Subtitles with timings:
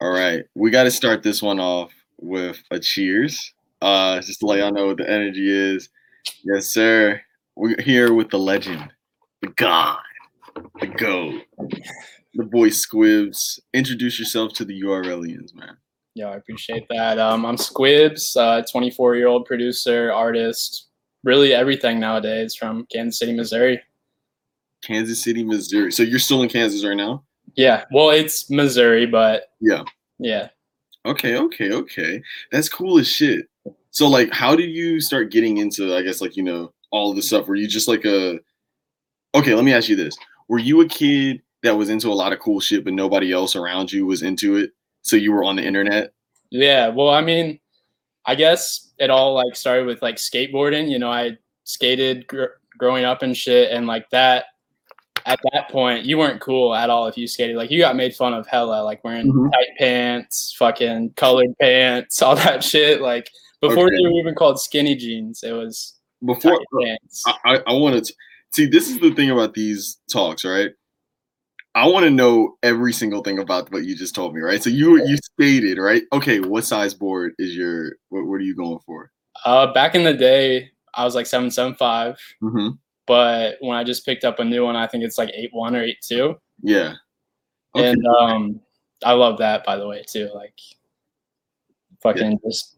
[0.00, 3.52] All right, we got to start this one off with a cheers.
[3.82, 5.88] Uh, just to let y'all know what the energy is.
[6.44, 7.20] Yes, sir.
[7.56, 8.88] We're here with the legend,
[9.42, 9.98] the god,
[10.80, 11.42] the goat,
[12.34, 13.58] the boy Squibs.
[13.74, 15.76] Introduce yourself to the URLians, man.
[16.14, 17.18] Yeah, I appreciate that.
[17.18, 18.36] Um, I'm Squibs,
[18.70, 20.88] 24 year old producer, artist,
[21.24, 23.80] really everything nowadays from Kansas City, Missouri.
[24.82, 25.90] Kansas City, Missouri.
[25.90, 27.24] So you're still in Kansas right now?
[27.58, 27.84] Yeah.
[27.90, 29.82] Well, it's Missouri, but Yeah.
[30.20, 30.48] yeah.
[31.04, 32.22] Okay, okay, okay.
[32.52, 33.48] That's cool as shit.
[33.90, 37.16] So like how did you start getting into I guess like, you know, all of
[37.16, 37.48] the stuff?
[37.48, 38.38] Were you just like a
[39.34, 40.16] Okay, let me ask you this.
[40.48, 43.56] Were you a kid that was into a lot of cool shit but nobody else
[43.56, 44.70] around you was into it?
[45.02, 46.12] So you were on the internet?
[46.50, 46.88] Yeah.
[46.88, 47.58] Well, I mean,
[48.24, 50.88] I guess it all like started with like skateboarding.
[50.88, 54.44] You know, I skated gr- growing up and shit, and like that.
[55.28, 57.56] At that point, you weren't cool at all if you skated.
[57.56, 59.52] Like you got made fun of hella, like wearing Mhm.
[59.52, 63.00] tight pants, fucking colored pants, all that shit.
[63.02, 63.28] Like
[63.60, 63.96] before Okay.
[63.96, 67.22] they were even called skinny jeans, it was Before tight pants.
[67.26, 68.14] I, I, I want to
[68.52, 68.66] see.
[68.66, 70.70] This is the thing about these talks, right?
[71.74, 74.62] I want to know every single thing about what you just told me, right?
[74.62, 76.02] So you you stated, right?
[76.12, 77.92] Okay, what size board is your?
[78.08, 79.12] What, what are you going for?
[79.44, 82.70] Uh, back in the day, I was like seven seven five, Mm-hmm.
[83.08, 85.74] But when I just picked up a new one, I think it's like eight one
[85.74, 86.36] or eight two.
[86.62, 86.94] Yeah.
[87.74, 87.90] Okay.
[87.90, 88.60] And um,
[89.04, 90.30] I love that by the way too.
[90.34, 90.54] Like,
[92.02, 92.76] fucking just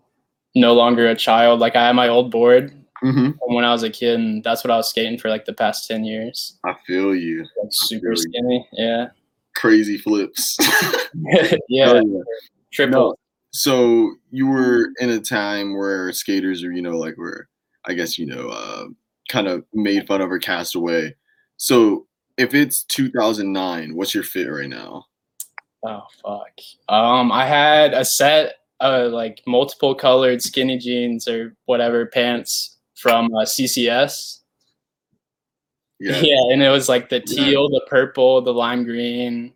[0.55, 1.61] no longer a child.
[1.61, 4.71] Like I had my old board hmm when I was a kid, and that's what
[4.71, 6.59] I was skating for like the past ten years.
[6.65, 7.41] I feel you.
[7.41, 8.23] Like super Really?
[8.23, 8.69] skinny.
[8.73, 9.09] Yeah.
[9.57, 10.57] Crazy flips.
[11.69, 11.87] yeah.
[11.87, 12.21] Hell yeah.
[12.73, 13.19] Triple.
[13.53, 17.49] So you were in a time where skaters are, you know, like were,
[17.85, 18.85] I guess, you know, uh,
[19.31, 21.15] kind of made fun of or cast away.
[21.57, 25.07] So if it's 2009, what's your fit right now?
[25.85, 26.51] Oh fuck.
[26.89, 33.27] Um, I had a set of like multiple colored skinny jeans or whatever pants from
[33.35, 34.39] uh, CCS.
[35.99, 36.19] Yeah.
[36.21, 37.45] Yeah, and it was like the Yeah.
[37.51, 39.53] teal, the purple, the lime green.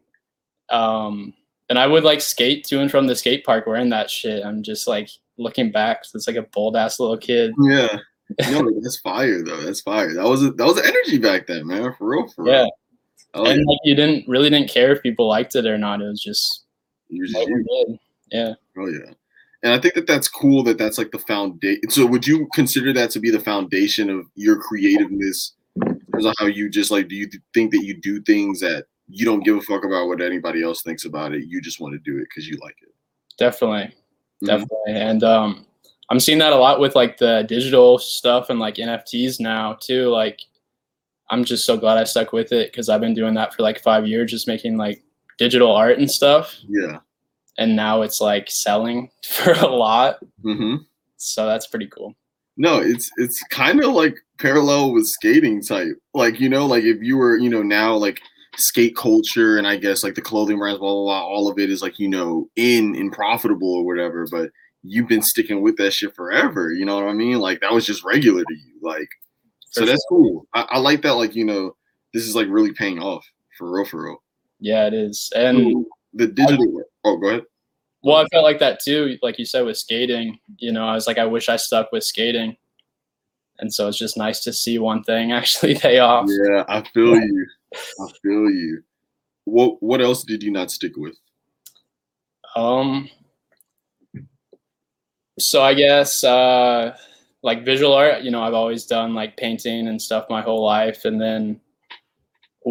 [0.68, 1.32] Um,
[1.70, 4.44] and I would like skate to and from the skate park wearing that shit.
[4.44, 7.52] I'm just like looking back, so it's like a bold ass little kid.
[7.62, 7.98] Yeah.
[8.50, 9.60] No, that's fire though.
[9.62, 10.14] That's fire.
[10.14, 11.94] That was a, that was energy back then, man.
[11.98, 12.54] For real, for real.
[12.54, 12.66] Yeah,
[13.34, 13.64] Oh, and yeah.
[13.66, 16.00] like you didn't really didn't care if people liked it or not.
[16.00, 16.64] It was just
[17.12, 17.98] just you.
[18.30, 18.54] Yeah.
[18.78, 19.12] Oh yeah,
[19.62, 20.62] and I think that that's cool.
[20.64, 21.90] That that's like the foundation.
[21.90, 25.52] So would you consider that to be the foundation of your creativeness?
[25.76, 29.44] Because how you just like, do you think that you do things that you don't
[29.44, 31.44] give a fuck about what anybody else thinks about it?
[31.46, 32.94] You just want to do it because you like it.
[33.36, 33.92] Definitely.
[34.42, 34.46] Mhm.
[34.46, 35.66] definitely and um
[36.10, 40.08] i'm seeing that a lot with like the digital stuff and like nfts now too
[40.08, 40.40] like
[41.30, 43.80] i'm just so glad i stuck with it because i've been doing that for like
[43.82, 45.02] five years just making like
[45.38, 46.98] digital art and stuff Yeah.
[47.58, 50.76] and now it's like selling for a lot hmm
[51.16, 52.14] so that's pretty cool
[52.56, 55.96] No, it's it's kind of like parallel with skating type.
[56.12, 58.20] Like you know, like if you were you know now like
[58.56, 61.68] skate culture and I guess like the clothing brands, blah blah blah, all of it
[61.70, 64.26] is like you know in and profitable or whatever.
[64.30, 64.50] But
[64.84, 66.72] you've been sticking with that shit forever.
[66.72, 67.38] You know what I mean?
[67.38, 68.74] Like that was just regular to you.
[68.82, 69.08] Like
[69.70, 70.46] so For that's cool.
[70.54, 71.14] I, I like that.
[71.14, 71.74] Like you know,
[72.12, 73.24] this is like really paying off
[73.58, 74.22] for real, for real.
[74.60, 76.82] yeah it is and the digital.
[77.04, 77.42] Oh, go ahead.
[78.02, 81.06] well i felt like that too like you said with skating you know i was
[81.06, 82.56] like i wish i stuck with skating
[83.60, 87.14] and so it's just nice to see one thing actually pay off Yeah, I feel
[87.14, 87.46] you.
[87.74, 88.82] I feel you.
[89.44, 91.16] What What else did you not stick with?
[92.56, 93.08] Um.
[95.38, 96.96] So I guess uh,
[97.42, 101.04] like visual art, you know, I've always done like painting and stuff my whole life,
[101.04, 101.60] and then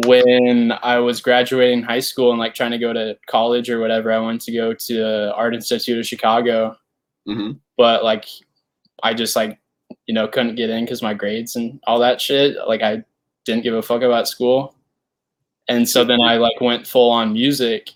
[0.06, 4.10] when I was graduating high school and like trying to go to college or whatever,
[4.12, 6.76] I went to go to Art Institute of Chicago,
[7.26, 8.26] hmm but like
[9.02, 9.58] I just like
[10.06, 12.56] you know couldn't get in because my grades and all that shit.
[12.66, 13.04] Like I
[13.44, 14.74] didn't give a fuck about school,
[15.68, 17.90] and so then I like went full on music,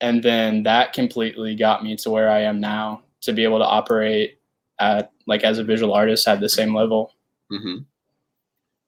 [0.00, 3.64] and then that completely got me to where I am now to be able to
[3.64, 4.38] operate
[4.78, 7.14] at like as a visual artist at the same level.
[7.50, 7.78] hmm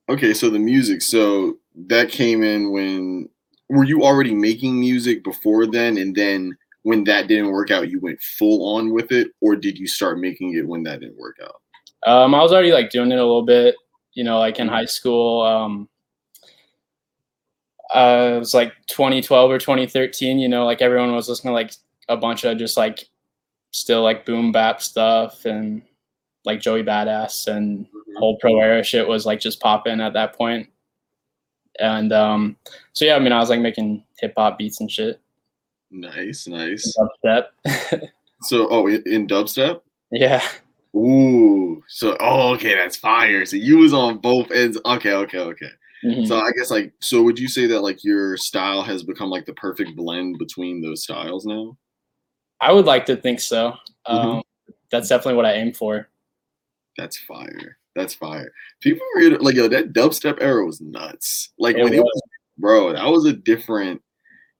[0.09, 1.01] Okay, so the music.
[1.01, 3.29] So that came in when
[3.71, 7.99] were you already making music before then, and then when that didn't work out, you
[8.01, 11.37] went full on with it, or did you start making it when that didn't work
[11.43, 11.63] out?
[12.07, 13.75] Um, I was already like doing it a little bit,
[14.13, 15.41] you know, like in high school.
[15.43, 15.89] Um,
[17.95, 20.39] uh, it was like 2012 or 2013.
[20.39, 21.73] You know, like everyone was listening to like
[22.09, 23.09] a bunch of just like
[23.75, 25.83] still like boom bap stuff and
[26.45, 27.87] like Joey Badass and
[28.19, 30.69] whole pro era shit was like just popping at that point.
[31.81, 32.57] And um,
[32.93, 35.21] so yeah, I mean, I was like making hip hop beats and shit.
[35.91, 36.97] Nice, nice.
[37.25, 37.47] dubstep.
[38.43, 39.81] So, oh, in, in dubstep.
[40.11, 40.47] yeah.
[40.95, 43.47] Ooh, so oh, okay, that's fire.
[43.47, 44.79] So you was on both ends.
[44.85, 45.71] Okay, okay, okay.
[46.05, 46.29] Mhm.
[46.29, 49.47] So I guess like, so would you say that like your style has become like
[49.47, 51.79] the perfect blend between those styles now?
[52.61, 53.75] I would like to think so.
[54.09, 54.15] Mhm.
[54.39, 54.43] Um,
[54.91, 56.09] that's definitely what I aim for.
[56.97, 57.79] That's fire.
[57.97, 58.53] That's fire.
[58.81, 61.51] People read like yo, that dubstep era was nuts.
[61.59, 62.05] Like It when it was.
[62.05, 62.23] was,
[62.59, 64.01] bro, that was a different.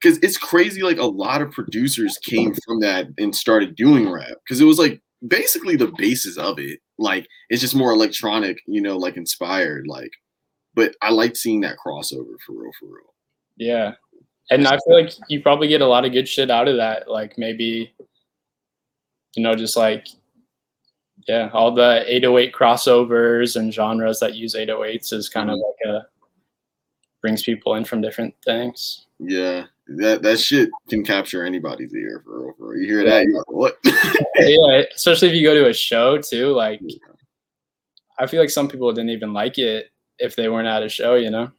[0.01, 0.83] Because it's crazy.
[0.83, 4.37] Like a lot of producers came from that and started doing rap.
[4.45, 6.81] Because it was like basically the basis of it.
[6.99, 9.87] Like it's just more electronic, you know, like inspired.
[9.87, 10.11] Like,
[10.75, 13.15] but I like seeing that crossover for real, for real.
[13.57, 13.95] Yeah.
[14.51, 17.11] And I feel like you probably get a lot of good shit out of that.
[17.11, 17.95] Like maybe,
[19.35, 20.07] you know, just like,
[21.27, 25.91] yeah, all the 808 crossovers and genres that use 808s is kind of mm-hmm.
[25.91, 26.07] like a,
[27.23, 29.07] brings people in from different things.
[29.19, 32.83] Yeah, that that shit can capture anybody's ear for real, for real.
[32.83, 33.25] You hear that?
[33.25, 33.79] You're like, what?
[33.85, 36.49] yeah, especially if you go to a show too.
[36.49, 36.83] Like,
[38.19, 41.15] I feel like some people didn't even like it if they weren't at a show,
[41.15, 41.51] you know?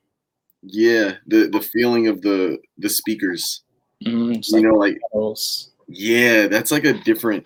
[0.67, 3.63] Yeah, the the feeling of the the speakers.
[4.05, 5.37] Mm-hmm, just You like know, like.
[5.87, 7.43] Yeah, that's like a different.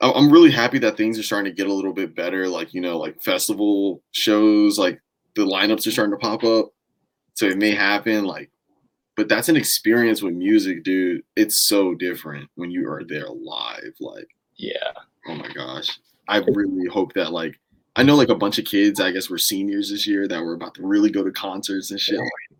[0.00, 2.46] I'm really happy that things are starting to get a little bit better.
[2.48, 5.00] Like you know, like festival shows, like
[5.34, 6.66] the lineups are starting to pop up,
[7.34, 8.24] so it may happen.
[8.24, 8.50] Like,
[9.16, 11.22] but that's an experience with music, dude.
[11.36, 13.94] It's so different when you are there live.
[14.00, 14.92] Like, Yeah.
[15.28, 15.88] oh my gosh,
[16.28, 17.58] I really hope that like
[17.96, 19.00] I know like a bunch of kids.
[19.00, 22.00] I guess were seniors this year that were about to really go to concerts and
[22.00, 22.18] shit.
[22.18, 22.58] Like,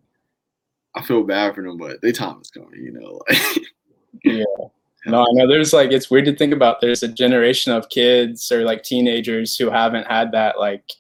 [0.94, 2.82] I feel bad for them, but they time is coming.
[2.82, 3.60] You know, like.
[5.06, 6.80] No, I know there's like it's weird to think about.
[6.80, 10.90] There's a generation of kids or like teenagers who haven't had that like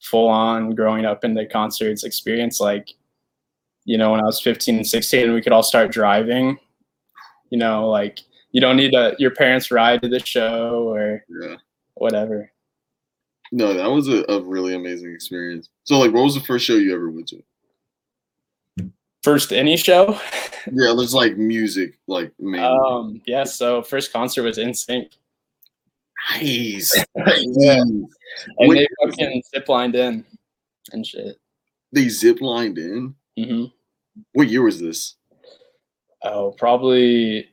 [0.00, 2.60] full on growing up in the concerts experience.
[2.60, 2.90] Like,
[3.84, 6.58] you know, when I was 15 and 16 we could all start driving,
[7.50, 8.20] you know, like
[8.52, 11.56] you don't need a your parents ride to the show or yeah.
[11.94, 12.52] whatever.
[13.52, 15.68] No, that was a, a really amazing experience.
[15.84, 17.42] So, like, what was the first show you ever went to?
[19.22, 20.18] First any show?
[20.72, 22.66] Yeah, there's like music, like mainly.
[22.66, 25.10] Um, yeah, so first concert was NSYNC.
[26.32, 26.94] nice.
[27.16, 27.80] yeah.
[27.82, 28.08] And
[28.60, 30.24] Wait, they fucking zip lined in
[30.92, 31.36] and shit.
[31.92, 33.14] they zip lined in.
[33.36, 33.64] hmm
[34.32, 35.16] What year was this?
[36.22, 37.48] Oh, probably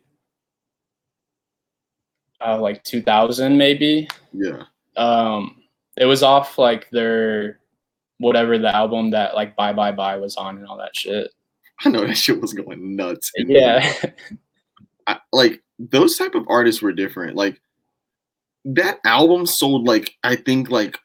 [2.46, 4.08] uh, like 2000 maybe.
[4.32, 4.64] Yeah.
[4.96, 5.57] Um,
[5.98, 7.60] it was off like their
[8.20, 11.32] whatever the album that like Bye Bye Bye was on and all that shit.
[11.86, 13.32] I know that shit was going nuts.
[13.36, 13.94] Yeah,
[15.08, 17.36] I, like those type of artists were different.
[17.36, 17.62] Like
[18.66, 20.98] that album sold like I think like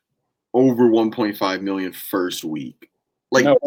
[0.55, 2.89] over 1.5 million first week.
[3.31, 3.59] Like no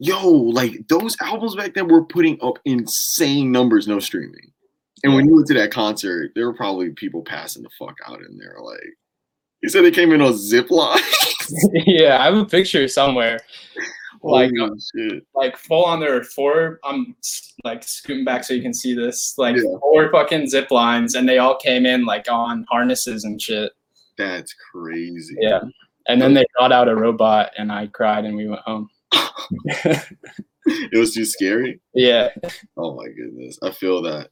[0.00, 4.50] yo, like those albums back then were putting up insane numbers, no streaming.
[5.02, 8.20] And when you went to that concert, there were probably people passing the fuck out
[8.20, 8.56] in there.
[8.62, 8.80] Like
[9.62, 11.00] you said, they came in on zip line.
[11.86, 13.40] yeah, I have a picture somewhere.
[14.22, 15.26] Like, Holy shit.
[15.34, 16.78] like full on there were four.
[16.84, 17.16] I'm
[17.64, 19.34] like scooting back so you can see this.
[19.38, 19.62] Like Yeah.
[19.80, 23.72] four fucking zip lines, and they all came in like on harnesses and shit.
[24.18, 25.36] That's crazy.
[25.40, 25.60] Yeah.
[26.06, 28.90] And then they brought out a robot, and I cried, and we went home.
[30.66, 31.80] It was too scary.
[31.94, 32.28] Yeah.
[32.76, 33.58] Oh my goodness.
[33.62, 34.28] I feel that.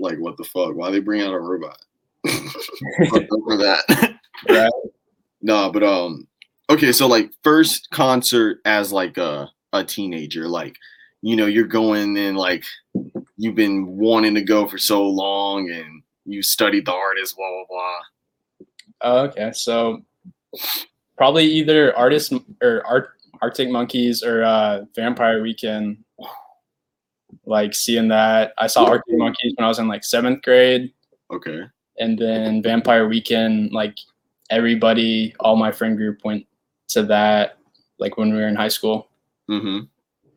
[0.00, 0.74] Like, what the fuck?
[0.74, 1.78] Why they bring out a robot?
[2.26, 4.14] For that.
[4.48, 4.70] Right.
[5.42, 6.26] no, but um,
[6.70, 6.92] okay.
[6.92, 10.76] So like, first concert as like a a teenager, like,
[11.22, 12.64] you know, you're going and like
[13.36, 17.64] you've been wanting to go for so long, and you studied the artist, blah blah
[17.68, 18.66] blah.
[19.00, 19.52] Oh, okay.
[19.52, 20.02] So
[21.16, 25.98] probably either artist or art Arctic Monkeys or uh, Vampire Weekend.
[27.44, 30.92] Like seeing that, I saw Arctic Monkeys when I was in like seventh grade,
[31.30, 31.62] Okay.
[31.98, 33.70] and then Vampire Weekend.
[33.72, 33.96] Like
[34.50, 36.46] everybody, all my friend group went
[36.88, 37.58] to that.
[37.98, 39.08] Like when we were in high school,
[39.50, 39.86] Mm-hmm.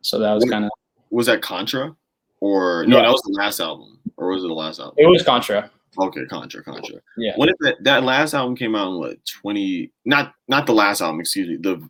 [0.01, 0.71] so that was kind of
[1.09, 1.93] Was that Contra,
[2.39, 2.95] or no?
[2.97, 3.03] Yeah.
[3.03, 4.95] That was the last album, or was it the last album?
[4.97, 5.69] it was Contra.
[5.99, 7.01] Okay, Contra, Contra.
[7.17, 7.33] Yeah.
[7.35, 9.91] When that, that last album came out in what twenty?
[10.05, 11.19] Not not the last album.
[11.19, 11.57] Excuse me.
[11.57, 11.87] The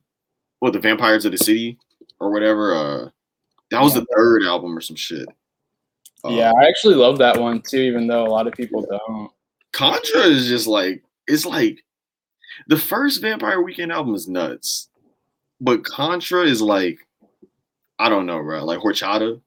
[0.59, 1.77] what the Vampires of the City
[2.19, 2.73] or whatever.
[2.73, 3.09] Uh,
[3.69, 5.27] that was the third album or some shit.
[6.25, 9.29] Uh, yeah, I actually love that one too, even though a lot of people don't.
[9.71, 11.83] Contra is just like it's like
[12.67, 14.89] the first Vampire Weekend album is nuts,
[15.59, 16.97] but Contra is like
[17.99, 18.63] I don't know, bro.
[18.65, 19.39] Like Horchata,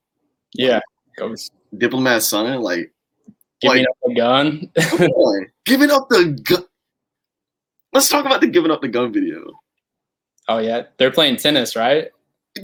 [0.55, 0.81] Yeah,
[1.17, 2.93] goes Diplomat's Son, like
[3.61, 4.71] giving Like- up the gun.
[4.81, 6.65] come on, giving up the gun.
[7.93, 9.53] Let's talk about the giving up the gun video.
[10.49, 12.09] oh yeah, they're playing tennis, right?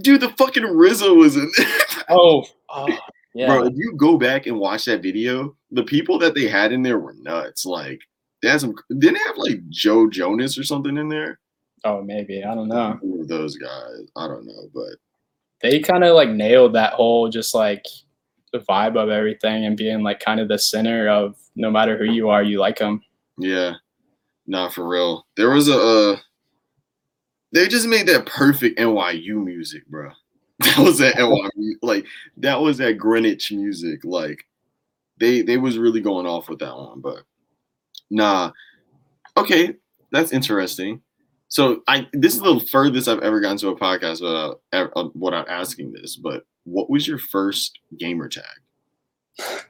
[0.02, 1.66] Dude, the fucking RZA was in there.
[2.09, 2.88] Oh, oh
[3.35, 3.47] Yeah.
[3.47, 6.82] Bro, if you go back and watch that video, the people that they had in
[6.82, 7.64] there were nuts.
[7.64, 8.00] Like,
[8.42, 8.75] they had some.
[8.90, 11.38] Didn't they have like Joe Jonas or something in there?
[11.85, 12.44] Oh, maybe.
[12.44, 12.99] I don't know.
[13.00, 14.11] Who those guys?
[14.16, 14.97] I don't know, but
[15.62, 17.85] They kind of like nailed that whole just like
[18.52, 22.04] the vibe of everything and being like kind of the center of no matter who
[22.04, 23.00] you are, you like them.
[23.38, 23.75] yeah,
[24.47, 25.26] not for real.
[25.37, 25.78] There was a.
[25.78, 26.16] Uh,
[27.52, 30.11] they just made that perfect NYU music, bro.
[30.61, 32.04] That was that NYU, like
[32.37, 34.04] that was that Greenwich music.
[34.04, 34.44] Like
[35.18, 37.23] they they was really going off with that one, but
[38.10, 38.52] nah.
[39.36, 39.74] Okay,
[40.12, 41.00] that's interesting.
[41.48, 45.48] So I this is the furthest I've ever gotten to a podcast without, uh, without
[45.48, 46.16] asking this.
[46.16, 48.44] But what was your first gamer tag?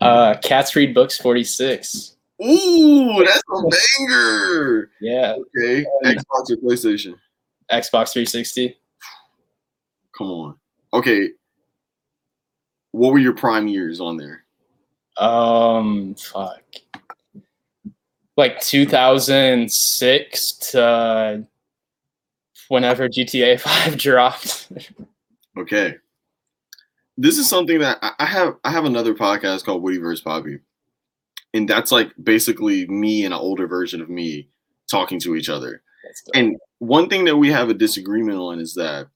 [0.00, 2.16] Uh, Cats read books 46.
[2.44, 3.62] Ooh, that's a
[3.98, 4.90] banger.
[5.00, 5.34] Yeah.
[5.56, 7.14] Okay, Xbox or PlayStation?
[7.70, 8.76] Xbox 360.
[10.16, 10.56] Come on.
[10.92, 11.30] Okay.
[12.92, 14.44] What were your prime years on there?
[15.16, 16.62] Um, fuck.
[18.38, 21.44] Like 2006 to
[22.68, 24.70] whenever GTA 5 dropped.
[25.58, 25.96] Okay.
[27.16, 30.22] This is something that I have I have another podcast called Woody vs.
[30.22, 30.60] Poppy.
[31.52, 34.48] And that's like basically me and an older version of me
[34.88, 35.82] talking to each other.
[36.32, 39.08] And one thing that we have a disagreement on is that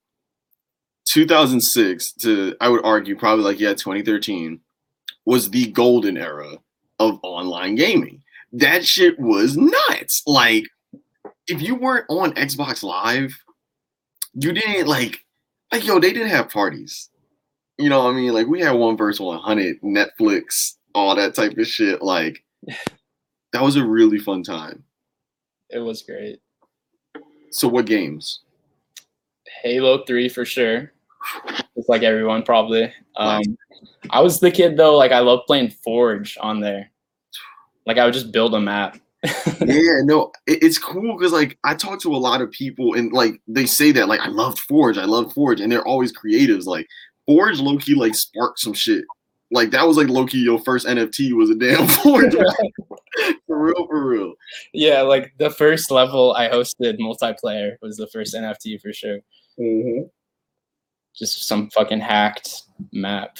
[1.04, 4.58] 2006 to I would argue probably like yeah 2013
[5.26, 6.56] was the golden era
[6.98, 8.21] of online gaming.
[8.52, 10.22] That shit was nuts.
[10.26, 10.64] Like
[11.48, 13.34] if you weren't on Xbox Live,
[14.34, 15.24] you didn't like
[15.72, 17.10] like yo they didn't have parties.
[17.78, 18.32] You know what I mean?
[18.32, 22.02] Like we had one versus 100, Netflix, all that type of shit.
[22.02, 22.44] Like
[23.52, 24.84] that was a really fun time.
[25.70, 26.40] it was great.
[27.50, 28.40] So what games?
[29.62, 30.92] Halo 3 for sure.
[31.74, 32.92] Just like everyone probably.
[33.16, 33.42] Um,
[34.10, 36.91] I was the kid though, like I love playing Forge on there.
[37.86, 38.98] Like I would just build a map.
[39.60, 43.12] yeah, no, it, it's cool because like I talk to a lot of people and
[43.12, 46.66] like they say that like I loved Forge, I love Forge, and they're always creatives.
[46.66, 46.88] Like
[47.26, 49.04] Forge low key like sparked some shit.
[49.52, 52.34] Like that was like low key your first NFT was a damn Forge.
[53.46, 54.34] for real, for real.
[54.72, 59.18] yeah, like the first level I hosted multiplayer was the first NFT for sure.
[59.60, 60.06] Mm-hmm.
[61.14, 62.62] Just some fucking hacked
[62.92, 63.38] map.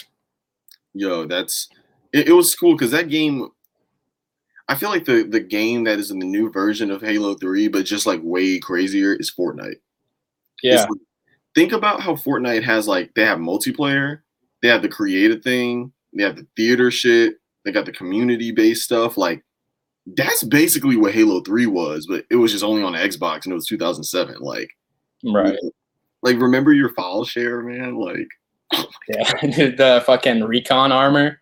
[0.95, 1.69] Yo, that's
[2.13, 3.49] it, it was cool because that game
[4.73, 7.69] I feel like the the game that is in the new version of Halo 3,
[7.69, 9.77] but just like way crazier is Fortnite.
[10.63, 10.83] Yeah.
[10.83, 11.01] Like-
[11.55, 14.21] think about how Fortnite has like they have multiplayer,
[14.63, 18.83] they have the creative thing, they have the theater shit, they got the community based
[18.85, 19.19] stuff.
[19.19, 19.45] Like
[20.17, 23.57] that's basically what Halo 3 was, but it was just only on Xbox and it
[23.57, 24.37] was 2007.
[24.41, 24.71] Like,
[25.25, 25.57] Right.
[26.23, 27.97] like remember your file share, man?
[27.97, 28.29] Like,
[29.09, 29.33] Yeah.
[29.43, 31.41] the fucking recon armor.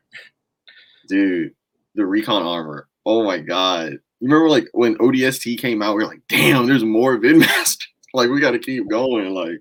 [1.08, 1.54] dude,
[1.94, 2.88] the recon armor.
[3.10, 3.94] Oh my god.
[4.20, 7.82] You remember like when ODST came out, we are like, damn, there's more Vidmaster.
[8.14, 9.34] like we gotta keep going.
[9.34, 9.60] Like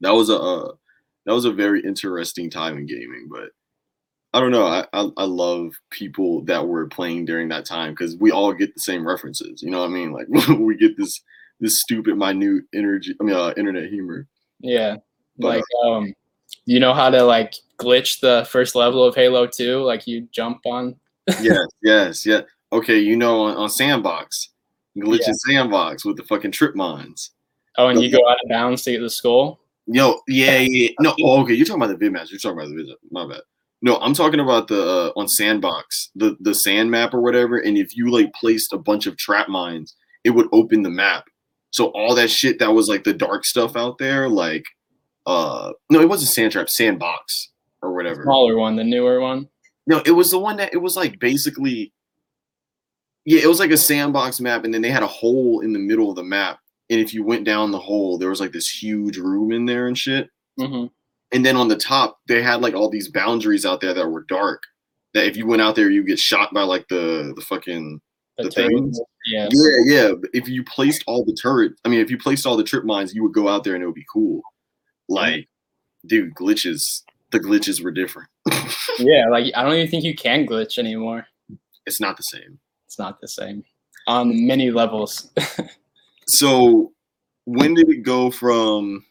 [0.00, 0.72] that was a uh,
[1.26, 3.50] that was a very interesting time in gaming, but
[4.32, 4.66] I don't know.
[4.66, 8.72] I, I, I love people that were playing during that time because we all get
[8.72, 9.60] the same references.
[9.60, 10.12] You know what I mean?
[10.12, 11.22] Like we get this
[11.58, 13.16] this stupid minute energy.
[13.20, 14.28] I mean, uh, internet humor.
[14.60, 14.98] Yeah.
[15.38, 16.14] But, Like um
[16.66, 19.82] you know how to like glitch the first level of Halo 2?
[19.82, 20.94] Like you jump on
[21.40, 22.40] yes, yes, yeah.
[22.72, 24.50] Okay, you know on, on Sandbox,
[24.96, 25.28] glitch Yeah.
[25.28, 27.30] in Sandbox with the fucking trip mines.
[27.76, 29.60] Oh, and you go out of bounds to get the skull?
[29.86, 30.90] Yo, yeah, yeah.
[31.00, 31.54] No, oh, okay.
[31.54, 32.30] You're talking about the Vidmaster.
[32.30, 32.94] You're talking about the Vid.
[33.10, 33.42] My bad.
[33.82, 37.58] No, I'm talking about the uh, on Sandbox, the the sand map or whatever.
[37.58, 41.24] And if you like placed a bunch of trap mines, it would open the map.
[41.70, 44.64] So all that shit that was like the dark stuff out there, like
[45.26, 47.50] uh no, it wasn't sand trap, sandbox
[47.82, 48.22] or whatever.
[48.22, 49.48] Smaller one, the newer one.
[49.86, 51.92] No, it was the one that it was like basically
[53.24, 55.78] yeah, it was like a sandbox map, and then they had a hole in the
[55.78, 56.58] middle of the map.
[56.90, 59.86] And if you went down the hole, there was like this huge room in there
[59.86, 60.28] and shit.
[60.58, 60.86] hmm
[61.32, 64.26] And then on the top, they had like all these boundaries out there that were
[64.28, 64.62] dark.
[65.14, 68.00] That if you went out there, you get shot by like the the fucking
[68.36, 69.00] The The things?
[69.26, 69.48] Yeah.
[69.50, 70.12] yeah yeah.
[70.34, 73.14] If you placed all the turret, I mean, if you placed all the trip mines,
[73.14, 74.42] you would go out there and it would be cool.
[75.08, 75.48] Like,
[76.06, 77.02] dude, glitches.
[77.34, 78.28] The glitches were different.
[78.96, 81.26] Yeah, like I don't even think you can glitch anymore.
[81.84, 82.60] It's not the same.
[82.86, 83.64] It's not the same
[84.06, 85.30] on many levels.
[86.26, 86.92] So,
[87.44, 89.04] when did it go from?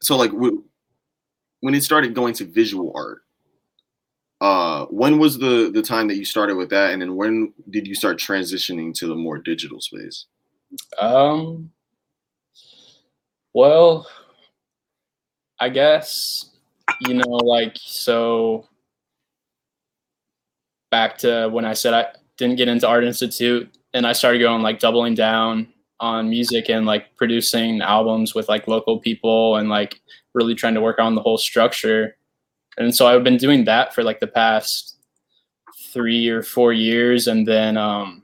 [0.00, 3.22] So like when it started going to visual art.
[4.40, 7.86] Uh, when was the the time that you started with that, and then when did
[7.88, 10.26] you start transitioning to the more digital space?
[10.98, 11.70] um,
[13.54, 14.06] well,
[15.58, 16.55] I guess
[17.00, 18.68] you know, like so
[20.90, 22.06] back to when I said I
[22.38, 25.68] didn't get into Art Institute and I started going like doubling down
[26.00, 30.00] on music and like producing albums with like local people and like
[30.34, 32.16] really trying to work on the whole structure.
[32.76, 34.98] And so I've been doing that for like the past
[35.92, 37.26] three or four years.
[37.26, 38.22] And then um,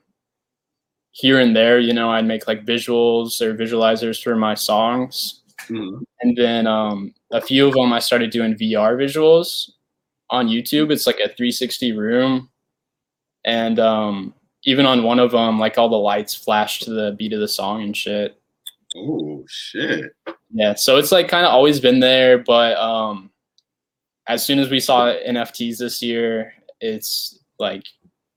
[1.12, 5.41] here and there, you know, I'd make like visuals or visualizers for my songs.
[5.68, 6.02] Mhm.
[6.20, 9.70] And then um, a few of them I started doing VR visuals
[10.30, 10.90] on YouTube.
[10.90, 12.48] It's like a 360 room.
[13.44, 17.32] And um, even on one of them, like all the lights flash to the beat
[17.32, 18.40] of the song and shit.
[18.96, 20.14] Oh shit.
[20.50, 23.30] Yeah, so it's like kind of always been there, but um,
[24.28, 27.84] as soon as we saw NFTs this year, it's like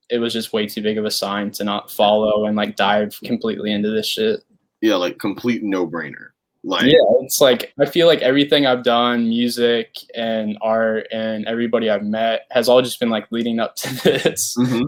[0.09, 3.19] it was just way too big of a sign to not follow and like dive
[3.23, 4.43] completely into this shit.
[4.81, 6.29] Yeah, like complete no brainer.
[6.65, 11.91] Like Yeah, it's like I feel like everything I've done, music and art, and everybody
[11.91, 14.57] I've met has all just been like leading up to this.
[14.57, 14.87] mhm.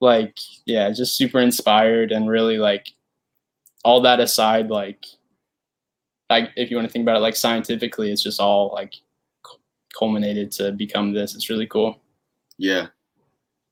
[0.00, 2.86] like, yeah, just super inspired and really like
[3.84, 5.04] all that aside, like,
[6.30, 8.94] like if you want to think about it like scientifically, it's just all like
[9.98, 11.34] culminated to become this.
[11.34, 12.00] It's really cool.
[12.58, 12.86] Yeah.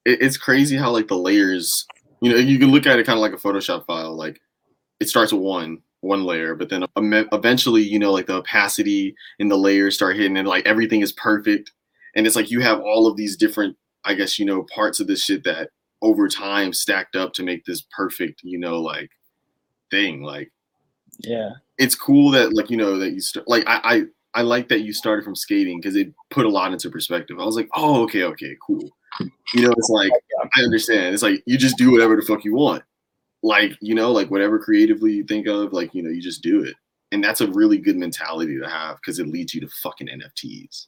[0.04, 1.86] It, it's crazy how like the layers,
[2.20, 4.16] you know, you can look at it kind of like a Photoshop file.
[4.16, 4.40] Like
[4.98, 6.84] it starts with one one layer, but then
[7.32, 11.12] eventually, you know, like the opacity and the layers start hitting, and like everything is
[11.12, 11.72] perfect.
[12.14, 15.06] And it's like you have all of these different, I guess, you know, parts of
[15.06, 15.70] this shit that
[16.02, 19.10] over time stacked up to make this perfect, you know, like
[19.90, 20.22] thing.
[20.22, 20.52] Like
[21.20, 24.02] Yeah, it's cool that like you know that you start like I I,
[24.40, 27.38] I like that you started from skating because it put a lot into perspective.
[27.40, 28.88] I was like, oh okay okay cool.
[29.54, 30.12] You know, it's like
[30.56, 31.14] I understand.
[31.14, 32.82] It's like you just do whatever the fuck you want.
[33.44, 36.64] Like you know, like whatever creatively you think of, like you know, you just do
[36.64, 36.74] it.
[37.12, 40.86] And that's a really good mentality to have because it leads you to fucking NFTs.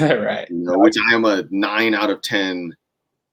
[0.00, 0.50] right.
[0.50, 2.74] You know, which I am a nine out of ten,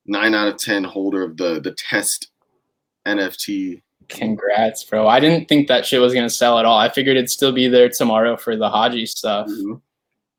[0.05, 2.29] nine out of ten holder of the the test
[3.07, 3.81] NFT.
[4.07, 5.07] Congrats, bro.
[5.07, 6.77] I didn't think that shit was gonna sell at all.
[6.77, 9.47] I figured it'd still be there tomorrow for the Haji stuff.
[9.47, 9.81] Mhm.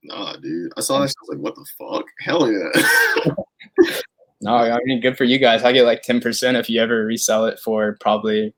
[0.05, 0.73] Nah, dude.
[0.77, 1.09] I saw that.
[1.09, 2.07] shit, I was like, what the fuck?
[2.21, 3.95] Hell yeah.
[4.41, 5.65] No, I mean, good for you guys.
[5.65, 8.55] I get like ten percent if you ever resell it for probably,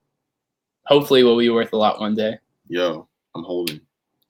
[0.85, 2.37] hopefully, will be worth a lot one day.
[2.67, 3.81] Yo, I'm holding.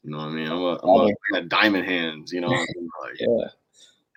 [0.04, 0.48] You know what I mean?
[0.48, 2.32] I'm a, I'm a, I got diamond hands.
[2.34, 2.90] You know, I mean?
[3.02, 3.48] like Yeah.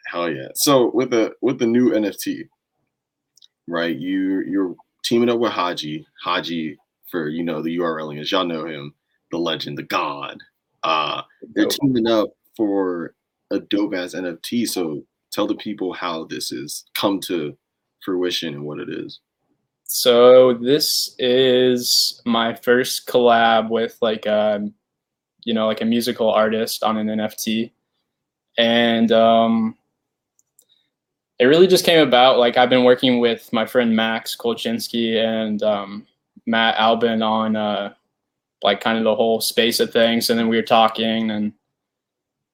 [0.06, 0.48] hell yeah.
[0.54, 2.48] So with the with the new NFT,
[3.68, 3.94] right?
[3.94, 6.06] You you're teaming up with Haji.
[6.22, 6.78] Haji
[7.10, 8.94] for you know the URL is y'all know him,
[9.30, 10.38] the legend, the god.
[10.82, 11.22] Uh,
[11.54, 13.14] they're teaming up for
[13.50, 14.68] a dope ass NFT.
[14.68, 15.02] So
[15.36, 17.54] tell the people how this has come to
[18.02, 19.20] fruition and what it is.
[19.84, 24.66] So this is my first collab with like a,
[25.44, 27.70] you know, like a musical artist on an NFT,
[28.58, 29.76] and um,
[31.38, 32.38] it really just came about.
[32.38, 36.06] Like I've been working with my friend Max Kolchinsky and um,
[36.46, 37.92] Matt Albin on uh,
[38.62, 41.52] like kind of the whole space of things, and then we were talking and.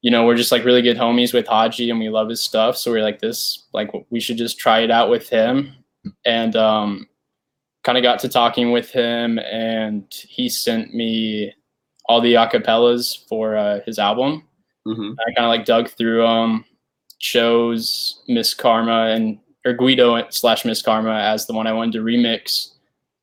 [0.02, 2.76] You know, we're just like really good homies with Haji and we love his stuff.
[2.76, 5.72] So we're like this, like we should just try it out with him.
[6.24, 7.06] And um,
[7.84, 11.52] kind of got to talking with him and he sent me
[12.06, 14.44] all the acapellas for uh, his album
[14.84, 15.12] Mm-hmm.
[15.20, 16.64] i kind of like dug through them
[17.20, 22.00] chose miss karma and or guido slash miss karma as the one i wanted to
[22.00, 22.72] remix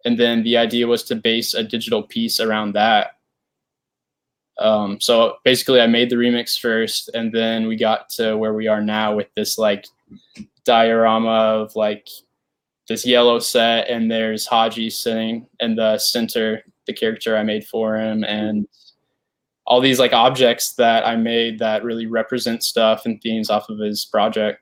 [0.06, 3.18] and then the idea was to base a digital piece around that
[4.60, 8.68] um, so basically i made the remix first and then we got to where we
[8.68, 9.86] are now with this like
[10.66, 12.08] diorama of like
[12.90, 17.96] this yellow set and there's Haji sitting in the center, the character I made for
[17.96, 18.68] him, and
[19.66, 23.78] all these like objects that I made that really represent stuff and themes off of
[23.78, 24.62] his project.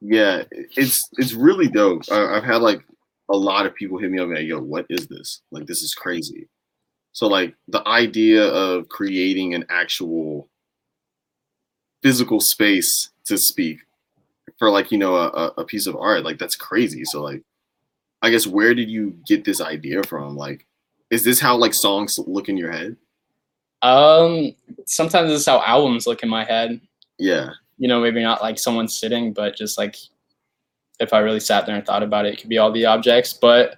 [0.00, 2.02] Yeah, it's it's really dope.
[2.10, 2.82] I, I've had like
[3.28, 5.42] a lot of people hit me up and like, yo, what is this?
[5.50, 6.48] Like, this is crazy.
[7.12, 10.48] So like the idea of creating an actual
[12.02, 13.78] physical space to speak
[14.58, 17.42] for like you know a, a- piece of art like that's crazy so like
[18.22, 20.66] i guess where did you get this idea from like
[21.10, 22.96] is this how like songs look in your head
[23.82, 24.54] Um,
[24.86, 26.80] sometimes this is how albums look in my head.
[27.18, 29.96] yeah You know, maybe not like someone sitting, but just like
[31.00, 33.32] if I really sat there and thought about it, it could be all the objects.
[33.32, 33.76] But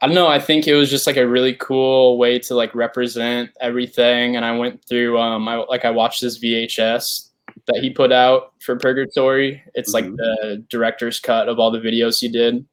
[0.00, 0.28] I don't know.
[0.28, 4.36] I think it was just like a really cool way to like represent everything.
[4.36, 7.30] And I went through, um, I like I watched this VHS
[7.66, 9.62] that he put out for Purgatory.
[9.74, 10.16] It's like Mhm.
[10.16, 12.64] the director's cut of all the videos he did.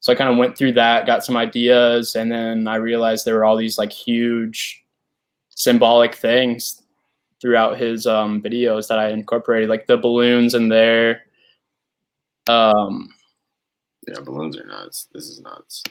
[0.00, 3.34] So I kind of went through that, got some ideas, and then I realized there
[3.36, 4.84] were all these like huge
[5.50, 6.82] symbolic things
[7.40, 11.22] throughout his um, videos that I incorporated, like the balloons in there.
[12.48, 13.14] Um,
[14.08, 15.08] Yeah, balloons are nuts.
[15.12, 15.82] This is nuts.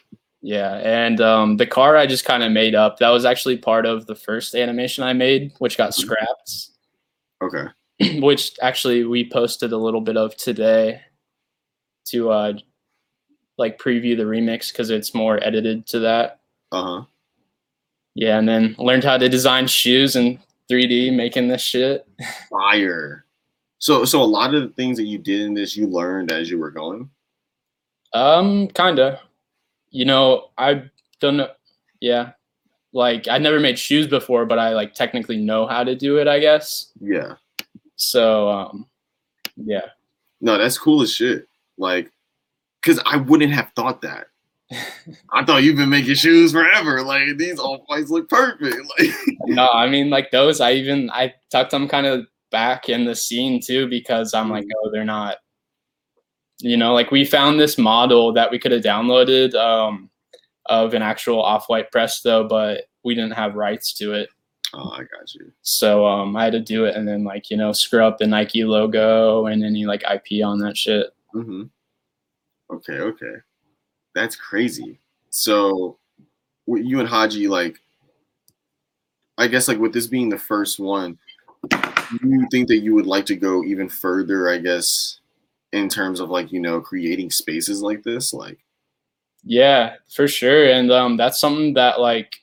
[0.42, 3.00] Yeah, and um, the car I just kind of made up.
[3.00, 6.70] That was actually part of the first animation I made, which got scrapped.
[7.42, 7.66] Okay.
[8.20, 11.02] which actually we posted a little bit of today
[12.06, 12.54] to uh
[13.58, 16.40] like preview the remix because it's more edited to that.
[16.72, 17.06] Uh huh.
[18.14, 22.08] Yeah, and then learned how to design shoes in 3D, making this shit.
[22.50, 23.26] Fire.
[23.80, 26.50] So so a lot of the things that you did in this, you learned as
[26.50, 27.10] you were going.
[28.14, 29.22] Um, kinda.
[29.90, 30.84] You know, I
[31.20, 31.50] don't know.
[32.00, 32.32] Yeah,
[32.94, 36.28] like I never made shoes before, but I like technically know how to do it.
[36.28, 36.92] I guess.
[37.00, 37.34] Yeah.
[37.96, 38.88] So, um,
[39.56, 39.88] yeah.
[40.40, 41.48] No, that's cool as shit.
[41.78, 42.12] Like,
[42.84, 44.28] cause I wouldn't have thought that.
[45.32, 47.02] I thought you've been making shoes forever.
[47.02, 48.76] Like these all whites look perfect.
[49.00, 49.10] Like
[49.46, 50.60] no, I mean like those.
[50.62, 54.66] I even I tucked them kind of back in the scene too because I'm like,
[54.84, 55.38] oh, they're not.
[56.60, 60.10] You know, like we found this model that we could have downloaded um,
[60.66, 64.30] of an actual off-white press though but we didn't have rights to it.
[64.74, 65.52] Oh, I got you.
[65.62, 68.28] So um, I had to do it and then like you know screw up the
[68.28, 71.08] Nike logo and any like IP on that shit.
[71.34, 71.64] Mm-hmm.
[72.70, 73.34] Okay, okay.
[74.14, 75.00] That's crazy.
[75.30, 75.98] So
[76.68, 77.80] you and Haji, like
[79.38, 81.18] I guess like with this being the first one,
[81.70, 85.20] do you think that you would like to go even further, I guess,
[85.74, 88.34] in terms of like, you know, creating spaces like this?
[88.34, 88.60] Like
[89.44, 90.70] Yeah, for sure.
[90.70, 92.36] And um, that's something that like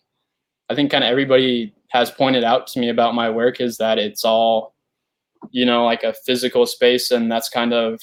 [0.71, 3.99] I think kind of everybody has pointed out to me about my work is that
[3.99, 4.75] it's all,
[5.51, 8.01] you know, like a physical space, and that's kind of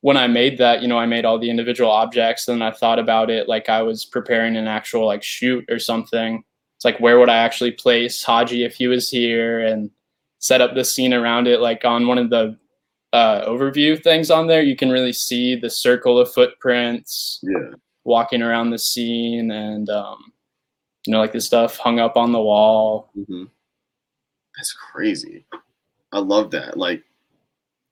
[0.00, 0.82] when I made that.
[0.82, 3.82] You know, I made all the individual objects, and I thought about it like I
[3.82, 6.42] was preparing an actual like shoot or something.
[6.76, 9.90] It's like where would I actually place Haji if he was here, and
[10.40, 11.60] set up the scene around it.
[11.60, 12.58] Like on one of the
[13.12, 17.70] uh, overview things on there, you can really see the circle of footprints yeah.
[18.04, 20.32] walking around the scene and um,
[21.06, 23.44] you know like the stuff hung up on the wall hmm
[24.56, 25.44] That's crazy.
[26.12, 26.76] I love that.
[26.76, 27.02] Like,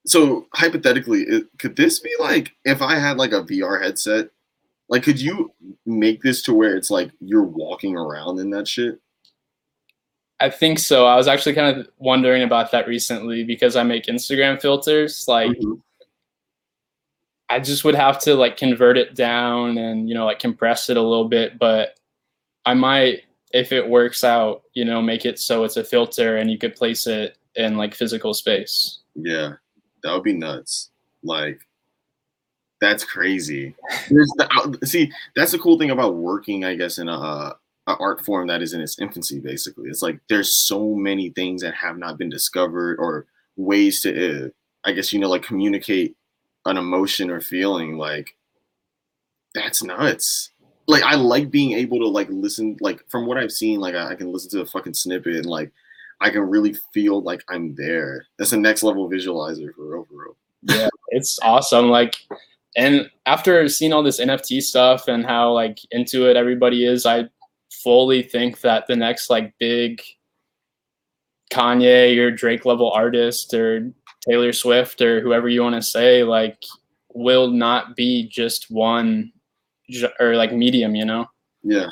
[0.05, 4.29] so hypothetically, it, could this be like if I had like a VR headset?
[4.89, 5.53] Like, could you
[5.85, 8.99] make this to where it's like you're walking around in that shit?
[10.41, 14.05] I think so i was actually kind of wondering about that recently because i make
[14.07, 15.81] instagram filters like Mhm.
[17.49, 20.97] i just would have to like convert it down and you know like compress it
[20.97, 21.95] a little bit but
[22.65, 23.21] i might
[23.53, 26.75] if it works out you know make it so it's a filter and you could
[26.75, 29.53] place it in like physical space Yeah,
[30.03, 30.89] that would be nuts.
[31.21, 31.59] Like,
[32.79, 33.75] that's crazy.
[34.09, 37.55] There's the see, that's the cool thing about working, I guess, in a,
[37.91, 39.39] uh, a art form that is in its infancy.
[39.39, 43.25] Basically, it's like there's so many things that have not been discovered or
[43.57, 44.49] ways to, uh,
[44.85, 46.15] I guess, you know, like communicate
[46.65, 47.97] an emotion or feeling.
[47.97, 48.35] Like,
[49.53, 50.51] that's nuts.
[50.87, 52.77] Like, I like being able to like listen.
[52.81, 55.45] Like from what I've seen, like I, I can listen to a fucking snippet and
[55.45, 55.71] like
[56.19, 58.25] I can really feel like I'm there.
[58.37, 60.35] That's the next level visualizer for real, for real.
[60.63, 62.15] yeah it's awesome like
[62.77, 67.23] and after seeing all this nft stuff and how like into it everybody is i
[67.83, 70.01] fully think that the next like big
[71.51, 73.91] kanye or drake level artist or
[74.27, 76.57] taylor swift or whoever you want to say like
[77.13, 79.31] will not be just one
[80.19, 81.27] or like medium you know
[81.63, 81.89] Yeah,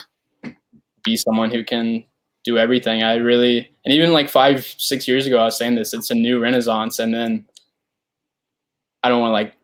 [1.04, 2.04] be someone who can
[2.44, 3.04] do everything.
[3.04, 6.16] I really, and even like five, six years ago, I was saying this, it's a
[6.16, 7.00] new renaissance.
[7.00, 7.46] And then
[9.04, 9.56] I don't want to like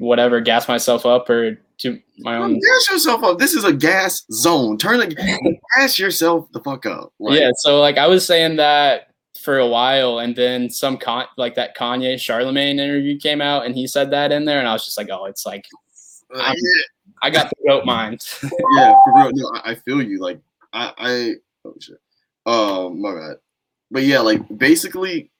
[0.00, 2.54] whatever gas myself up or to my own.
[2.54, 3.38] gas yourself up.
[3.38, 4.78] This is a gas zone.
[4.78, 7.12] Turn the gas yourself the fuck up.
[7.18, 7.50] Like, yeah.
[7.56, 9.08] So like I was saying that
[9.40, 13.74] for a while and then some con like that Kanye Charlemagne interview came out and
[13.74, 15.66] he said that in there and I was just like, oh, it's like,
[16.34, 16.54] uh,
[17.22, 18.26] I got the goat mind.
[18.42, 19.30] yeah, for real.
[19.32, 20.18] No, I, I feel you.
[20.18, 20.40] Like
[20.72, 21.32] I, I
[21.64, 21.98] oh shit.
[22.46, 23.36] Um, my bad.
[23.90, 25.30] But yeah, like basically,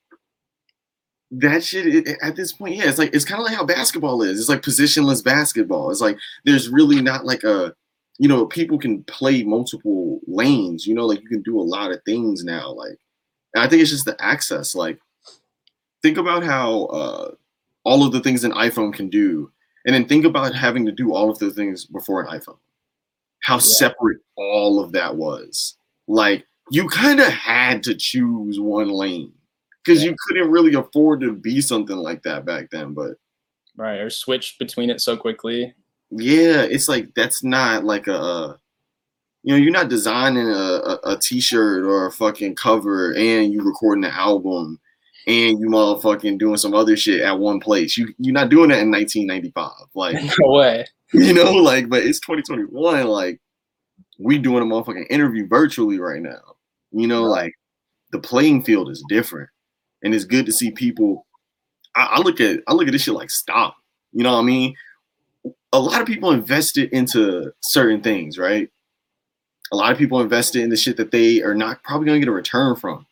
[1.40, 3.64] that shit it, it- at this point, yeah, it's like it's kind of like how
[3.64, 4.40] basketball is.
[4.40, 5.90] It's like positionless basketball.
[5.90, 7.74] It's like there's really not like a,
[8.18, 10.86] you know, people can play multiple lanes.
[10.86, 12.72] You know, like you can do a lot of things now.
[12.72, 12.98] Like,
[13.56, 14.74] I think it's just the access.
[14.74, 14.98] Like,
[16.02, 17.30] think about how uh,
[17.84, 19.50] all of the things an iPhone can do,
[19.86, 22.58] and then think about having to do all of those things before an iPhone
[23.42, 25.76] how separate all of that was.
[26.08, 29.32] Like you kind of had to choose one lane
[29.84, 32.94] because you couldn't really afford to be something like that back then.
[32.94, 33.12] But
[33.76, 34.00] right.
[34.00, 35.74] Or switch between it so quickly.
[36.10, 38.56] yeah, it's like that's not like a uh,
[39.42, 43.62] you know, you're not designing a, a, a t-shirt or a fucking cover and you
[43.62, 44.80] recording an album
[45.26, 47.96] and you motherfucking doing some other shit at one place.
[47.96, 49.70] You you're not doing that in 1995.
[49.94, 50.86] Like no way.
[51.12, 53.06] You know, like, but it's 2021.
[53.06, 53.40] Like,
[54.18, 56.40] we doing a motherfucking interview virtually right now.
[56.90, 57.52] You know, like
[58.10, 59.48] the playing field is different.
[60.04, 61.26] And it's good to see people.
[61.96, 63.76] I, I look at I look at this shit like stop.
[64.12, 64.76] You know what I mean?
[65.72, 68.70] A lot of people invested into certain things, right?
[69.72, 72.28] A lot of people invested in the shit that they are not probably gonna get
[72.28, 73.06] a return from.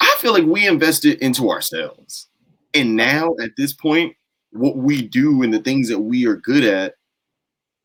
[0.00, 2.28] I feel like we invested into ourselves.
[2.72, 4.16] And now at this point,
[4.52, 6.94] what we do and the things that we are good at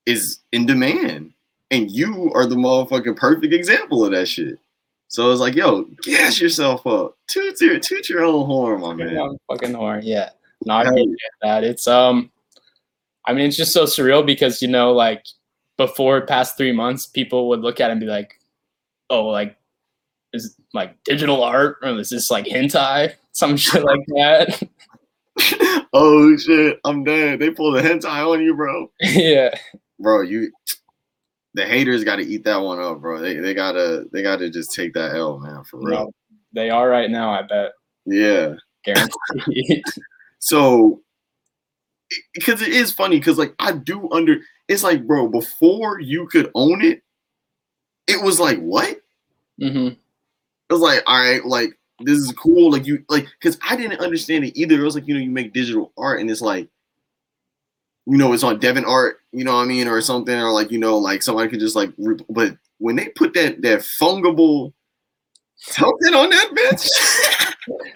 [0.06, 1.34] is in demand.
[1.72, 4.60] And you are the motherfucking perfect example of that shit.
[5.10, 7.18] So it's like, yo, gas yourself up.
[7.28, 9.16] Toot your toot your own horn, my man.
[9.16, 10.30] Yeah, fucking horn, yeah.
[10.66, 11.08] No, I get
[11.42, 11.64] that.
[11.64, 12.32] It's um
[13.26, 15.26] I mean it's just so surreal because you know, like
[15.78, 18.40] before past three months, people would look at it and be like,
[19.10, 19.58] Oh, like
[20.32, 23.14] is like digital art or is this like hentai?
[23.32, 24.70] Some shit like that.
[25.94, 27.40] oh shit, I'm dead.
[27.40, 28.92] They pulled a hentai on you, bro.
[29.02, 29.50] yeah.
[30.00, 30.52] Bro, you
[31.54, 33.20] the haters gotta eat that one up, bro.
[33.20, 36.06] They they gotta they gotta just take that L, man, for real.
[36.06, 36.12] No,
[36.54, 37.72] they are right now, I bet.
[38.06, 38.56] Yeah.
[38.84, 39.84] Guaranteed.
[40.40, 41.02] so
[42.34, 46.52] because it is funny, because like I do under it's like, bro, before you could
[46.56, 47.02] own it,
[48.08, 49.00] it was like, what?
[49.62, 49.88] Mm-hmm.
[49.88, 52.72] It was like, all right, like this is cool.
[52.72, 54.80] Like you like because I didn't understand it either.
[54.80, 56.70] It was like, you know, you make digital art and it's like,
[58.10, 60.80] you know, it's on DeviantArt, you know what I mean, or something, or like, you
[60.80, 61.92] know, like somebody could just like
[62.30, 64.74] but when they put that that fungible
[65.72, 66.90] token on that bitch,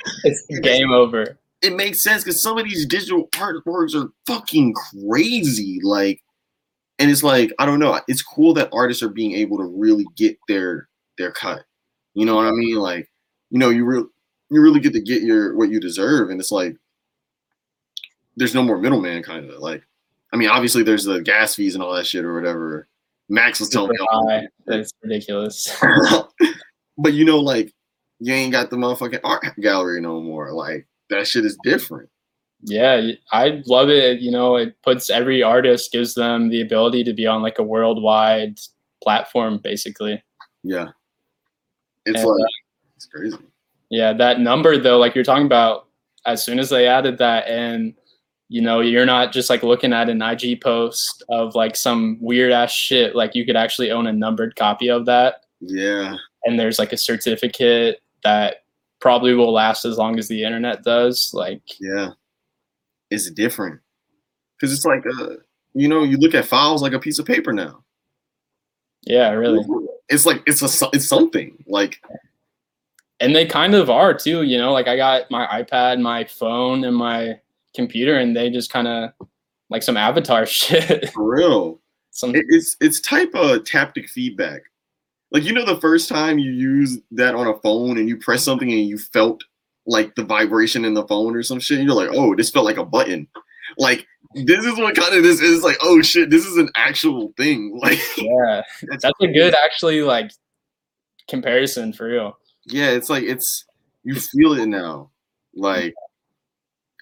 [0.24, 1.40] it's game over.
[1.64, 5.80] It makes sense because some of these digital artworks are fucking crazy.
[5.82, 6.22] Like,
[7.00, 8.00] and it's like, I don't know.
[8.08, 11.64] It's cool that artists are being able to really get their their cut.
[12.14, 12.76] You know what I mean?
[12.76, 13.10] Like,
[13.50, 14.06] you know, you really
[14.52, 16.76] you really get to get your what you deserve, and it's like
[18.36, 19.84] there's no more middleman, kind of like.
[20.34, 22.88] I mean, obviously there's the gas fees and all that shit or whatever.
[23.30, 24.48] Max was telling me.
[24.66, 25.80] That's ridiculous.
[26.98, 27.72] but you know, like
[28.20, 30.52] you ain't got the motherfucking art gallery no more.
[30.52, 32.10] Like that shit is different.
[32.66, 34.20] Yeah, I love it.
[34.20, 37.64] You know, it puts every artist gives them the ability to be on like a
[37.64, 38.58] worldwide
[39.04, 40.24] platform, basically.
[40.64, 40.90] Yeah,
[42.06, 42.48] it's and, like uh,
[42.96, 43.38] it's crazy.
[43.90, 45.88] Yeah, that number though, like you're talking about,
[46.26, 47.94] as soon as they added that, and
[48.54, 52.52] you know, you're not just like looking at an IG post of like some weird
[52.52, 53.16] ass shit.
[53.16, 55.46] Like you could actually own a numbered copy of that.
[55.60, 56.18] Yeah.
[56.46, 58.58] And there's like a certificate that
[59.02, 61.32] probably will last as long as the internet does.
[61.34, 62.12] Like, yeah,
[63.10, 63.82] it's different
[64.56, 65.38] because it's like, uh,
[65.74, 67.84] you know, you look at files like a piece of paper now.
[69.02, 69.66] Yeah, really.
[70.10, 72.04] It's like it's a it's something like
[73.20, 76.84] and they kind of are too you know like i got my ipad my phone
[76.84, 77.40] and my
[77.76, 79.12] computer and they just kind of
[79.70, 81.10] like some avatar shit.
[81.12, 81.80] For real.
[82.12, 84.62] Some it's it's type of taptic feedback.
[85.32, 88.44] Like you know the first time you use that on a phone and you press
[88.44, 89.44] something and you felt
[89.88, 92.78] like the vibration in the phone or some shit you're like oh this felt like
[92.78, 93.28] a button.
[93.80, 94.06] Like
[94.36, 97.80] this is what kind of this is like oh shit this is an actual thing.
[97.82, 98.62] Like yeah.
[98.84, 100.32] that's, that's a good actually like
[101.28, 102.38] comparison for real.
[102.66, 103.66] Yeah it's like it's
[104.04, 105.10] you feel it now.
[105.56, 105.96] Like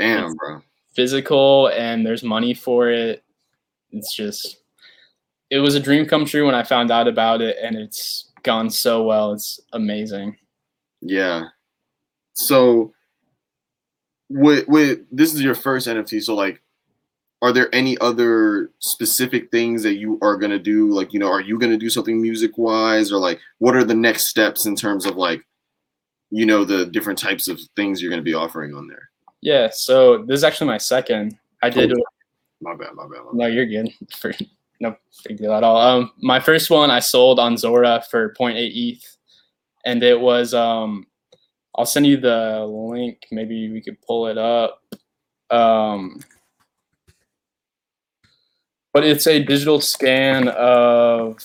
[0.01, 0.61] damn it's bro.
[0.93, 3.23] physical and there's money for it.
[3.91, 4.57] It's just
[5.49, 8.69] it was a dream come true when i found out about it and it's gone
[8.69, 9.33] so well.
[9.33, 10.37] It's amazing.
[11.01, 11.45] Yeah.
[12.33, 12.93] So
[14.29, 16.61] with with this is your first nft so like
[17.41, 20.91] are there any other specific things that you are going to do?
[20.91, 23.83] Like you know are you going to do something music wise or like what are
[23.83, 25.43] the next steps in terms of like
[26.29, 29.10] you know the different types of things you're going to be offering on there
[29.41, 32.03] yeah so this is actually my second i did oh,
[32.61, 33.33] my bad my bad, my bad.
[33.33, 34.33] no you're good for
[34.79, 34.95] no
[35.27, 39.17] big deal at all um my first one i sold on zora for 0.8 eth
[39.85, 41.05] and it was um
[41.75, 44.81] i'll send you the link maybe we could pull it up
[45.49, 46.19] um
[48.93, 51.37] but it's a digital scan of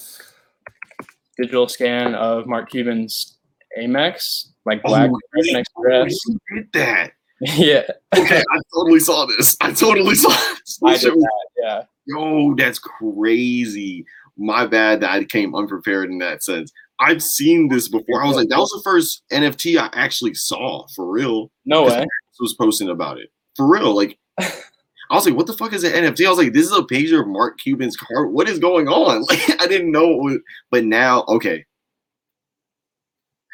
[1.37, 3.39] digital scan of Mark Cuban's
[3.79, 6.19] Amex, like Black oh, Express.
[6.55, 7.13] did that.
[7.57, 7.83] yeah.
[8.17, 9.57] okay, I totally saw this.
[9.61, 10.79] I totally saw this.
[10.85, 11.83] I did that, yeah.
[12.07, 14.05] Yo, that's crazy.
[14.39, 16.73] My bad that I came unprepared in that sense.
[16.99, 18.23] I've seen this before.
[18.23, 21.51] I was like, that was the first NFT I actually saw for real.
[21.65, 22.07] No way.
[22.39, 23.95] Was posting about it for real.
[23.95, 26.27] Like I was like, what the fuck is an NFT?
[26.27, 28.33] I was like, this is a page of Mark Cuban's card.
[28.33, 29.25] What is going on?
[29.29, 30.09] Like, I didn't know.
[30.09, 30.39] Was,
[30.71, 31.65] but now, okay.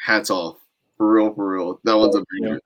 [0.05, 0.57] Hats off.
[0.97, 1.79] For real, for real.
[1.83, 2.59] That one's a big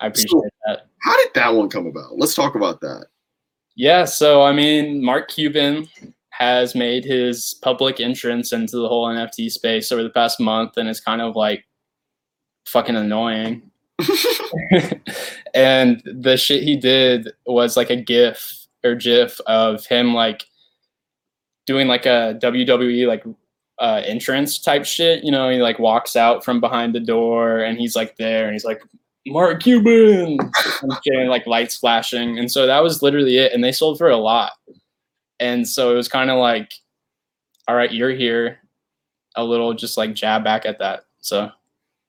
[0.00, 0.86] I appreciate so, that.
[1.02, 2.18] How did that one come about?
[2.18, 3.06] Let's talk about that.
[3.76, 5.88] Yeah, so I mean, Mark Cuban
[6.30, 10.88] has made his public entrance into the whole NFT space over the past month, and
[10.88, 11.64] it's kind of like
[12.66, 13.70] fucking annoying.
[15.54, 20.44] and the shit he did was like a GIF or GIF of him like
[21.66, 23.24] doing like a WWE like
[23.78, 25.24] uh, entrance type shit.
[25.24, 28.52] You know, he like walks out from behind the door and he's like there and
[28.52, 28.82] he's like
[29.26, 30.38] Mark Cuban
[30.82, 32.38] and like lights flashing.
[32.38, 33.52] And so that was literally it.
[33.52, 34.52] And they sold for a lot.
[35.40, 36.72] And so it was kind of like,
[37.68, 38.60] all right, you're here.
[39.34, 41.04] A little just like jab back at that.
[41.20, 41.50] So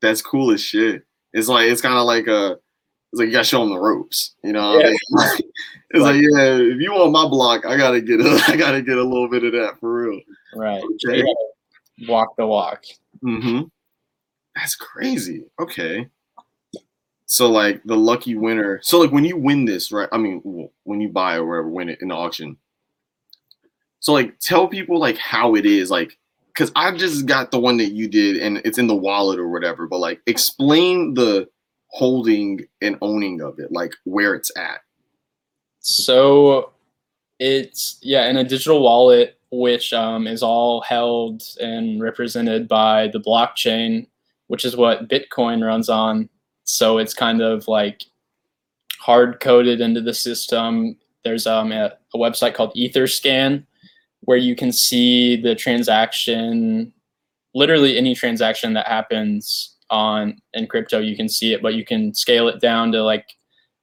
[0.01, 1.03] that's cool as shit.
[1.33, 2.57] It's like it's kind of like a
[3.11, 4.77] it's like you gotta show them the ropes, you know.
[4.77, 4.87] Yeah.
[4.91, 5.41] it's
[5.91, 8.97] like, like, yeah, if you want my block, I gotta get a I gotta get
[8.97, 10.21] a little bit of that for real.
[10.55, 10.81] Right.
[11.05, 11.23] Okay.
[12.07, 12.83] Walk the walk.
[13.23, 13.63] Mm-hmm.
[14.55, 15.43] That's crazy.
[15.59, 16.07] Okay.
[17.27, 18.79] So like the lucky winner.
[18.81, 20.07] So like when you win this, right?
[20.11, 22.57] I mean, when you buy or whatever, win it in the auction.
[23.99, 27.77] So like tell people like how it is, like because I've just got the one
[27.77, 29.87] that you did and it's in the wallet or whatever.
[29.87, 31.49] But like explain the
[31.87, 34.79] holding and owning of it, like where it's at.
[35.79, 36.71] So
[37.39, 43.19] it's yeah in a digital wallet, which um, is all held and represented by the
[43.19, 44.07] blockchain,
[44.47, 46.29] which is what Bitcoin runs on
[46.67, 48.03] so it's kind of like
[48.99, 50.97] hard coded into the system.
[51.23, 53.65] There's um, a, a website called Etherscan
[54.21, 56.91] where you can see the transaction,
[57.53, 62.13] literally any transaction that happens on in crypto, you can see it, but you can
[62.13, 63.25] scale it down to like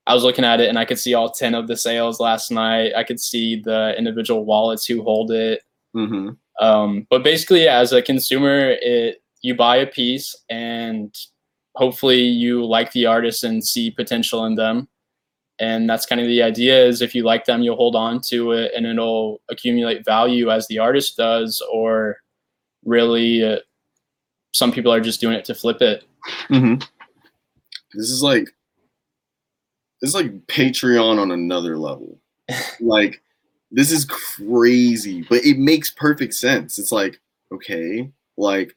[0.07, 2.51] I was looking at it and I could see all 10 of the sales last
[2.51, 2.93] night.
[2.95, 5.63] I could see the individual wallets who hold it.
[5.97, 6.31] Mm-hmm.
[6.63, 11.15] Um, but basically, as a consumer, it you buy a piece and
[11.75, 14.89] hopefully you like the artist and see potential in them.
[15.59, 18.53] And that's kind of the idea is if you like them you'll hold on to
[18.53, 22.17] it and it'll accumulate value as the artist does or
[22.85, 23.59] really uh,
[24.53, 26.05] some people are just doing it to flip it.
[26.49, 26.77] Mm-hmm.
[27.93, 28.49] this is like
[30.01, 32.19] this is like patreon on another level.
[32.81, 33.23] Like
[33.71, 36.79] this is crazy but it makes perfect sense.
[36.79, 37.21] It's like
[37.53, 38.75] okay like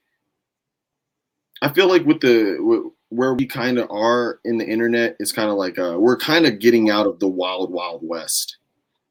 [1.62, 5.50] I feel like with the where we kind of are in the internet, it's kind
[5.50, 8.58] of like uh, we're kind of getting out of the wild, wild west.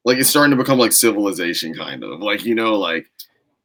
[0.05, 3.07] Like it's starting to become like civilization, kind of like you know, like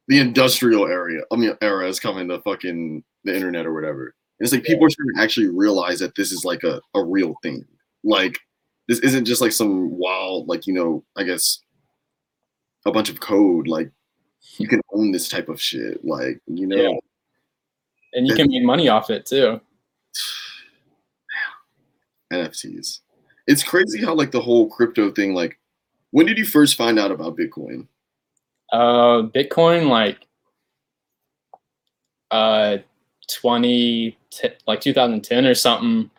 [0.07, 1.21] the industrial area.
[1.31, 4.15] I mean, era is coming to fucking the internet or whatever.
[4.39, 7.03] And it's like people are starting to actually realize that this is like a, a
[7.03, 7.63] real thing.
[8.03, 8.39] Like
[8.87, 11.59] this isn't just like some wild, like you know, I guess
[12.85, 13.67] a bunch of code.
[13.67, 13.89] Like
[14.57, 16.03] you can own this type of shit.
[16.03, 16.75] Like you know.
[16.75, 16.97] Yeah
[18.13, 19.59] and you can make money off it too.
[22.33, 22.99] NFTs.
[23.47, 25.33] It's crazy how like the whole crypto thing.
[25.33, 25.59] Like,
[26.11, 27.87] when did you first find out about Bitcoin?
[28.71, 30.25] Uh, Bitcoin like
[32.31, 32.77] uh
[33.31, 34.17] 20
[34.65, 36.09] like 2010 or something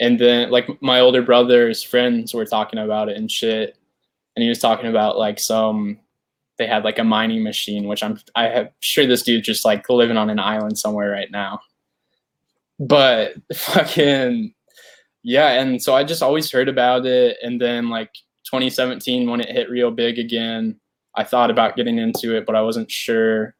[0.00, 3.76] and then like my older brother's friends were talking about it and shit
[4.34, 5.98] and he was talking about like some
[6.58, 9.88] they had like a mining machine, which I'm I have sure this dude just like
[9.88, 11.60] living on an island somewhere right now.
[12.78, 14.54] But fucking
[15.22, 18.12] yeah, and so I just always heard about it, and then like
[18.44, 20.78] 2017 when it hit real big again,
[21.16, 23.54] I thought about getting into it, but I wasn't sure.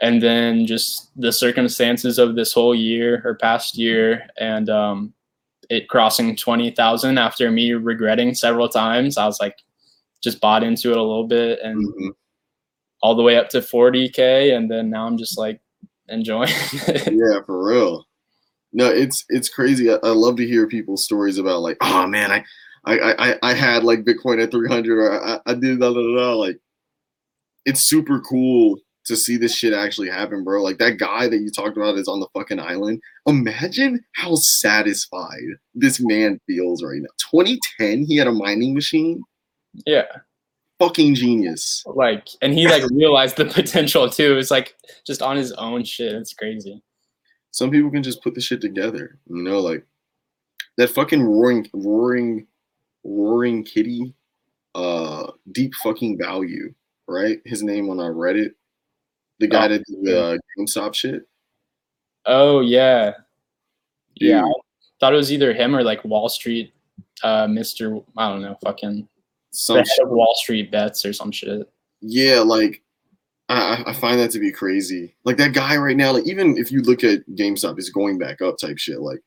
[0.00, 5.12] And then just the circumstances of this whole year or past year, and um,
[5.68, 9.58] it crossing 20,000 after me regretting several times, I was like,
[10.22, 12.08] just bought into it a little bit and mm-hmm.
[13.02, 15.60] all the way up to 40k and then now i'm just like
[16.08, 17.06] enjoying it.
[17.12, 18.06] Yeah for real.
[18.72, 19.90] No it's it's crazy.
[19.90, 22.44] I, I, love to hear people's stories about like oh man i
[22.86, 26.16] i i, I had like bitcoin at 300 or i, I did da, da, da,
[26.16, 26.32] da.
[26.34, 26.58] like
[27.64, 30.62] it's super cool to see this shit actually happen bro.
[30.62, 33.00] Like that guy that you talked about is on the fucking island.
[33.26, 37.08] Imagine how satisfied this man feels right now.
[37.32, 39.22] 2010 he had a mining machine
[39.86, 40.06] yeah.
[40.78, 41.82] Fucking genius.
[41.86, 44.38] Like, and he like realized the potential too.
[44.38, 46.14] It's like just on his own shit.
[46.14, 46.82] It's crazy.
[47.50, 49.84] Some people can just put the shit together, you know, like
[50.76, 52.46] that fucking roaring, roaring,
[53.02, 54.14] roaring kitty,
[54.74, 56.72] uh, deep fucking value,
[57.08, 57.40] right?
[57.44, 58.52] His name on our Reddit,
[59.40, 61.22] the guy oh, that did the uh, GameStop shit.
[62.26, 63.12] Oh yeah,
[64.16, 64.28] Dude.
[64.28, 64.44] yeah.
[64.44, 64.52] I
[65.00, 66.72] thought it was either him or like Wall Street,
[67.24, 67.98] uh, Mister.
[68.16, 69.08] I don't know, fucking
[69.50, 69.92] some the shit.
[69.98, 71.68] head of Wall Street bets or some shit.
[72.00, 72.82] Yeah, like
[73.48, 75.14] I, I find that to be crazy.
[75.24, 78.42] Like that guy right now, like even if you look at GameStop, it's going back
[78.42, 79.00] up type shit.
[79.00, 79.20] Like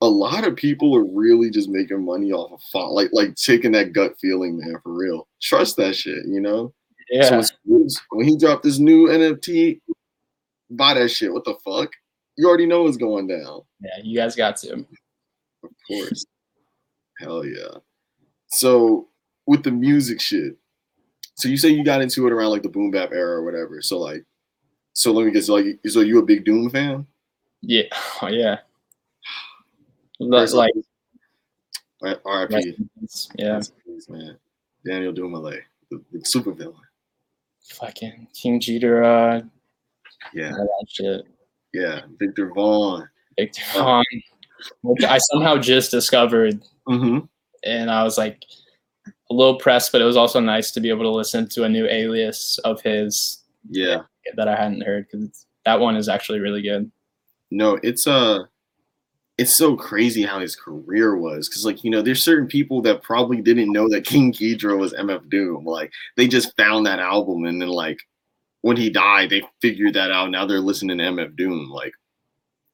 [0.00, 3.72] a lot of people are really just making money off of font, like like taking
[3.72, 5.28] that gut feeling, man, for real.
[5.40, 6.72] Trust that shit, you know.
[7.10, 9.80] Yeah, So when he dropped this new NFT,
[10.70, 11.32] buy that shit.
[11.32, 11.90] What the fuck?
[12.36, 13.62] You already know what's going down.
[13.80, 14.72] yeah, you guys got to.
[14.72, 16.24] Of course.
[17.20, 17.78] Hell yeah.
[18.48, 19.08] So
[19.46, 20.56] with the music shit,
[21.34, 23.80] so you say you got into it around like the boom bap era or whatever.
[23.82, 24.24] So like,
[24.92, 27.06] so let me guess, like, so you a big Doom fan?
[27.62, 27.82] Yeah,
[28.22, 28.58] oh, yeah.
[30.30, 30.72] That's like,
[32.02, 32.76] rest R.I.P.
[33.36, 34.36] yeah, Rest in peace, man.
[34.86, 36.76] Daniel Dumile, the, the super villain.
[37.68, 39.48] fucking King Geedorah,
[40.32, 41.22] Yeah, that shit.
[41.72, 42.02] yeah.
[42.18, 43.08] Victor Vaughn.
[43.38, 44.04] Victor Vaughn,
[44.82, 47.20] which I somehow just discovered, Mm-hmm.
[47.64, 48.42] and I was like
[49.30, 51.68] a little pressed, but it was also nice to be able to listen to a
[51.68, 54.02] new alias of his Yeah.
[54.36, 56.90] that I hadn't heard because that one is actually really good.
[57.50, 58.44] No, it's uh
[59.36, 63.02] it's so crazy how his career was because like you know there's certain people that
[63.02, 67.44] probably didn't know that king Geedorah was mf doom like they just found that album
[67.44, 67.98] and then like
[68.60, 71.92] when he died they figured that out now they're listening to mf doom like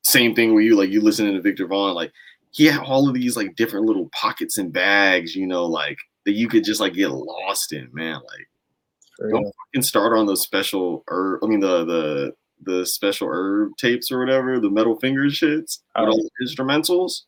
[0.05, 2.13] same thing with you like you listening to victor vaughn like
[2.51, 5.97] he had all of these like different little pockets and bags you know like
[6.27, 10.43] that you could just like get lost in man like Don't can start on those
[10.43, 11.43] special herb.
[11.43, 16.05] I mean the the the special herb tapes or whatever, the metal finger shits Oh.
[16.05, 17.23] with all the instrumentals.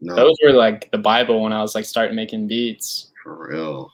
[0.00, 3.12] No, Those were like the Bible when I was like starting making beats.
[3.22, 3.92] for real.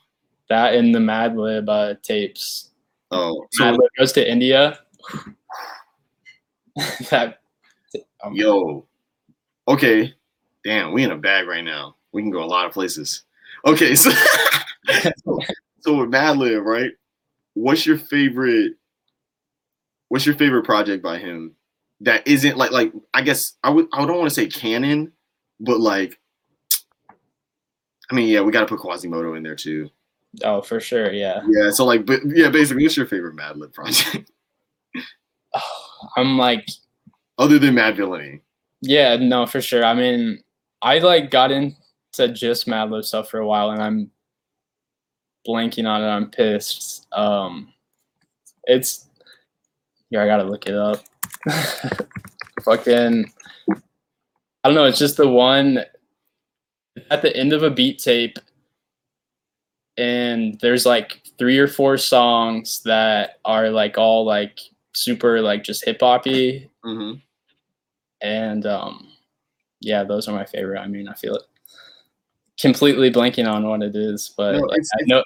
[0.49, 2.71] That and the Madlib uh, tapes.
[3.11, 4.79] Oh, so Madlib goes to India.
[7.09, 7.39] that
[8.23, 8.85] um, yo,
[9.67, 10.13] okay,
[10.63, 11.95] damn, we in a bag right now.
[12.11, 13.23] We can go a lot of places.
[13.65, 15.39] Okay, so so,
[15.79, 16.91] so with Madlib, right?
[17.53, 18.73] What's your favorite?
[20.09, 21.55] What's your favorite project by him
[22.01, 25.11] that isn't like like I guess I would I don't want to say canon,
[25.59, 26.19] but like
[28.11, 29.89] I mean yeah we got to put Quasimoto in there too.
[30.43, 31.41] oh for sure, yeah.
[31.47, 34.29] Yeah, so like but yeah basically what's your favorite Madlib project
[36.17, 36.67] I'm like
[37.37, 38.41] other than Madvillainy?
[38.81, 39.83] Yeah, no, for sure.
[39.83, 40.43] I mean,
[40.81, 41.51] I like got
[42.19, 44.11] into just mad Madlib stuff for a while, and I'm
[45.47, 46.07] blanking on it.
[46.07, 47.07] I'm pissed.
[47.11, 47.73] Um,
[48.65, 49.07] it's
[50.09, 51.03] yeah, I gotta look it up.
[52.63, 53.31] Fucking,
[53.69, 53.75] I
[54.63, 54.85] don't know.
[54.85, 55.79] It's just the one
[57.09, 58.37] at the end of a beat tape,
[59.97, 64.59] and there's like three or four songs that are like all like
[64.95, 67.13] super like just hip hoppy Mm-hmm.
[68.21, 69.07] and um
[69.79, 71.43] yeah those are my favorite i mean i feel it
[72.59, 75.23] completely blanking on what it is but No, like, it's- i know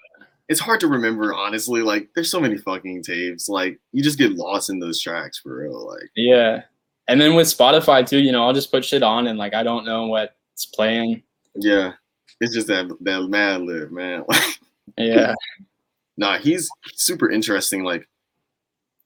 [0.49, 1.81] It's hard to remember honestly.
[1.81, 3.49] Like there's so many fucking tapes.
[3.49, 5.85] Like you just get lost in those tracks for real.
[5.85, 6.61] Like yeah
[7.09, 9.63] and then with spotify too you know i'll just put shit on and like i
[9.63, 11.21] don't know what's playing
[11.55, 11.93] yeah,
[12.39, 14.23] it's just that that Madlib man.
[14.97, 15.33] yeah
[16.17, 17.83] nah, he's super interesting.
[17.83, 18.07] Like,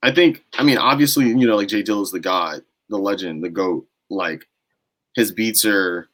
[0.02, 3.50] I think, I mean, obviously, you know, like Jay Dilla's the god, the legend, the
[3.50, 3.86] goat.
[4.10, 4.46] Like,
[5.16, 6.10] his beats are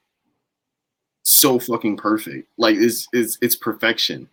[1.32, 2.49] so fucking perfect.
[2.57, 4.28] Like, it's it's it's perfection.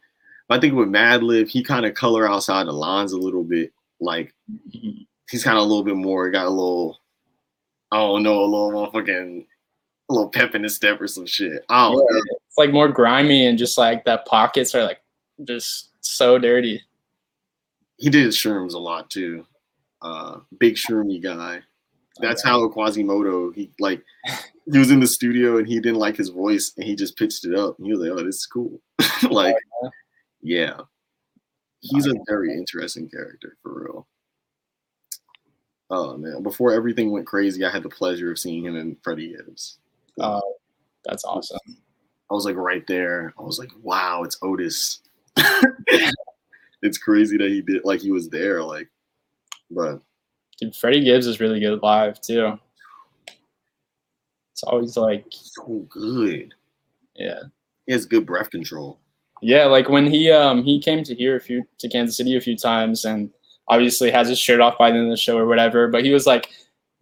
[0.49, 3.72] But I think with Madlib, he kind of color outside the lines a little bit.
[4.01, 4.34] Like,
[5.30, 7.01] he's kind of a little bit more got a little,
[7.90, 9.47] I don't know, a little motherfucking,
[10.11, 11.64] a little pep in his step or some shit.
[11.68, 12.22] I don't know.
[12.47, 15.01] it's like more grimy and just like that pockets are like
[15.45, 16.82] just so dirty
[17.97, 19.47] he did shrooms a lot too.
[20.03, 21.61] Uh, big shroomy guy.
[22.21, 22.51] That's Okay.
[22.51, 23.55] how Quasimoto.
[23.55, 24.03] He like
[24.71, 27.45] he was in the studio and he didn't like his voice and he just pitched
[27.45, 28.81] it up and he was like, "Oh, this is cool."
[29.31, 29.57] like,
[30.43, 30.81] yeah,
[31.81, 34.07] he's a very interesting character for real.
[35.91, 36.43] Oh man!
[36.43, 39.79] Before everything went crazy, I had the pleasure of seeing him in Freddie Gibbs.
[40.21, 40.41] uh,
[41.05, 41.59] that's awesome
[42.31, 43.35] I was like right there.
[43.39, 45.01] I was like, "Wow, it's Otis."
[46.83, 48.62] it's crazy that he did like he was there.
[48.62, 48.89] Like,
[49.71, 50.01] but
[50.59, 52.59] Dude, Freddie Gibbs is really good live too.
[54.52, 56.55] It's always like, so good.
[57.16, 57.40] yeah,
[57.86, 58.98] He has good breath control.
[59.42, 59.64] yeah.
[59.64, 62.57] Like when he um he came to here a few to Kansas City a few
[62.57, 63.30] times, and
[63.68, 65.88] obviously has his shirt off by the end of the show or whatever.
[65.88, 66.50] But he was like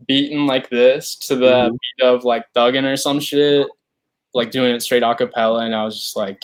[0.09, 1.71] beating like this to the Mhm.
[1.73, 3.67] beat of like Thuggin or some shit,
[4.35, 6.43] like doing it straight a cappella, and I was just like,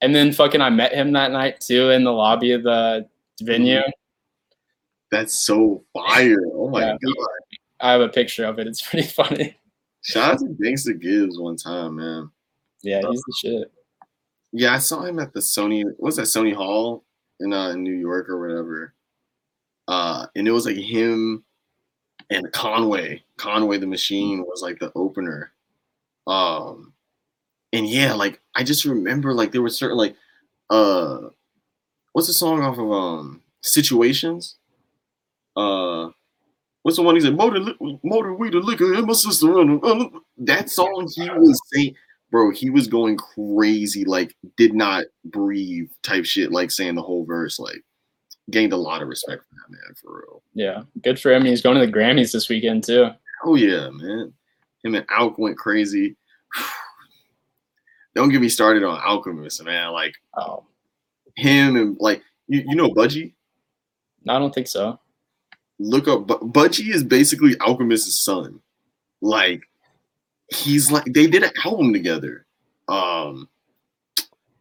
[0.00, 3.08] and then fucking I met him that night too in the lobby of the
[3.42, 3.80] venue.
[5.14, 6.40] That's so fire.
[6.54, 6.96] Oh my Yeah.
[7.00, 7.26] god.
[7.80, 8.66] I have a picture of it.
[8.66, 9.56] It's pretty funny.
[10.02, 12.30] Shout out to Gangsta Gibbs one time, man.
[12.82, 13.72] Yeah, he's the shit.
[14.52, 15.84] Yeah, I saw him at the Sony.
[15.98, 17.04] What's that Sony Hall
[17.40, 18.94] in uh, in New York or whatever.
[19.86, 21.44] Uh, and it was like him
[22.30, 23.22] and Conway.
[23.36, 25.52] Conway the Machine was like the opener.
[26.26, 26.92] Um,
[27.72, 30.16] and yeah, like I just remember like there were certain like
[30.70, 31.28] uh,
[32.12, 34.56] what's the song off of um Situations?
[35.56, 36.10] Uh,
[36.82, 37.36] what's the one he said?
[37.36, 39.46] Motor, motor, weed, liquor, and my sister.
[40.38, 41.94] That song he was saying
[42.34, 47.24] bro, he was going crazy, like did not breathe type shit, like saying the whole
[47.24, 47.80] verse, like
[48.50, 50.42] gained a lot of respect for that man, for real.
[50.52, 51.44] Yeah, good for him.
[51.44, 53.10] He's going to the Grammys this weekend too.
[53.44, 54.32] Oh yeah, man.
[54.82, 56.16] Him and Alk went crazy.
[58.16, 59.92] Don't get me started on Alchemist, man.
[59.92, 60.64] Like, oh,
[61.36, 63.32] him and like you, you know Budgie.
[64.28, 64.98] I don't think so.
[65.78, 68.60] Look up, but Budgie is basically Alchemist's son.
[69.20, 69.62] Like,
[70.48, 72.46] he's like they did an album together.
[72.88, 73.48] Um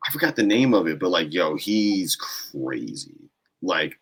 [0.06, 3.30] I forgot the name of it, but like yo, he's crazy.
[3.62, 4.00] Like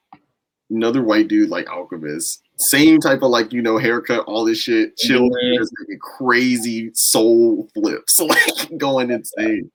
[0.72, 2.42] another white dude like Alchemist.
[2.58, 5.96] Same type of like, you know, haircut, all this shit, chill, mm-hmm.
[6.00, 9.72] crazy soul flips, like going insane.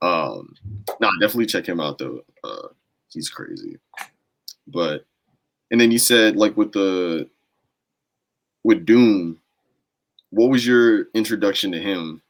[0.00, 0.54] Um,
[1.00, 2.20] nah, definitely check him out though.
[2.44, 2.68] Uh,
[3.08, 3.78] he's crazy.
[4.66, 5.04] But
[5.72, 7.28] and then you said like with the
[8.62, 9.38] with Doom,
[10.30, 12.22] what was your introduction to him?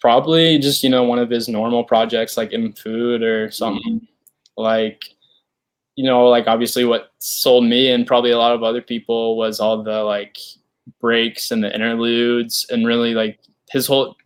[0.00, 4.62] Probably just you know one of his normal projects like Mm..Food or something mm-hmm.
[4.62, 5.06] like
[5.96, 9.58] you know like obviously what sold me and probably a lot of other people was
[9.58, 10.38] all the like
[11.00, 14.16] breaks and the interludes and really like his whole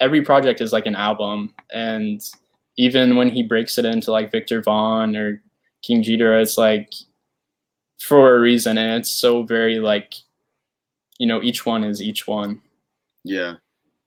[0.00, 2.30] every project is like an album and
[2.78, 5.42] even when he breaks it into like Victor Vaughn or
[5.82, 6.92] King Geedorah, it's like
[8.00, 10.14] for a reason and it's so very like
[11.18, 12.62] you know, each one is each one.
[13.24, 13.54] Yeah.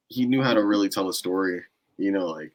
[0.08, 1.62] He knew how to really tell a story.
[1.98, 2.52] You know, like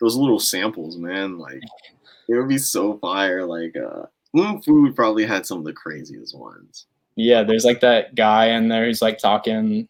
[0.00, 1.60] those little samples, man, like
[2.28, 3.44] it would be so fire.
[3.44, 6.86] Like uh Mm..Food probably had some of the craziest ones.
[7.16, 9.86] Yeah, there's like that guy in there who's like talking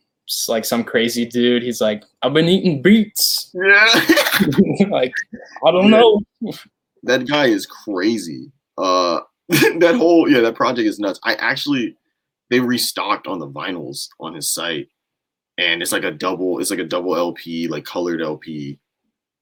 [0.48, 1.62] like some crazy dude.
[1.62, 3.52] He's like, I've been eating beets.
[3.54, 3.86] Yeah.
[4.88, 5.12] like,
[5.64, 6.00] I don't yeah.
[6.00, 6.20] know.
[7.04, 8.52] That guy is crazy.
[8.78, 11.20] Uh that whole yeah, that project is nuts.
[11.24, 11.97] I actually
[12.51, 14.88] they restocked on the vinyls on his site,
[15.59, 16.59] and it's like a double.
[16.59, 18.78] It's like a double LP, like colored LP,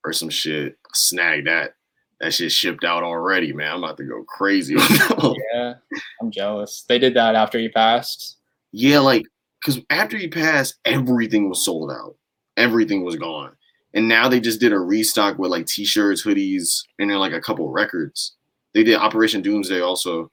[0.05, 0.76] or some shit.
[0.94, 1.74] Snag that.
[2.20, 3.72] That shit shipped out already, man.
[3.72, 4.74] I'm about to go crazy.
[5.55, 5.74] yeah,
[6.20, 6.84] I'm jealous.
[6.86, 8.36] They did that after he passed.
[8.72, 9.24] Yeah, like
[9.61, 12.16] because after he passed, everything was sold out.
[12.57, 13.53] Everything was gone.
[13.94, 17.40] And now they just did a restock with like t-shirts, hoodies, and then like a
[17.40, 18.36] couple records.
[18.74, 20.30] They did Operation Doomsday also.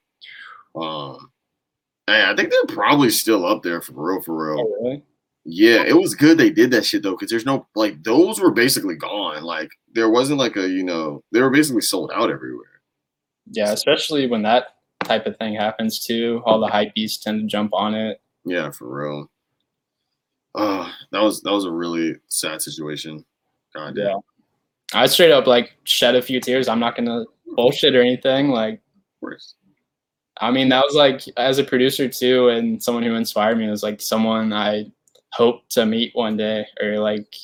[0.74, 1.30] Um,
[2.06, 4.60] I think they're probably still up there for real, for real.
[4.60, 5.02] Oh, really?
[5.44, 8.50] Yeah, it was good they did that shit though, because there's no like those were
[8.50, 9.42] basically gone.
[9.42, 12.82] Like there wasn't like a you know they were basically sold out everywhere.
[13.50, 16.42] Yeah, especially when that type of thing happens too.
[16.44, 18.20] All the hype beasts tend to jump on it.
[18.44, 19.30] Yeah, for real.
[20.54, 23.24] Uh, that was that was a really sad situation.
[23.74, 24.06] God damn.
[24.06, 24.14] Yeah.
[24.94, 26.68] I straight up like shed a few tears.
[26.68, 27.24] I'm not gonna
[27.54, 28.50] bullshit or anything.
[28.50, 29.54] Like, of course.
[30.40, 33.82] I mean, that was like as a producer too, and someone who inspired me was
[33.82, 34.86] like someone I
[35.32, 37.34] hope to meet one day or like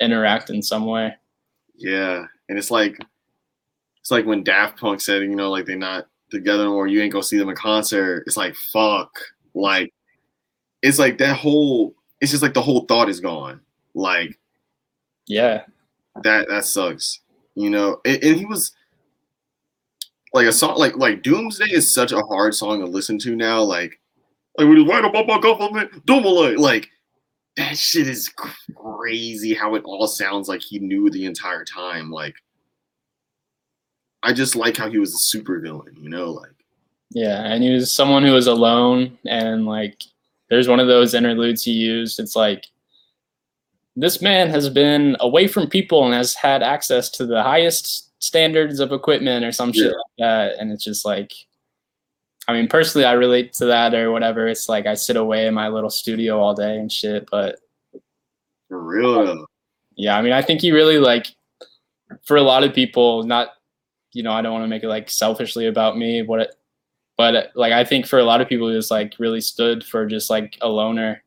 [0.00, 1.14] interact in some way.
[1.74, 2.98] Yeah, and it's like
[4.00, 7.12] it's like when Daft Punk said, you know, like they're not together or you ain't
[7.12, 8.24] gonna see them in concert.
[8.26, 9.10] It's like fuck,
[9.54, 9.92] like
[10.82, 11.94] it's like that whole.
[12.20, 13.60] It's just like the whole thought is gone.
[13.94, 14.38] Like,
[15.26, 15.62] yeah,
[16.22, 17.20] that that sucks.
[17.54, 18.72] You know, and, and he was
[20.32, 23.62] like a song like like Doomsday is such a hard song to listen to now.
[23.62, 23.98] Like
[24.56, 26.56] like we just write about my government, Doomsday.
[26.56, 26.88] Like
[27.56, 28.32] that shit is
[28.74, 32.10] crazy how it all sounds like he knew the entire time.
[32.10, 32.34] Like
[34.22, 36.50] I just like how he was a super villain, you know, like
[37.10, 40.02] yeah, and he was someone who was alone and like
[40.50, 42.20] there's one of those interludes he used.
[42.20, 42.66] It's like
[43.96, 48.80] this man has been away from people and has had access to the highest standards
[48.80, 49.84] of equipment or some yeah.
[49.84, 50.58] shit like that.
[50.58, 51.32] And it's just like,
[52.46, 54.48] I mean, personally, I relate to that or whatever.
[54.48, 57.28] It's like I sit away in my little studio all day and shit.
[57.30, 57.60] But
[58.68, 59.46] for real,
[59.96, 60.16] yeah.
[60.16, 61.26] I mean, I think he really like
[62.26, 63.50] for a lot of people, not
[64.12, 66.54] you know, I don't want to make it like selfishly about me, what it,
[67.16, 70.06] but like I think for a lot of people, he was like really stood for
[70.06, 71.22] just like a loner.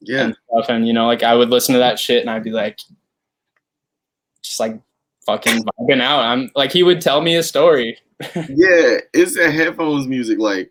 [0.00, 0.24] Yeah.
[0.24, 0.66] And, stuff.
[0.70, 2.78] and you know, like I would listen to that shit and I'd be like,
[4.42, 4.80] just like
[5.36, 6.20] fucking vibing out.
[6.20, 7.96] I'm like he would tell me a story.
[8.34, 10.38] yeah, it's a headphones music.
[10.38, 10.70] Like,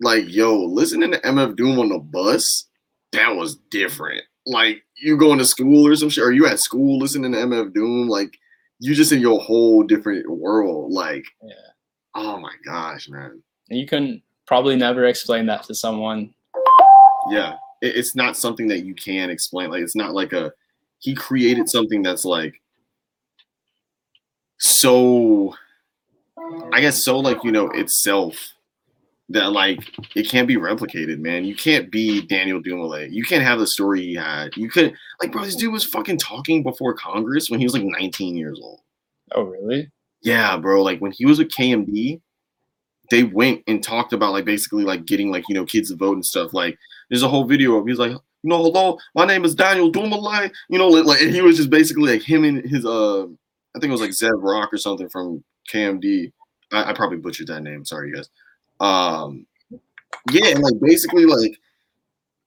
[0.00, 2.66] like yo, listening to MF Doom on the bus,
[3.12, 4.22] that was different.
[4.46, 7.72] like you going to school or some shit, or you at school listening to MF
[7.74, 8.38] Doom, like
[8.78, 10.92] you just in your whole different world.
[10.92, 11.54] Like, Yeah.
[12.14, 13.42] oh my gosh, man.
[13.68, 16.34] You couldn't probably never explain that to someone.
[17.30, 19.70] Yeah, it, it's not something that you can explain.
[19.70, 20.52] Like, it's not like a
[20.98, 22.60] he created something that's like
[24.62, 25.56] so,
[26.72, 28.36] I guess so like you know itself
[29.28, 29.80] that like
[30.14, 31.44] it can't be replicated, man.
[31.44, 33.10] You can't be Daniel Dumile.
[33.10, 34.56] You can't have the story he had.
[34.56, 35.44] You couldn't like, bro.
[35.44, 38.80] This dude was fucking talking before Congress when he was like 19 years old.
[39.34, 39.90] Oh, really?
[40.22, 40.82] Yeah, bro.
[40.82, 42.20] Like when he was with KMD,
[43.10, 46.14] they went and talked about like basically like getting like you know kids to vote
[46.14, 46.54] and stuff.
[46.54, 46.78] Like
[47.10, 50.52] there's a whole video of he's like, you know, hello, my name is Daniel Dumile.
[50.68, 53.26] You know, like and he was just basically like him and his uh,
[53.74, 56.32] I think it was like Zeb Rock or something from KMD.
[56.72, 57.84] I, I probably butchered that name.
[57.84, 58.28] Sorry, you guys.
[58.80, 59.46] Um,
[60.30, 61.58] yeah, and like basically like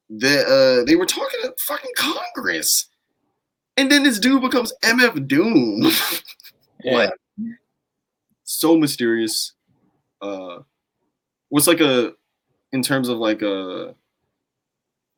[0.10, 2.88] the uh they were talking to fucking Congress,
[3.78, 5.84] and then this dude becomes MF Doom.
[5.84, 5.92] Yeah.
[6.94, 7.14] Like,
[8.44, 9.54] so mysterious.
[10.22, 10.60] Uh,
[11.50, 12.14] what's like a
[12.74, 13.96] in terms of like a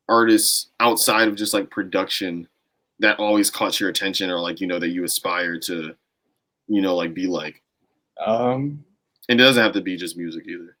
[0.08, 2.48] artists outside of just like production
[3.00, 5.94] that always caught your attention or like you know that you aspire to,
[6.66, 7.62] you know, like be like.
[8.24, 8.84] Um.
[9.30, 10.76] And it doesn't have to be just music either.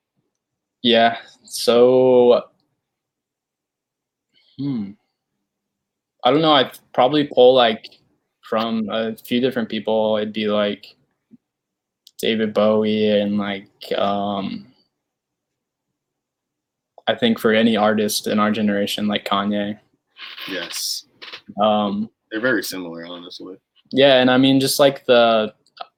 [0.82, 1.18] Yeah.
[1.44, 2.44] So.
[4.58, 4.92] Hmm.
[6.24, 6.52] I don't know.
[6.52, 7.98] I'd probably pull like
[8.42, 10.16] from a few different people.
[10.16, 10.96] It'd be like
[12.18, 14.66] David Bowie and like um
[17.06, 19.78] I think for any artist in our generation like Kanye.
[20.48, 21.04] Yes,
[21.60, 23.56] Um they're very similar, honestly.
[23.90, 25.54] yeah, and I mean just like the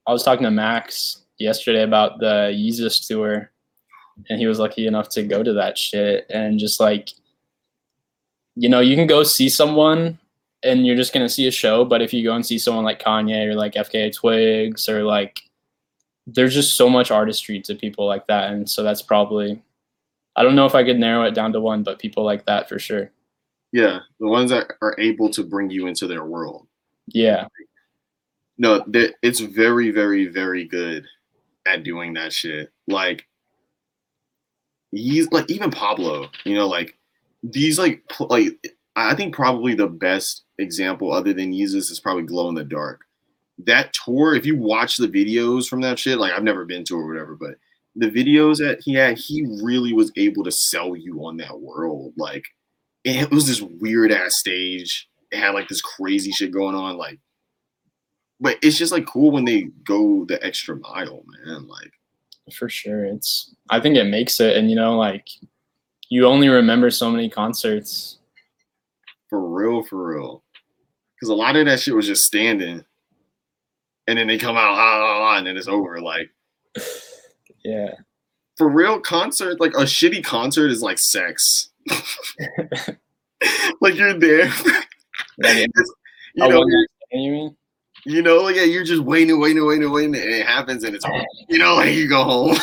[0.07, 3.51] I was talking to Max yesterday about the Yeezus tour
[4.28, 7.11] and he was lucky enough to go to that shit and just like
[8.57, 10.18] you know, you can go see someone
[10.62, 13.03] and you're just gonna see a show, but if you go and see someone like
[13.03, 15.41] Kanye or like FKA Twigs or like
[16.26, 18.53] there's just so much artistry to people like that.
[18.53, 19.62] And so that's probably
[20.37, 22.68] I don't know if I could narrow it down to one, but people like that
[22.68, 23.11] for sure.
[23.73, 26.66] Yeah, the ones that are able to bring you into their world.
[27.07, 27.47] Yeah.
[28.59, 28.85] No,
[29.23, 31.07] it's very, very, very good
[31.66, 32.71] at doing that shit.
[32.89, 33.27] Like,
[34.91, 36.29] he's like even Pablo.
[36.45, 36.99] You know, like
[37.43, 38.49] these like like
[38.97, 43.03] I think probably the best example other than Yeezus is probably Glow in the Dark.
[43.66, 46.97] That tour, if you watch the videos from that shit, like I've never been to
[46.97, 47.55] or whatever, but
[47.97, 52.12] the videos that he had, he really was able to sell you on that world.
[52.16, 52.45] Like,
[53.05, 55.09] it was this weird ass stage.
[55.30, 56.96] It had like this crazy shit going on.
[56.96, 57.18] Like,
[58.40, 61.66] but it's just like cool when they go the extra mile, man.
[61.66, 61.92] Like,
[62.55, 63.05] For sure.
[63.05, 65.26] It's I think it makes it and you know, like
[66.09, 68.18] you only remember so many concerts.
[69.28, 70.42] for real, for real.
[71.14, 72.82] Because a lot of that shit was just standing,
[74.09, 76.01] and then they come out, and then it's over.
[76.01, 76.30] Like,
[77.64, 77.92] Yeah.
[78.57, 81.70] for real, concert, like a shitty concert is like sex.
[83.81, 84.51] like you're there,
[85.39, 85.66] Like,
[86.35, 87.57] you know, one night stand, you mean?
[88.05, 91.05] you know, like yeah, you're just waiting, waiting, waiting, waiting, and it happens, and it's
[91.49, 92.57] you know, like you go home.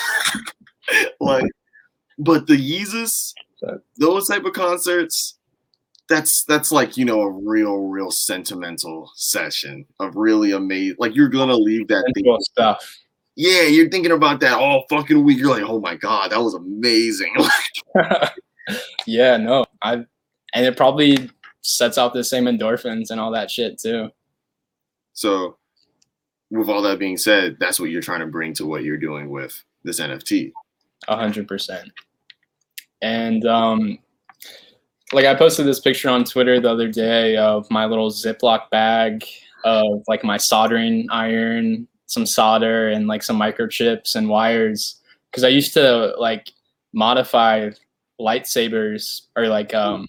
[1.19, 1.45] like,
[2.17, 3.33] but the Yeezus,
[3.97, 5.37] those type of concerts,
[6.09, 10.97] that's that's like you know a real, real sentimental session of really amazing.
[10.99, 12.37] Like you're gonna leave that thing.
[12.51, 12.97] Stuff.
[13.35, 15.37] Yeah, you're thinking about that all fucking week.
[15.37, 17.35] You're like, oh my god, that was amazing.
[19.05, 19.65] Yeah, no.
[19.81, 20.05] I
[20.53, 21.29] and it probably
[21.61, 24.09] sets out the same endorphins and all that shit too.
[25.13, 25.57] so,
[26.49, 29.29] with all that being said, that's what you're trying to bring to what you're doing
[29.29, 30.53] with this NFT.
[31.07, 31.91] A hundred percent.
[33.01, 33.99] And um
[35.13, 39.23] like I posted this picture on Twitter the other day of my little Ziploc bag
[39.63, 45.01] of like my soldering iron, some solder and like some microchips and wires.
[45.31, 46.51] Cause I used to like
[46.93, 47.69] modify
[48.19, 50.07] lightsabers or like um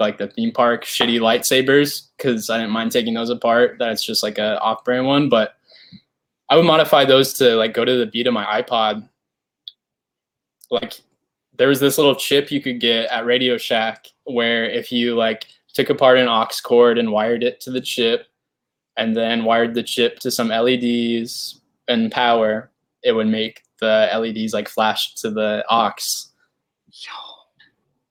[0.00, 3.76] like the theme park shitty lightsabers because I didn't mind taking those apart.
[3.78, 5.54] That's just like a off-brand one, but
[6.48, 9.08] I would modify those to like go to the beat of my iPod.
[10.70, 11.00] Like
[11.56, 15.46] there was this little chip you could get at Radio Shack where if you like
[15.72, 18.26] took apart an aux cord and wired it to the chip
[18.96, 22.70] and then wired the chip to some LEDs and power,
[23.02, 25.94] it would make the LEDs like flash to the aux.
[26.94, 27.10] Yo,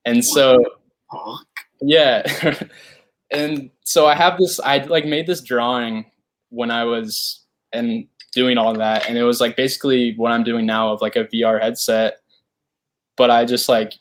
[0.06, 0.64] And so
[1.82, 2.24] yeah.
[3.32, 6.06] and so I have this I like made this drawing
[6.50, 10.66] when I was and doing all that and it was like basically what I'm doing
[10.66, 12.18] now of like a VR headset
[13.16, 13.94] but I just like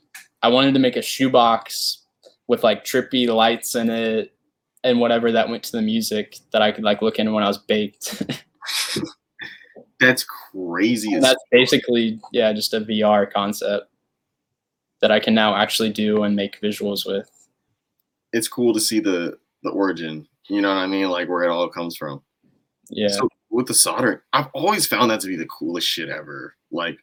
[0.42, 2.02] I wanted to make a shoebox
[2.48, 4.34] with like trippy lights in it
[4.84, 7.48] and whatever that went to the music that I could like look in when I
[7.48, 8.22] was baked.
[10.00, 11.16] That's crazy.
[11.20, 13.91] that's basically yeah, just a VR concept
[15.03, 17.28] that I can now actually do and make visuals with.
[18.32, 20.26] It's cool to see the the origin.
[20.48, 21.11] You know what I mean?
[21.11, 22.22] Like where it all comes from.
[22.88, 23.09] Yeah.
[23.09, 26.55] So with the soldering, I've always found that to be the coolest shit ever.
[26.70, 26.98] Like,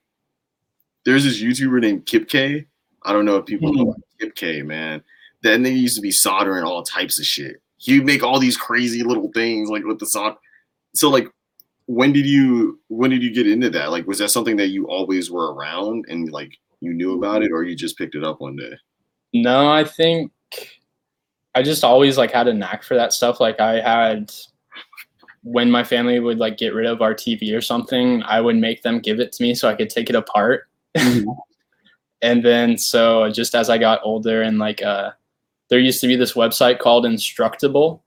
[1.06, 2.66] there's this YouTuber named Kipkay.
[3.04, 4.26] I don't know if people know hmm.
[4.26, 5.04] Kipkay, man.
[5.42, 7.62] Then they used to be soldering all types of shit.
[7.78, 10.36] He'd make all these crazy little things like with the solder.
[10.96, 11.30] So like,
[11.86, 13.92] when did you when did you get into that?
[13.92, 17.52] Like, was that something that you always were around and like you knew about it,
[17.52, 18.74] or you just picked it up one day?
[19.34, 20.32] No, I think
[21.56, 23.40] I just always like had a knack for that stuff.
[23.40, 24.32] Like I had
[25.44, 28.82] when my family would like get rid of our TV or something, I would make
[28.84, 30.68] them give it to me so I could take it apart.
[32.22, 35.12] and then so just as I got older and like uh
[35.70, 38.02] there used to be this website called Instructable.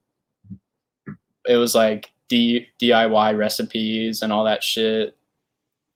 [1.46, 5.16] It was like D- DIY recipes and all that shit.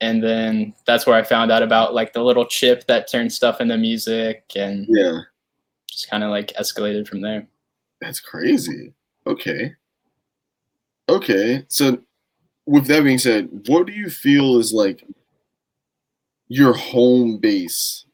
[0.01, 3.61] And then that's where I found out about like the little chip that turns stuff
[3.61, 5.21] into music and Yeah,
[5.89, 7.47] just kind of like escalated from there.
[7.99, 8.93] that's crazy.
[9.25, 9.73] Okay.
[11.09, 11.65] Okay.
[11.67, 11.97] So
[12.67, 15.03] with that being said, what do you feel is like
[16.47, 18.05] your home base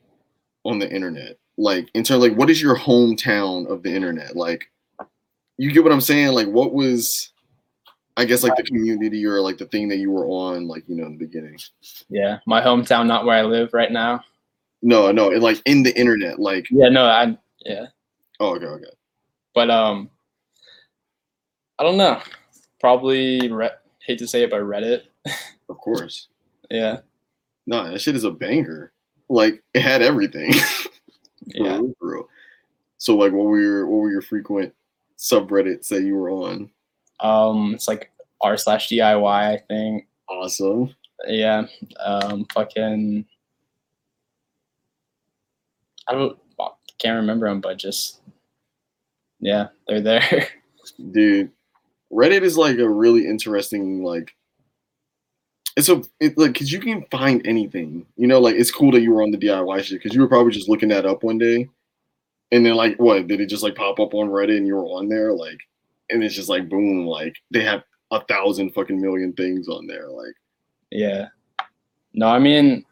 [0.64, 1.38] on the internet?
[1.58, 4.38] Like in terms like what is your hometown of the internet?
[4.38, 4.72] Like
[5.58, 6.30] you get what I'm saying?
[6.32, 7.33] Like what was
[8.16, 10.95] I guess like the community or like the thing that you were on like, you
[10.95, 11.57] know, in the beginning.
[12.09, 14.22] Yeah, my hometown, not where I live right now.
[14.82, 17.86] No, no, and, like in the internet, like Yeah, no, I yeah,
[18.39, 18.84] oh okay, okay.
[19.55, 20.09] but um,
[21.80, 22.22] I don't know.
[22.80, 23.70] Probably re-
[24.05, 25.03] hate to say it, but Reddit.
[25.70, 26.28] Of course.
[26.70, 26.97] Yeah,
[27.66, 28.91] No, that shit is a banger.
[29.30, 30.53] Like it had everything.
[31.45, 31.74] Yeah.
[31.78, 32.30] real, real.
[32.99, 34.74] So like what were your what were your frequent
[35.18, 36.70] subreddits that you were on?
[37.24, 38.12] Um, it's like
[38.42, 39.26] r slash DIY.
[39.26, 40.08] I think.
[40.30, 40.94] Awesome.
[41.28, 41.66] Yeah.
[42.00, 43.26] Um, fucking.
[46.08, 46.38] I don't
[47.04, 48.22] can't remember them, but just
[49.40, 50.48] yeah, they're there.
[51.12, 51.52] Dude.
[52.12, 54.36] Reddit is like a really interesting like
[55.76, 58.06] it's a it like cause you can find anything.
[58.16, 60.28] You know, like it's cool that you were on the DIY shit because you were
[60.28, 61.68] probably just looking that up one day.
[62.52, 64.86] And then like what, did it just like pop up on Reddit and you were
[64.86, 65.34] on there?
[65.34, 65.60] Like
[66.14, 70.07] and it's just like boom, like they have a thousand fucking million things on there.
[70.09, 70.36] Like
[70.91, 71.28] yeah.
[72.14, 72.86] No, I mean,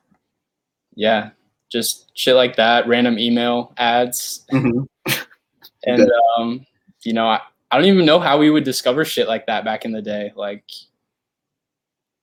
[0.96, 1.30] yeah,
[1.72, 2.88] just shit like that.
[2.88, 4.46] Random email ads.
[4.52, 4.88] Mhm.
[5.86, 6.66] and um,
[7.04, 9.86] you know, I, I don't even know how we would discover shit like that back
[9.86, 10.64] in the day, like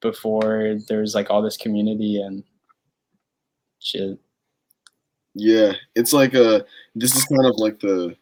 [0.00, 2.42] before there was like all this community and
[3.78, 4.18] shit.
[5.34, 6.64] Yeah, it's like a
[6.96, 8.16] this is kind of like the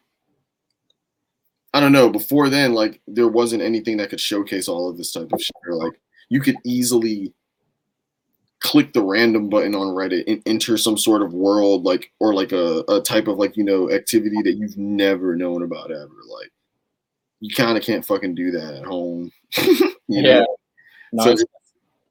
[1.77, 5.13] I don't know, before then like there wasn't anything that could showcase all of this
[5.13, 5.55] type of shit.
[5.69, 5.93] Or, like
[6.31, 7.35] you could easily
[8.61, 12.53] click the random button on Reddit and enter some sort of world like or like
[12.53, 16.17] a, a type of like, you know, activity that you've never known about ever.
[16.41, 16.51] Like
[17.41, 19.31] you kind of can't fucking do that at home.
[20.09, 20.45] yeah.
[21.13, 21.45] No, So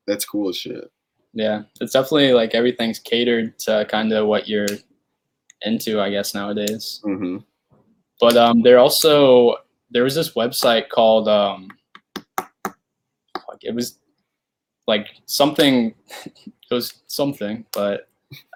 [0.06, 0.92] that's cool as shit.
[1.34, 1.64] yeah.
[1.82, 4.68] It's definitely like everything's catered to kind of what you're
[5.64, 7.02] into, I guess, nowadays.
[7.04, 7.38] hmm
[8.20, 9.56] but um there also
[9.92, 11.70] there was this website called um
[12.38, 14.00] like it was
[14.88, 15.94] like something
[16.36, 18.08] it was something but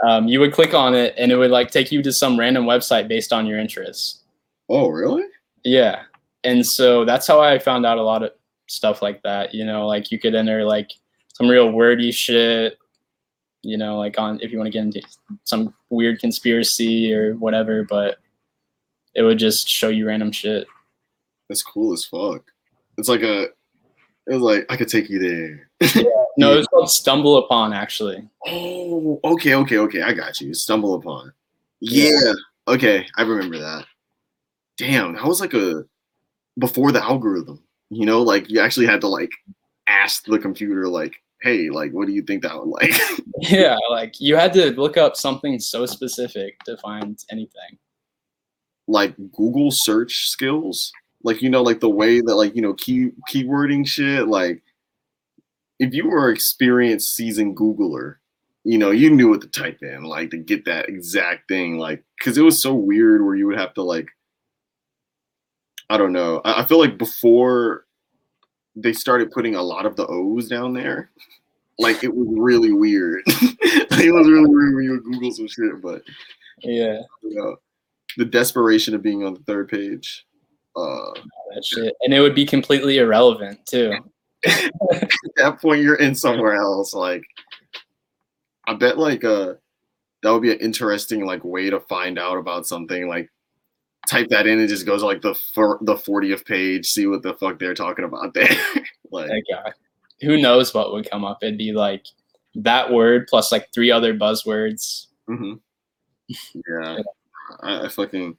[0.06, 2.66] um you would click on it and it would like take you to some random
[2.66, 4.24] website based on your interests
[4.70, 5.24] Oh, really?
[5.64, 6.04] yeah
[6.44, 8.32] and so that's how i found out a lot of
[8.68, 10.92] stuff like that you know like you could enter like
[11.34, 12.78] some real wordy shit
[13.62, 15.02] you know like on if you want to get into
[15.44, 18.20] some weird conspiracy or whatever but
[19.20, 20.66] it would just show you random shit
[21.50, 22.42] That's cool as fuck.
[22.98, 25.70] It's like a it was like I could take you there.
[26.38, 28.28] No, it's called Stumble Upon actually.
[28.48, 30.02] Oh, okay, okay, okay.
[30.02, 30.54] I got you.
[30.54, 31.34] Stumble upon.
[31.82, 32.34] Yeah.
[32.68, 33.86] Okay, I remember that.
[34.78, 35.84] Damn, that was like a
[36.58, 37.62] before the algorithm.
[37.90, 39.32] You know, like you actually had to like
[39.88, 42.94] ask the computer, like, hey, like, what do you think that would like?
[43.42, 47.80] Yeah, like you had to look up something so specific to find anything.
[48.90, 50.92] Like Google search skills.
[51.24, 54.28] Like you know, like the way that like you know key keywording shit.
[54.28, 54.62] Like
[55.80, 58.16] if you were experienced seasoned Googler,
[58.64, 61.78] you know you knew what to type in, like to get that exact thing.
[61.78, 64.08] Like because it was so weird where you would have to like,
[65.90, 66.42] I don't know.
[66.44, 67.86] I, I feel like before
[68.76, 71.12] they started putting a lot of the O's down there,
[71.78, 73.24] like it was really weird.
[73.28, 76.02] it was really weird when you would Google some shit, but
[76.62, 77.02] Yeah.
[77.24, 77.58] you know.
[78.20, 80.26] The desperation of being on the third page.
[80.76, 81.14] Uh,
[81.56, 83.94] that shit, and it would be completely irrelevant too.
[84.46, 86.94] at that point, you're in somewhere else.
[86.94, 87.24] Like,
[88.68, 89.54] I bet like uh,
[90.22, 93.08] that would be an interesting like way to find out about something.
[93.08, 93.32] Like,
[94.08, 95.34] type that in and just goes like the
[95.82, 98.50] the 40th page, see what the fuck they're talking about there.
[99.12, 99.32] like,
[100.22, 101.40] who knows what would come up?
[101.42, 102.06] It'd be like
[102.56, 105.08] that word plus like three other buzzwords.
[105.28, 105.54] hmm
[106.54, 107.00] Yeah,
[107.62, 108.38] I, I fucking.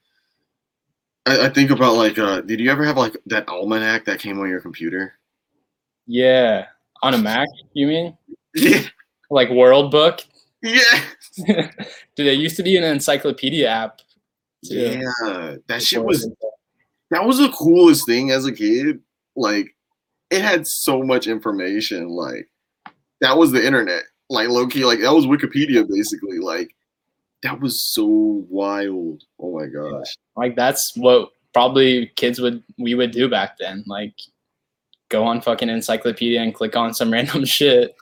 [1.27, 4.39] I, I think about like, uh, did you ever have like that almanac that came
[4.41, 5.15] on your computer?
[6.07, 6.67] Yeah,
[7.03, 8.17] on a Mac, you mean?
[8.55, 8.83] Yeah,
[9.31, 10.21] Like World Book?
[10.63, 11.05] yeah,
[11.47, 14.01] Dude, it used to be an encyclopedia app.
[14.65, 14.75] too,
[15.25, 15.55] yeah.
[15.69, 16.53] That shit before was it was-
[17.13, 19.01] that was the coolest thing as a kid.
[19.37, 19.75] Like,
[20.31, 22.09] it had so much information.
[22.09, 22.49] Like,
[23.21, 24.05] that was the internet.
[24.29, 26.39] Like, low key, like that was Wikipedia basically.
[26.39, 26.71] Like,
[27.43, 28.07] that was so
[28.49, 29.23] wild.
[29.39, 30.15] Oh my gosh.
[30.37, 33.85] like that's what probably kids would we would do back then.
[33.87, 34.15] Like
[35.09, 37.95] go on fucking encyclopedia and click on some random shit.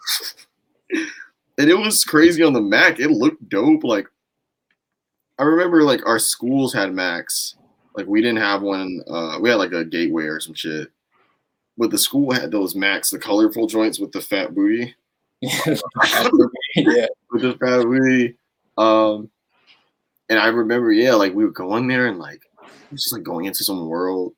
[0.90, 3.00] and it was crazy on the Mac.
[3.00, 3.84] It looked dope.
[3.84, 4.06] Like
[5.38, 7.56] I remember, like our schools had Macs.
[7.96, 9.00] Like we didn't have one.
[9.08, 10.88] Uh, we had like a gateway or some shit.
[11.76, 14.94] But the school had those Macs, the colorful joints with the fat booty,
[15.40, 15.52] yeah.
[15.64, 18.36] with the fat booty.
[18.78, 19.30] Um,
[20.30, 22.42] and I remember, yeah, like we would go in there and like
[22.92, 24.34] just like going into some world.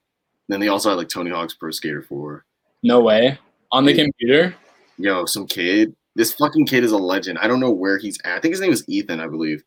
[0.48, 2.44] Then they also had like Tony Hawk's Pro Skater 4.
[2.82, 3.38] No way.
[3.70, 4.54] On the computer?
[4.98, 5.94] Yo, some kid.
[6.16, 7.38] This fucking kid is a legend.
[7.38, 8.38] I don't know where he's at.
[8.38, 9.62] I think his name is Ethan, I believe.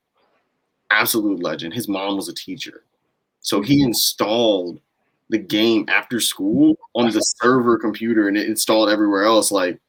[0.92, 1.74] Absolute legend.
[1.74, 2.84] His mom was a teacher.
[3.40, 4.80] So he installed
[5.30, 9.52] the game after school on the server computer and it installed everywhere else.
[9.52, 9.80] Like,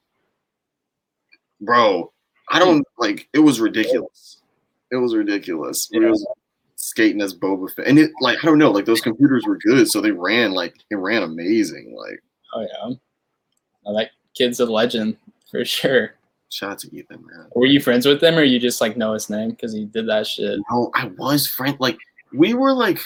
[1.61, 2.12] bro,
[2.51, 4.43] I don't like it was ridiculous.
[4.91, 5.89] It was ridiculous.
[5.93, 6.11] It Yeah.
[6.11, 6.26] was
[6.76, 7.87] skating as Boba Fett.
[7.87, 10.74] And it like I don't know, like those computers were good, so they ran like
[10.91, 11.95] it ran amazing.
[11.97, 12.22] Like
[12.55, 12.95] Oh yeah.
[13.87, 15.16] Oh, that kid's a legend
[15.51, 16.14] for sure.
[16.51, 17.47] shout out to Ethan, man.
[17.55, 20.09] Were you friends with him or you just like know his name because he did
[20.09, 20.61] that shit?
[20.70, 21.99] No, I was friend like
[22.32, 22.99] we were like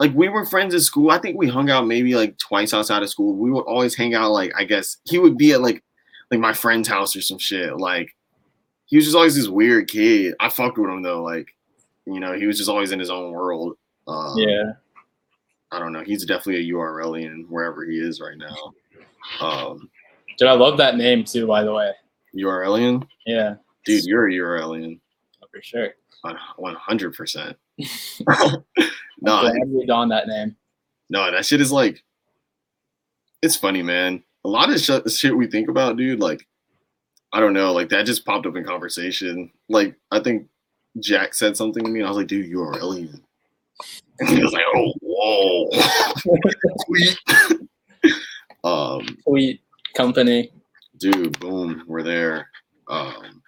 [0.00, 1.10] like we were friends at school.
[1.10, 3.34] I think we hung out maybe like twice outside of school.
[3.34, 5.82] We would always hang out like I guess he would be at like
[6.30, 7.76] like my friend's house or some shit.
[7.76, 8.14] Like
[8.88, 10.34] he was just always this weird kid.
[10.40, 11.22] I fucked with him though.
[11.22, 11.54] Like
[12.06, 13.76] you know, he was just always in his own world.
[14.06, 14.72] Um, Yeah.
[15.70, 16.02] I don't know.
[16.02, 18.72] He's definitely a URLian wherever he is right now.
[19.40, 19.90] Um,
[20.38, 21.92] Dude, I love that name too, by the way.
[22.34, 24.98] URLian, Yeah, dude, you're a URLian,
[25.52, 25.90] for sure.
[26.56, 27.56] one hundred percent.
[29.20, 30.54] No, glad we donned that name.
[31.10, 32.04] No, that shit is like,
[33.42, 34.22] it's funny, man.
[34.44, 36.20] A lot of sh- shit we think about, dude.
[36.20, 36.46] Like,
[37.32, 39.50] I don't know, like that just popped up in conversation.
[39.68, 40.48] Like, I think
[41.00, 43.22] Jack said something to me, and I was like, dude, you're an alien.
[44.20, 45.70] And he was like, oh, whoa,
[46.86, 47.18] sweet.
[48.64, 49.60] um, Sweet
[49.94, 50.50] company.
[50.98, 52.48] dude, boom, we're there.
[52.88, 53.42] Um,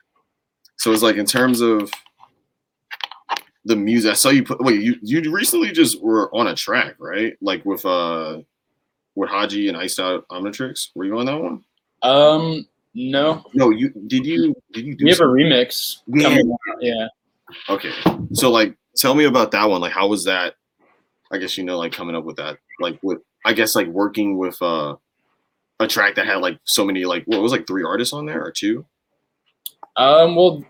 [0.76, 1.90] so it's like in terms of
[3.64, 4.10] the music.
[4.10, 4.60] I saw you put.
[4.62, 7.36] Wait, you you recently just were on a track, right?
[7.40, 8.38] Like with uh
[9.14, 10.88] with Haji and Iced Out Omnitrix.
[10.94, 11.64] Were you on that one?
[12.02, 15.04] Um, no, No, you did you did you do?
[15.04, 16.22] we have a remix Yeah.
[16.24, 16.76] coming out.
[16.82, 17.06] Yeah.
[17.68, 17.92] okay,
[18.32, 19.80] so like, tell me about that one.
[19.80, 20.54] Like, how was that?
[21.32, 22.58] I guess you know, like coming up with that.
[22.80, 24.96] Like, with I guess like working with uh
[25.78, 28.42] a track that had like so many like what was like three artists on there
[28.44, 28.84] or two?
[29.96, 30.64] Um, well,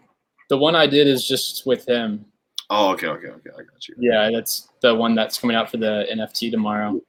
[0.49, 2.25] the one I did is just with him.
[2.71, 3.51] Oh, okay, okay, okay.
[3.53, 3.95] I got you.
[3.99, 7.01] Yeah, that's the one that's coming out for the NFT tomorrow.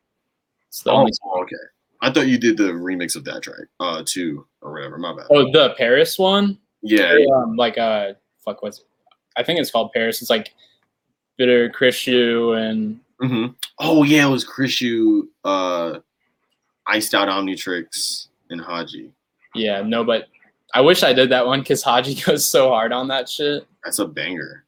[0.68, 1.12] It's the Oh, only.
[1.42, 1.56] okay.
[2.02, 4.98] I thought you did the remix of that track, uh, too, or whatever.
[4.98, 5.28] My bad.
[5.30, 6.58] Oh, the Paris one.
[6.82, 8.84] yeah, Um, like uh, fuck, what's?
[9.38, 10.22] I think it's called Paris.
[10.22, 10.52] It's like
[11.38, 13.48] Bitter Chrishu and hmm
[13.80, 16.00] Oh yeah, it was Krishu, uh,
[16.88, 19.12] Iced Out Omnitrix, and Haji.
[19.56, 20.28] yeah, no, but
[20.74, 23.66] I wish I did that one because Haji goes so hard on that shit.
[23.84, 24.66] That's a banger.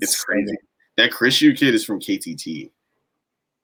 [0.00, 0.54] It's crazy.
[0.98, 2.70] That Krishu kid is from KTT.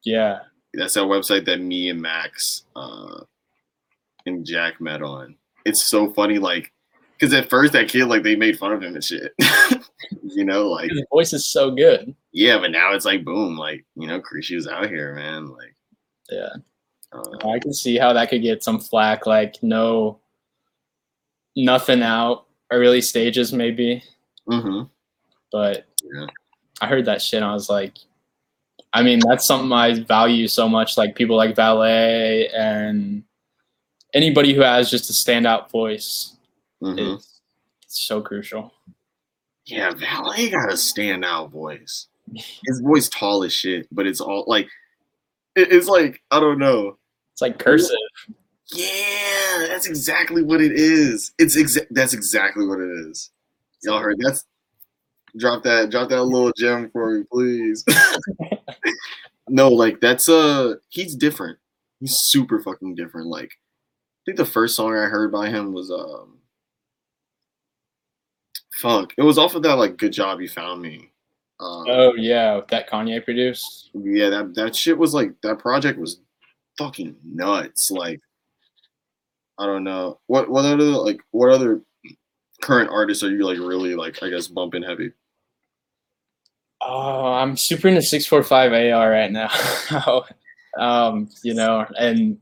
[0.04, 0.40] Yeah,
[0.74, 3.20] That's that website that me and Max uh,
[4.26, 5.36] and Jack met on.
[5.64, 6.72] It's so funny, like,
[7.18, 9.32] because at first that kid, like, they made fun of him and shit.
[10.22, 12.14] you know, like, his voice is so good.
[12.32, 15.46] yeah, but now it's like, boom, like, you know, Krishu's out here, man.
[15.46, 15.74] Like,
[16.30, 16.48] Yeah,
[17.12, 19.26] uh, I can see how that could get some flack.
[19.26, 20.18] Like no,
[21.54, 24.02] nothing out early stages maybe,
[24.48, 24.88] mhm.
[25.52, 26.26] but Yeah.
[26.80, 27.42] I heard that shit.
[27.42, 27.98] and I was like,
[28.92, 30.96] I mean, that's something I value so much.
[30.96, 33.22] Like people like Valee and
[34.12, 36.36] anybody who has just a standout voice
[36.82, 37.16] mhm.
[37.16, 37.40] is
[37.86, 38.72] so crucial.
[39.64, 42.08] Yeah, Valee got a standout voice.
[42.34, 44.68] his voice tall as shit, but it's all like
[45.56, 46.98] it's like I don't know.
[47.32, 47.96] It's like cursive.
[48.74, 51.32] Yeah, that's exactly what it is.
[51.38, 53.30] It's exa- that's exactly what it is.
[53.82, 54.44] Y'all heard that's
[55.36, 57.84] drop that drop that little gem for me, please.
[59.48, 61.58] no, like that's uh he's different.
[62.00, 63.28] He's super fucking different.
[63.28, 66.38] Like I think the first song I heard by him was um
[68.74, 69.12] fuck.
[69.16, 71.10] It was off of that like good job you found me.
[71.60, 73.90] Um, Oh yeah, that Kanye produced.
[73.94, 76.20] yeah, that that shit was like that project was
[76.78, 77.90] fucking nuts.
[77.90, 78.20] Like,
[79.58, 81.82] I don't know what what other like what other
[82.62, 85.12] current artists are you like really like I guess bumping heavy?
[86.84, 89.50] Oh, I'm super into six four five AR right now.
[90.78, 92.38] um, you know, and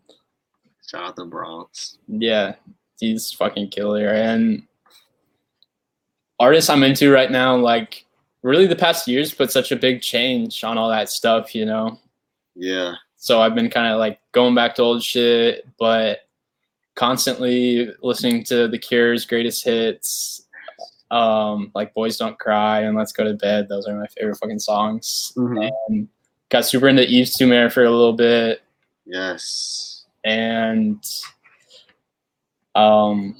[0.88, 1.98] Shout out the Bronx.
[2.08, 2.54] yeah,
[2.98, 4.08] he's fucking killer.
[4.08, 4.62] And
[6.40, 8.04] artists I'm into right now, like
[8.42, 11.98] really the past years put such a big change on all that stuff, you know.
[12.56, 16.20] Yeah, So I've been kind of like going back to old shit, but
[16.96, 20.46] constantly listening to The Cure's greatest hits,
[21.10, 23.68] um, like Boys Don't Cry and Let's Go to Bed.
[23.68, 25.32] Those are my favorite fucking songs.
[25.36, 25.70] Mhm.
[25.88, 26.08] And
[26.48, 28.62] got super into Yves Tumor for a little bit,
[29.06, 30.04] yes.
[30.24, 31.04] and
[32.74, 33.36] um,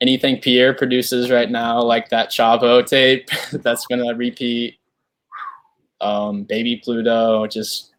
[0.00, 4.76] anything Pierre produces right now, like that Chavo tape, that's gonna repeat.
[6.00, 7.92] Um, Baby Pluto, just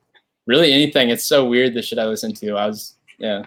[0.48, 1.10] really anything.
[1.10, 2.56] It's so weird the shit I listen to.
[2.56, 3.46] I was yeah.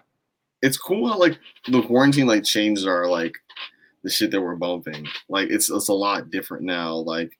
[0.62, 1.38] It's cool how like
[1.68, 3.34] the quarantine like changed our like
[4.04, 5.06] the shit that we're bumping.
[5.28, 6.94] Like it's it's a lot different now.
[6.94, 7.32] Like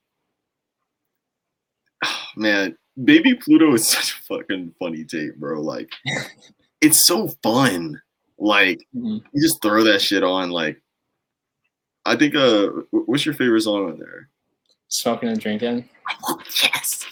[2.37, 5.61] man, Baby Pluto is such a fucking funny tape, bro.
[5.61, 5.91] Like
[6.81, 8.01] it's so fun.
[8.39, 9.23] Like Mhm.
[9.33, 10.51] you just throw that shit on.
[10.51, 10.81] Like
[12.05, 14.29] I think uh what's your favorite song on there?
[14.89, 15.89] Smoking and drinking.
[16.63, 17.07] yes.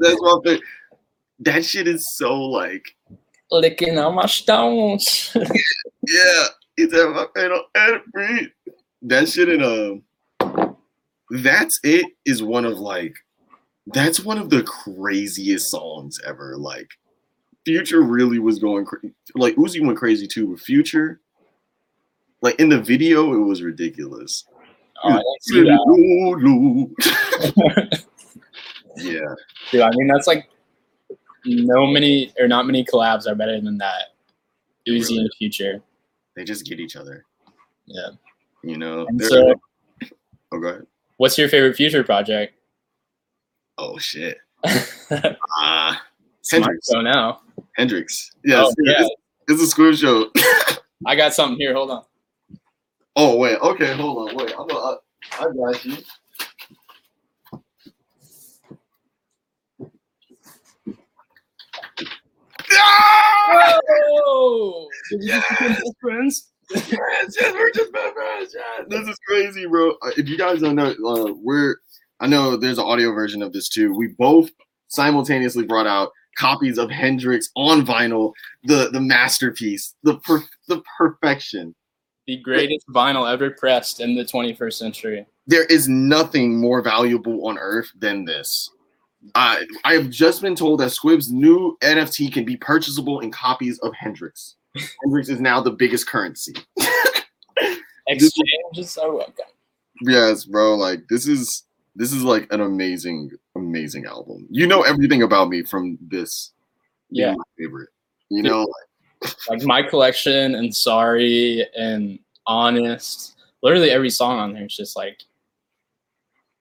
[0.00, 0.62] That's my favorite.
[1.40, 2.84] That shit is so like
[3.50, 5.30] Licking on my stones.
[5.36, 6.46] Yeah,
[6.76, 7.26] it's at my
[7.76, 8.48] and breathe.
[9.04, 10.76] That shit in um
[11.30, 13.14] That's It is one of like
[13.88, 16.56] that's one of the craziest songs ever.
[16.56, 16.88] Like
[17.66, 19.00] Future really was going cra-
[19.34, 21.20] like Uzi went crazy too with Future.
[22.40, 24.46] Like in the video, it was ridiculous.
[25.02, 25.78] oh, I didn't see that.
[28.96, 29.34] yeah,
[29.70, 30.48] Dude, I mean that's like
[31.44, 34.14] no many or not many collabs are better than that.
[34.88, 35.82] Uzi in the future.
[36.36, 37.24] they just get each other.
[37.86, 38.08] Yeah.
[38.64, 39.06] You know.
[39.06, 39.54] And so
[40.52, 40.86] oh, go ahead.
[41.18, 42.54] what's your favorite future project?
[43.78, 44.38] Oh shit.
[44.64, 45.06] it's
[45.58, 46.02] Ah,
[46.42, 46.92] HNDRXX.
[46.92, 47.40] show now.
[47.78, 48.30] HNDRXX.
[48.44, 48.94] Yes, Oh, yeah.
[49.00, 49.10] it's,
[49.48, 50.30] it's a squib show.
[51.06, 51.74] I got something here.
[51.74, 52.04] Hold on.
[53.16, 54.52] Oh wait, okay, hold on, wait.
[54.58, 54.96] I'm a, I,
[55.40, 55.96] I got you.
[62.72, 63.78] Ah!
[63.88, 64.88] Whoa!
[65.20, 65.82] Yes!
[66.00, 66.50] friends?
[66.70, 68.54] Yes, yes, we're just best friends.
[68.54, 68.86] Yes.
[68.88, 69.90] This is crazy, bro.
[70.02, 71.76] Uh, If you guys don't know, uh, we're
[72.20, 73.94] I know there's an audio version of this too.
[73.94, 74.50] We both
[74.88, 78.32] simultaneously brought out copies of HNDRXX on vinyl,
[78.64, 81.74] the the masterpiece, the per, the perfection.
[82.26, 85.26] The greatest vinyl ever pressed in the 21st century.
[85.46, 88.70] there is nothing more valuable on earth than this.
[89.34, 93.78] I I have just been told that Squib's new NFT can be purchasable in copies
[93.80, 94.54] of HNDRXX.
[94.76, 96.54] HNDRXX is now the biggest currency.
[98.06, 99.44] Exchanges are welcome.
[100.02, 100.74] Yes, bro.
[100.74, 101.64] Like this is
[101.96, 104.46] this is like an amazing, amazing album.
[104.50, 106.52] You know everything about me from this.
[107.10, 107.34] Yeah.
[107.34, 107.90] my favorite.
[108.30, 108.66] You know,
[109.48, 113.36] Like my collection and sorry and honest.
[113.62, 115.22] Literally every song on there is just like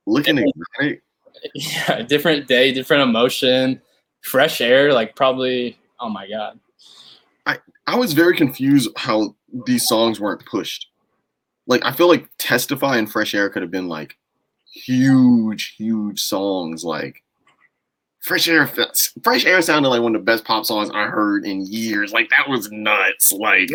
[0.06, 1.02] looking exotic.
[1.56, 3.82] yeah, different day, different emotion,
[4.22, 6.60] fresh air, like probably oh my god.
[7.46, 7.58] I
[7.96, 10.88] was very confused how these songs weren't pushed.
[11.68, 14.18] Like I feel like Testify and Fresh Air could have been like
[14.74, 16.84] huge, huge songs.
[16.84, 17.24] Like
[18.22, 18.70] Fresh Air,
[19.24, 22.12] Fresh Air sounded like one of the best pop songs I heard in years.
[22.12, 23.32] Like that was nuts.
[23.32, 23.70] Like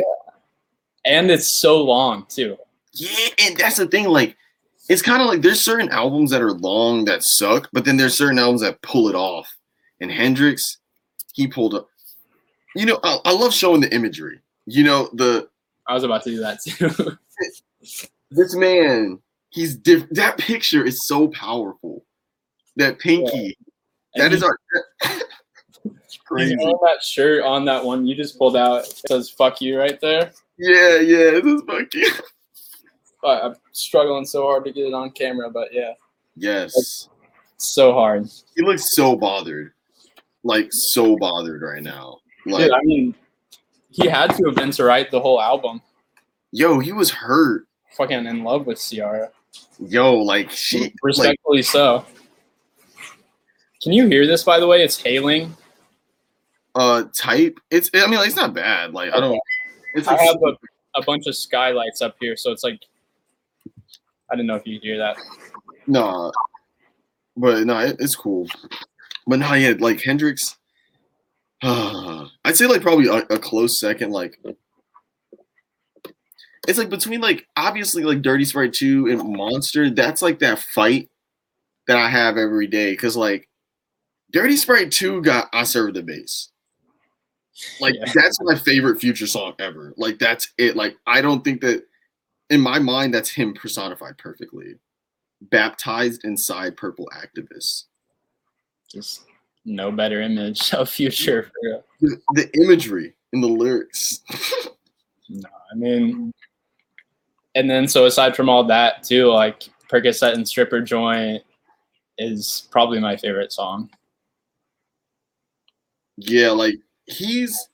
[1.05, 2.57] And it's so long too.
[2.93, 4.07] yeah, and that's the thing.
[4.07, 4.37] Like
[4.89, 8.17] it's kind of like there's certain albums that are long that suck, but then there's
[8.17, 9.55] certain albums that pull it off.
[10.01, 10.77] And HNDRXX,
[11.35, 11.89] he pulled up.
[12.75, 14.41] You know, I, I love showing the imagery.
[14.67, 15.49] You know the
[15.87, 17.17] I was about to do that too.
[18.31, 19.19] this man,
[19.51, 19.81] he's.
[19.81, 22.05] That picture is so powerful.
[22.77, 23.57] That pinky,
[24.15, 24.59] that And is our.
[25.83, 26.57] he's crazy.
[26.57, 28.85] wearing that shirt on that one you just pulled out.
[28.85, 30.31] It says "fuck you" right there.
[30.59, 32.03] Yeah, yeah, this is funky.
[33.21, 35.95] But I'm struggling so hard to get it on camera, but yeah.
[36.37, 37.09] Yes,
[37.57, 38.29] so hard.
[38.55, 39.73] He looks so bothered,
[40.45, 42.19] like so bothered right now.
[42.51, 43.15] Like, Dude, I mean,
[43.91, 45.81] he had to have been to write the whole album.
[46.53, 47.67] yo, he was hurt.
[47.97, 49.31] Fucking in love with Ciara.
[49.81, 52.05] Yo, like she, like, Respectfully so.
[53.83, 54.83] Can you hear this, by the way?
[54.83, 55.57] It's hailing.
[56.75, 57.59] uh, type.
[57.71, 58.93] It's, I mean, like, it's not bad.
[58.93, 59.39] Like, I don't.
[59.95, 62.81] It's I like, have a, a bunch of skylights up here, so it's like
[64.31, 65.17] I didn't know if you hear that.
[65.87, 66.31] Nah,
[67.37, 68.47] but no, it, it's cool.
[69.27, 70.57] But no, yeah, like HNDRXX.
[71.63, 74.13] I'd say like probably a, a close second.
[74.13, 74.39] Like
[76.69, 79.91] it's like between like obviously like Dirty Sprite two and Monster.
[79.91, 81.11] That's like that fight
[81.87, 83.49] that I have every day because like
[84.33, 86.51] Dirty Sprite two got I serve the base.
[87.81, 88.13] Like Yeah.
[88.15, 89.93] that's my favorite Future song ever.
[89.97, 90.77] Like that's it.
[90.77, 91.85] Like I don't think that
[92.51, 94.75] in my mind that's him personified perfectly
[95.51, 97.85] baptized inside purple Actavis.
[98.93, 99.23] Just
[99.69, 101.51] no better image of future.
[102.01, 104.21] The, the imagery in the lyrics.
[105.29, 106.33] No, I mean,
[107.55, 111.43] and then so aside from all that too, like Percocet and Stripper Joint
[112.17, 113.91] is probably my favorite song.
[116.17, 117.69] yeah, like he's.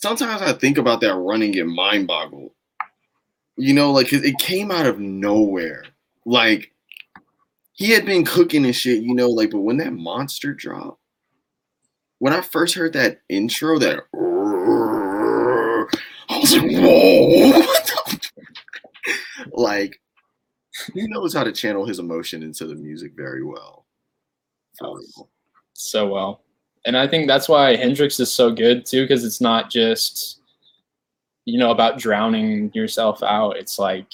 [0.00, 2.54] Sometimes I think about that running and mind boggle.
[3.56, 5.84] You know, like it came out of nowhere.
[6.24, 6.72] Like
[7.78, 11.00] he had been cooking and shit, you know, like but when that monster dropped,
[12.18, 14.00] when I first heard that intro, that
[16.28, 17.50] I was like, whoa.
[17.60, 18.32] what the-
[19.52, 20.00] like
[20.92, 23.86] he knows how to channel his emotion into the music very well.
[24.82, 25.28] Oh, real.
[25.74, 26.42] so well.
[26.84, 30.40] And I think that's why HNDRXX is so good too, because it's not just,
[31.44, 33.56] you know, about drowning yourself out.
[33.56, 34.08] It's like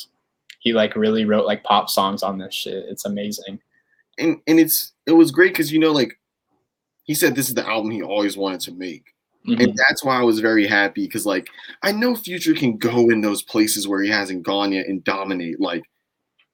[0.65, 2.87] he like really wrote like pop songs on this shit.
[2.89, 3.61] It's amazing.
[4.19, 6.19] And and it's it was great because you know, like
[7.05, 9.05] he said this is the album he always wanted to make.
[9.49, 9.62] Mhm.
[9.62, 11.49] And that's why I was very happy because like
[11.83, 15.61] I know Future can go in those places where he hasn't gone yet and dominate.
[15.61, 15.85] Like,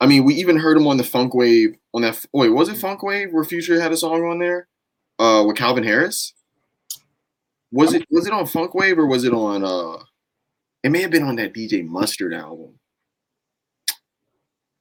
[0.01, 2.25] I mean, we even heard him on the Funk Wav on that.
[2.35, 4.69] Wait, was it Funk Wav where Future had a song on there?
[5.21, 6.35] Uh, with Calvin Harris.
[7.73, 9.65] Was it was it on Funk Wav or was it on?
[9.65, 10.03] uh
[10.85, 12.80] It may have been on that DJ Mustard album.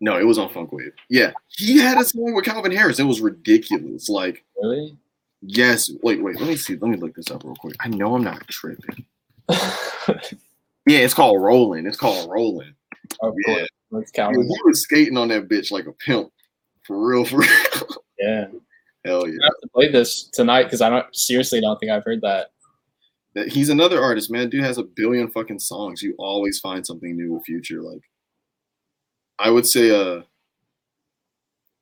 [0.02, 0.92] No, it was on Funk Wav.
[1.10, 3.00] Yeah, he had a song with Calvin Harris.
[3.00, 4.08] It was ridiculous.
[4.10, 4.98] Like, Really?
[5.42, 5.92] yes.
[6.04, 6.40] Wait, wait.
[6.40, 6.76] Let me see.
[6.78, 7.76] Let me look this up real quick.
[7.82, 9.06] I know I'm not tripping.
[10.86, 11.86] Yeah, it's called Rolling.
[11.86, 12.74] It's called Rolling.
[13.22, 13.66] of Yeah.
[13.92, 14.12] course.
[14.12, 14.36] Count.
[14.36, 16.32] he was skating on that bitch like a pimp.
[16.84, 17.50] For real, for real.
[18.20, 18.46] Yeah.
[19.06, 19.38] Hell yeah.
[19.42, 22.52] I have to play this tonight because I don't seriously don't think I've heard that.
[23.36, 24.50] That- He's another artist, man.
[24.50, 26.02] Dude has a billion fucking songs.
[26.02, 27.82] You always find something new with Future.
[27.82, 28.02] Like,
[29.40, 30.22] I would say uh,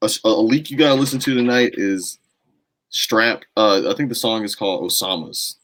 [0.01, 2.19] a, a leak you gotta listen to tonight is
[2.89, 3.43] Strap.
[3.57, 5.57] Uh, I think the song is called Osama's.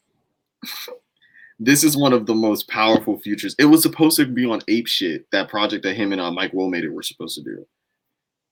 [1.59, 3.55] this is one of the most powerful futures.
[3.57, 6.51] It was supposed to be on Ape Shit, that project that him and uh, Mike
[6.51, 7.65] WiLL Made-It were supposed to do.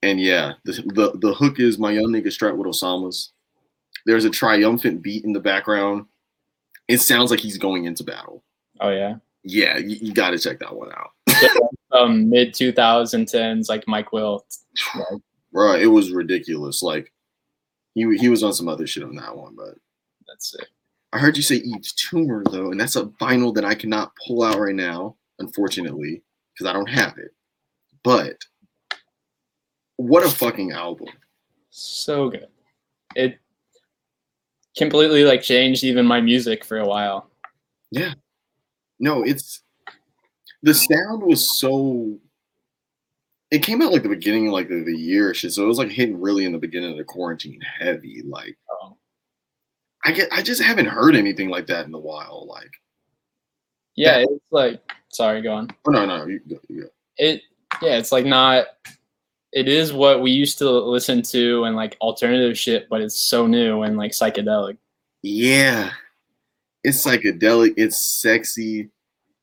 [0.04, 3.34] And yeah, the, the the hook is my young nigga strapped with Osama's.
[4.06, 6.06] There's a triumphant beat in the background.
[6.88, 8.44] It sounds like he's going into battle.
[8.80, 9.16] Oh yeah.
[9.44, 11.12] Yeah, you, you got to check that one out,
[11.94, 14.46] Um, mid two thousand tens, like Mike Will.
[15.52, 15.74] bro.
[15.76, 16.82] It was ridiculous.
[16.82, 17.12] Like
[17.96, 19.76] he he was on some other shit on that one, but
[20.26, 20.68] That's it.
[21.12, 24.44] I heard you say Yves Tumor though, and that's a vinyl that I cannot pull
[24.44, 27.32] out right now, unfortunately, because I don't have it.
[28.04, 28.38] But
[29.98, 31.10] what a fucking album!
[31.72, 32.48] So good.
[33.18, 33.38] It
[34.78, 37.30] completely like changed even my music for a while.
[37.92, 38.14] Yeah.
[39.00, 39.62] No, it's
[40.64, 42.18] the sound was so.
[43.50, 45.68] It came out like the beginning of like the, the year or shit, so it
[45.68, 48.22] was like hitting really in the beginning of the quarantine heavy.
[48.24, 48.96] Like Um,
[50.06, 52.48] I get, I just haven't heard anything like that in a while.
[52.48, 52.72] Like,
[53.96, 55.70] yeah, it's like sorry, go on.
[55.88, 56.40] oh no, no, you,
[56.70, 57.42] you, It
[57.82, 58.68] yeah, it's like not.
[59.52, 63.48] It is what we used to listen to and like alternative shit, but it's so
[63.48, 64.78] new and like psychedelic.
[65.24, 65.92] Yeah.
[66.86, 68.90] It's psychedelic, it's sexy,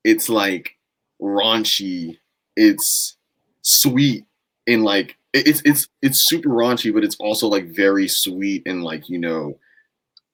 [0.05, 0.78] it's like
[1.21, 2.19] raunchy,
[2.57, 3.17] it's
[3.63, 4.25] sweet
[4.67, 9.09] and like it's it's it's super raunchy, but it's also like very sweet and like,
[9.09, 9.59] you know,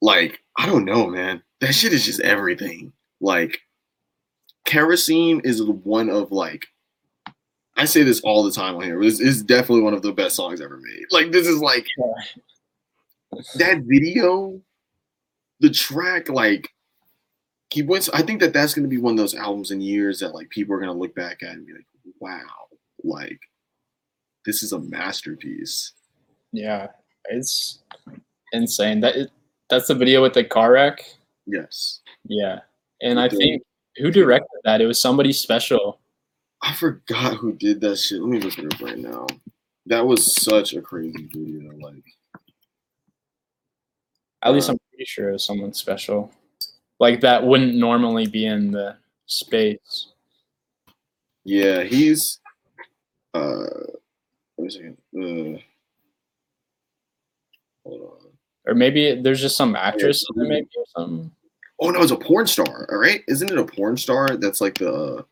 [0.01, 1.41] like I don't know, man.
[1.61, 2.93] That shit is just everything.
[3.21, 3.59] Like
[4.65, 6.65] kerosene is one of like
[7.77, 9.01] I say this all the time on here.
[9.01, 11.05] This is definitely one of the best songs ever made.
[11.11, 11.85] Like this is like
[13.55, 14.61] that video,
[15.59, 16.69] the track, like
[17.69, 18.09] he went.
[18.13, 20.49] I think that that's going to be one of those albums in years that like
[20.49, 21.85] people are going to look back at and be like,
[22.19, 22.67] "Wow!"
[23.03, 23.39] Like
[24.45, 25.93] this is a masterpiece.
[26.51, 26.87] Yeah,
[27.25, 27.79] it's
[28.53, 28.99] insane.
[29.01, 29.31] That it,
[29.69, 31.03] that's the video with the car wreck.
[31.47, 32.01] Yes.
[32.25, 32.59] Yeah,
[33.01, 33.63] and I think
[33.97, 34.81] who directed that?
[34.81, 35.99] It was somebody special.
[36.61, 38.21] I forgot who did that shit.
[38.21, 39.27] Let me look it up right now.
[39.85, 41.71] That was such a crazy video.
[41.77, 42.03] Like,
[44.41, 46.31] At least Uh, I'm pretty sure it was someone special,
[46.99, 50.07] like that wouldn't normally be in the space.
[51.43, 52.39] yeah, he's.
[53.33, 53.65] Uh,
[54.57, 54.97] wait a second.
[55.15, 55.59] Uh,
[57.83, 58.31] hold on.
[58.67, 60.47] Or maybe there's just some actress Mhm.
[60.47, 61.31] maybe or something.
[61.79, 62.87] Oh no, it's a porn star.
[62.89, 64.37] All right, isn't it a porn star?
[64.37, 65.25] That's like the.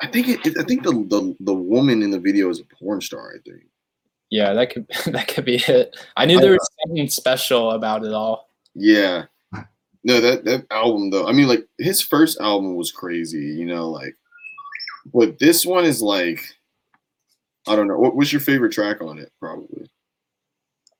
[0.00, 0.56] I think it.
[0.58, 3.32] I think the, the the woman in the video is a porn star.
[3.34, 3.64] I think.
[4.30, 5.96] Yeah, that could that could be it.
[6.16, 8.50] I knew there was something special about it all.
[8.74, 9.24] Yeah.
[10.04, 11.26] No, that that album though.
[11.26, 13.38] I mean, like his first album was crazy.
[13.38, 14.16] You know, like,
[15.12, 16.40] but this one is like,
[17.66, 17.98] I don't know.
[17.98, 19.32] What was your favorite track on it?
[19.40, 19.90] Probably.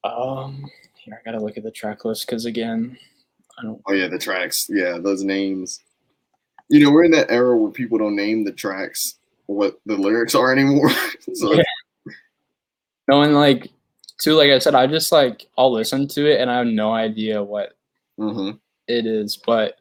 [0.05, 2.99] Um, here I gotta look at the track list because again,
[3.59, 3.81] I don't.
[3.87, 4.67] Oh yeah, the tracks.
[4.69, 5.81] Yeah, those names.
[6.69, 9.19] You know, we're in that era where people don't name the tracks
[9.49, 10.91] what the lyrics are anymore.
[11.35, 11.63] so Yeah.
[13.09, 13.71] No, and like,
[14.21, 16.93] too, like I said, I just like I'll listen to it and I have no
[16.93, 17.77] idea what
[18.19, 18.59] mhm.
[18.89, 19.77] It is, but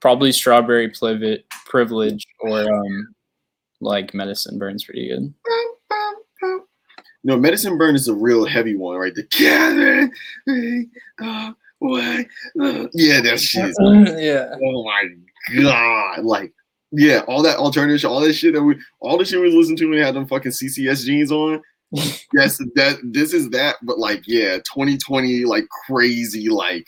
[0.00, 3.14] probably Strawberry Privilege, privilege or um,
[3.80, 5.34] like Medicine Burns pretty good.
[7.24, 9.14] No, Medicine Burn is a real heavy one, right?
[9.14, 10.10] The Kevin,
[11.20, 12.26] uh, what?
[12.94, 13.74] yeah, that shit.
[14.20, 15.08] yeah, Oh my
[15.62, 16.24] god!
[16.24, 16.52] Like,
[16.90, 19.78] yeah, all that alternative, shit, all that shit that we, all the shit we listened
[19.78, 21.62] to when we had them fucking CCS jeans on.
[21.92, 26.86] yes, that this is that, but like, yeah, 2020, like crazy, like.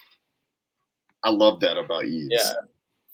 [1.25, 2.29] I love that about you.
[2.31, 2.53] Yeah.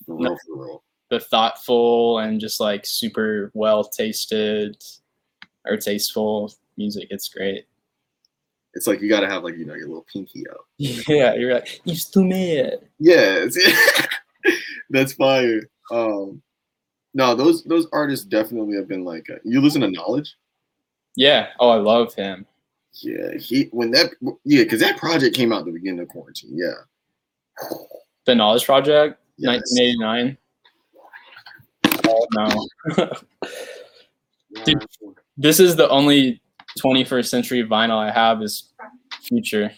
[0.05, 0.83] for real, for real.
[1.11, 4.77] the thoughtful and just like super well tasted
[5.65, 7.09] or tasteful music.
[7.11, 7.67] It's great.
[8.75, 10.67] It's like you gotta have like you know your little pinky out.
[10.79, 12.81] Yeah, you're like you too mad.
[12.99, 13.57] Yes,
[14.91, 15.63] that's fire.
[15.91, 16.43] Um,
[17.15, 19.29] no, those those artists definitely have been like.
[19.31, 20.29] Uh, you listen to Knxwledge?
[21.17, 21.49] Yeah.
[21.59, 22.47] Oh, I love him.
[23.03, 24.11] Yeah, he when that
[24.45, 26.57] yeah, because that project came out at the beginning of quarantine.
[26.57, 26.75] Yeah.
[28.27, 29.63] The Knxwledge Project, Yes.
[29.77, 30.37] 1989.
[32.07, 32.27] Oh
[32.97, 33.11] no.
[34.65, 34.85] Dude.
[35.37, 36.43] This is the only
[36.79, 38.73] 21st century vinyl I have is
[39.23, 39.71] Future.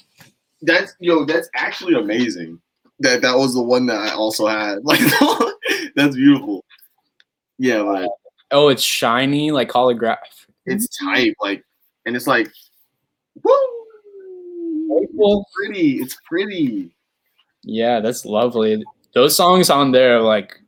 [0.63, 2.61] That's yo, that's actually amazing.
[3.01, 4.79] That that was the one that I also had.
[4.85, 5.01] Like
[5.97, 6.65] that's beautiful.
[7.59, 8.09] Yeah, like
[8.51, 10.19] Oh, it's shiny, like holograph.
[10.67, 11.65] it's tight, like,
[12.05, 12.49] and it's like,
[13.43, 13.87] woo,
[15.13, 16.01] Well, pretty.
[16.01, 16.91] It's pretty.
[17.65, 18.83] Yeah, that's lovely.
[19.15, 20.59] Those songs on there, like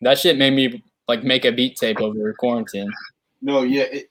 [0.00, 2.90] that shit made me like make a beat tape over quarantine.
[3.42, 4.10] No, yeah, it,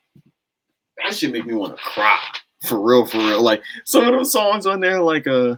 [1.03, 2.19] that should make me want to cry
[2.67, 3.41] for real, for real.
[3.41, 5.55] Like some of those songs on there, like uh,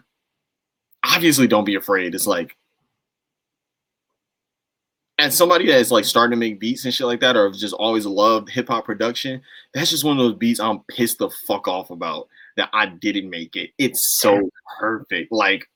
[1.04, 2.16] obviously, don't be afraid.
[2.16, 2.56] It's like,
[5.18, 8.06] and somebody that's like starting to make beats and shit like that, or just always
[8.06, 9.42] loved hip hop production.
[9.74, 13.30] That's just one of those beats I'm pissed the fuck off about that I didn't
[13.30, 13.72] make it.
[13.78, 15.68] It's so perfect, like.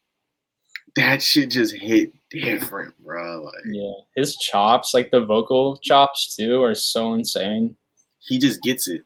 [0.96, 3.44] That shit just hit different, bro.
[3.44, 7.76] Like Yeah, his chops, like the vocal chops too, are so insane.
[8.20, 9.04] he just gets it,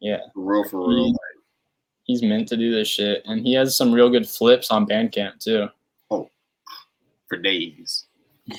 [0.00, 1.04] Yeah, for real, for real.
[1.06, 1.14] He-
[2.04, 5.38] he's meant to do this shit, and he has some real good flips on Bandcamp
[5.40, 5.68] too.
[6.10, 6.28] Oh,
[7.28, 8.06] for days,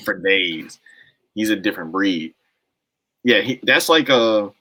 [0.04, 0.78] for days.
[1.34, 2.34] He's a different breed.
[3.24, 4.52] Yeah, he, that's like a.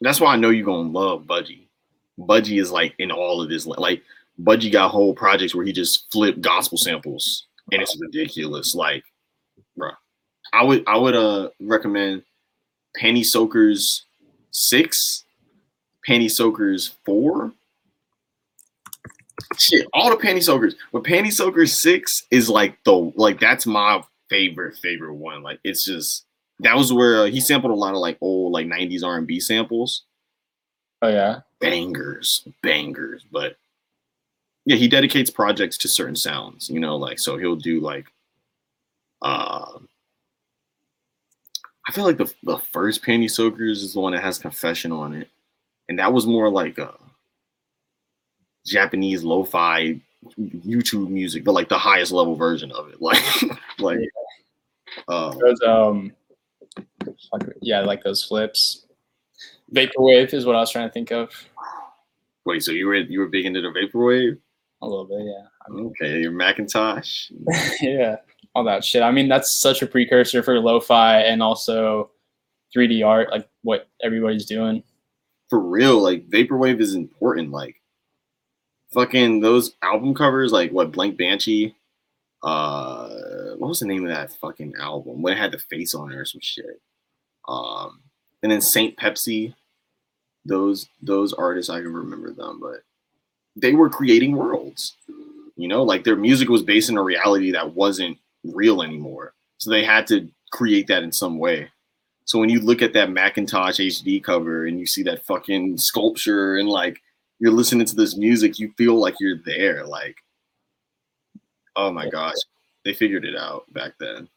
[0.00, 1.66] That's why I know you're gonna love Budgie.
[2.18, 3.66] Budgie is like in all of this.
[3.66, 4.02] Like
[4.40, 8.74] Budgie got whole projects where he just flipped gospel samples, and it's ridiculous.
[8.74, 9.04] Like,
[9.76, 9.90] bro,
[10.52, 12.22] I would I would uh recommend
[13.00, 14.04] Panty Soakers
[14.50, 15.24] six,
[16.08, 17.52] Panty Soakers four.
[19.58, 24.02] Shit, all the Panty Soakers, but Panty Soakers six is like the like that's my
[24.30, 25.42] favorite favorite one.
[25.42, 26.24] Like it's just
[26.60, 30.04] that was where uh, he sampled a lot of like old like '90s R&B samples,
[31.02, 31.40] Oh yeah.
[31.60, 33.24] bangers, bangers.
[33.30, 33.56] But
[34.64, 36.68] yeah, he dedicates projects to certain sounds.
[36.68, 38.06] You know, like so he'll do like,
[39.22, 39.78] uh,
[41.88, 45.14] I feel like the the first Panty Soakers is the one that has Confession on
[45.14, 45.28] it,
[45.88, 46.94] and that was more like a
[48.64, 50.00] Japanese lo-fi
[50.38, 52.98] YouTube music, but like the highest level version of it.
[53.00, 53.20] Like,
[53.78, 53.98] like,
[55.08, 56.12] uh, Those um,
[57.60, 58.86] yeah, like those flips.
[59.74, 61.30] Vaporwave is what I was trying to think of.
[62.44, 64.38] wait, so you were you were big into the vaporwave?
[64.82, 65.46] A little bit, yeah.
[65.66, 67.30] I mean, Okay, your Macintosh.
[67.80, 68.16] yeah,
[68.54, 69.02] all that shit.
[69.02, 72.10] I mean, that's such a precursor for lo-fi and also
[72.76, 74.82] 3D art, like what everybody's doing.
[75.48, 77.50] for real, like vaporwave is important.
[77.52, 77.76] Like
[78.92, 81.74] fucking those album covers, like what Blank Banshee.
[82.42, 85.22] Uh, what was the name of that fucking album?
[85.22, 86.80] When it had the face on it or some shit.
[87.46, 88.00] Um,
[88.42, 89.54] and then Saint Pepsi.
[90.44, 92.82] Those those artists I can remember them, but
[93.56, 94.96] they were creating worlds.
[95.56, 99.34] You know, like their music was based in a reality that wasn't real anymore.
[99.58, 101.68] So they had to create that in some way.
[102.24, 106.56] So when you look at that Macintosh HD cover and you see that fucking sculpture
[106.56, 107.00] and like
[107.38, 109.84] you're listening to this music, you feel like you're there.
[109.84, 110.16] Like,
[111.76, 112.36] oh my gosh,
[112.84, 114.28] they figured it out back then.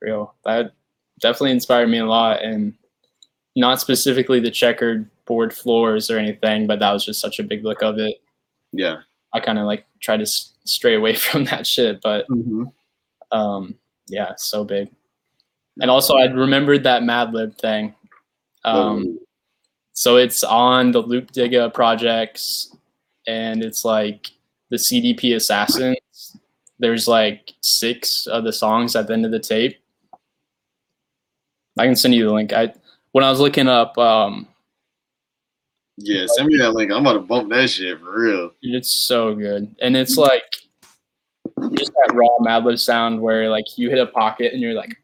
[0.00, 0.34] Real.
[0.44, 0.72] That
[1.20, 2.42] definitely inspired me a lot.
[2.42, 2.74] And
[3.56, 7.64] not specifically the checkered board floors or anything, but that was just such a big
[7.64, 8.20] look of it.
[8.76, 8.96] Yeah.
[9.32, 12.64] I kind of like try to stray away from that shit, but Mm-hmm.
[13.36, 13.74] um,
[14.08, 14.90] yeah, so big.
[15.80, 17.94] And also, I remembered that Madlib thing.
[18.64, 19.18] Um,
[19.92, 22.76] so it's on the Loop Digga projects,
[23.26, 24.30] and it's like
[24.70, 26.36] the CDP Assassins.
[26.78, 29.78] There's like six of the songs at the end of the tape.
[31.78, 32.52] I can send you the link.
[32.52, 32.72] I
[33.12, 34.46] when I was looking up, um,
[35.96, 36.90] yeah, send me that link.
[36.90, 38.50] I'm about to bump that shit for real.
[38.62, 40.42] it's so good, and it's like
[41.74, 44.96] just that raw Madlib sound where like you hit a pocket and you're like,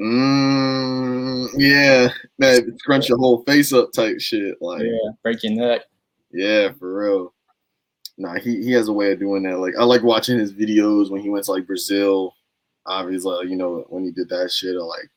[0.00, 2.08] Mm, yeah,
[2.38, 4.56] that scrunch your whole face up type shit.
[4.62, 5.82] Like, yeah, break your neck.
[6.32, 7.34] Yeah, for real.
[8.16, 9.58] Nah, he, he has a way of doing that.
[9.58, 12.34] Like I like watching his videos when he went to like Brazil.
[12.86, 15.10] Obviously, you know, when he did that shit or like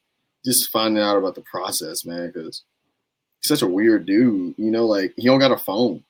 [0.44, 2.64] just finding out about the process, man, because
[3.44, 4.56] he's such a weird dude.
[4.58, 6.04] You know, like he don't got a phone.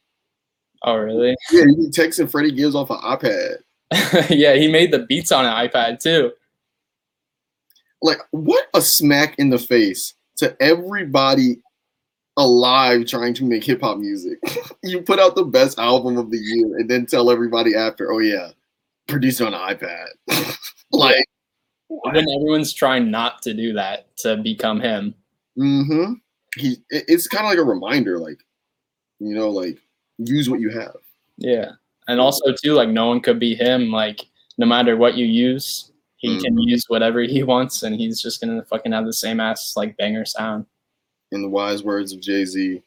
[0.84, 1.36] Oh, really?
[1.52, 3.58] Yeah, he texting Freddie Gibbs off an iPad.
[4.30, 6.32] yeah, he made the beats on an iPad too.
[8.02, 11.62] Like, what a smack in the face to everybody
[12.36, 14.40] alive trying to make hip hop music.
[14.84, 18.20] you put out the best album of the year and then tell everybody after, oh
[18.20, 18.50] yeah,
[19.08, 20.08] produced on an iPad.
[20.92, 21.26] like,
[21.88, 25.16] When everyone's trying not to do that to become him.
[25.58, 26.14] mm-hmm.
[26.56, 28.44] He it's kind of like a reminder, like,
[29.20, 29.80] you know, like
[30.18, 30.98] use what you have.
[31.38, 31.72] Yeah.
[32.08, 33.92] And also too, like no one could be him.
[33.92, 34.22] Like
[34.58, 38.64] no matter what you use, he can use whatever he wants and he's just gonna
[38.64, 40.66] fucking have the same ass like banger sound.
[41.32, 42.82] In the wise words of Jay Z,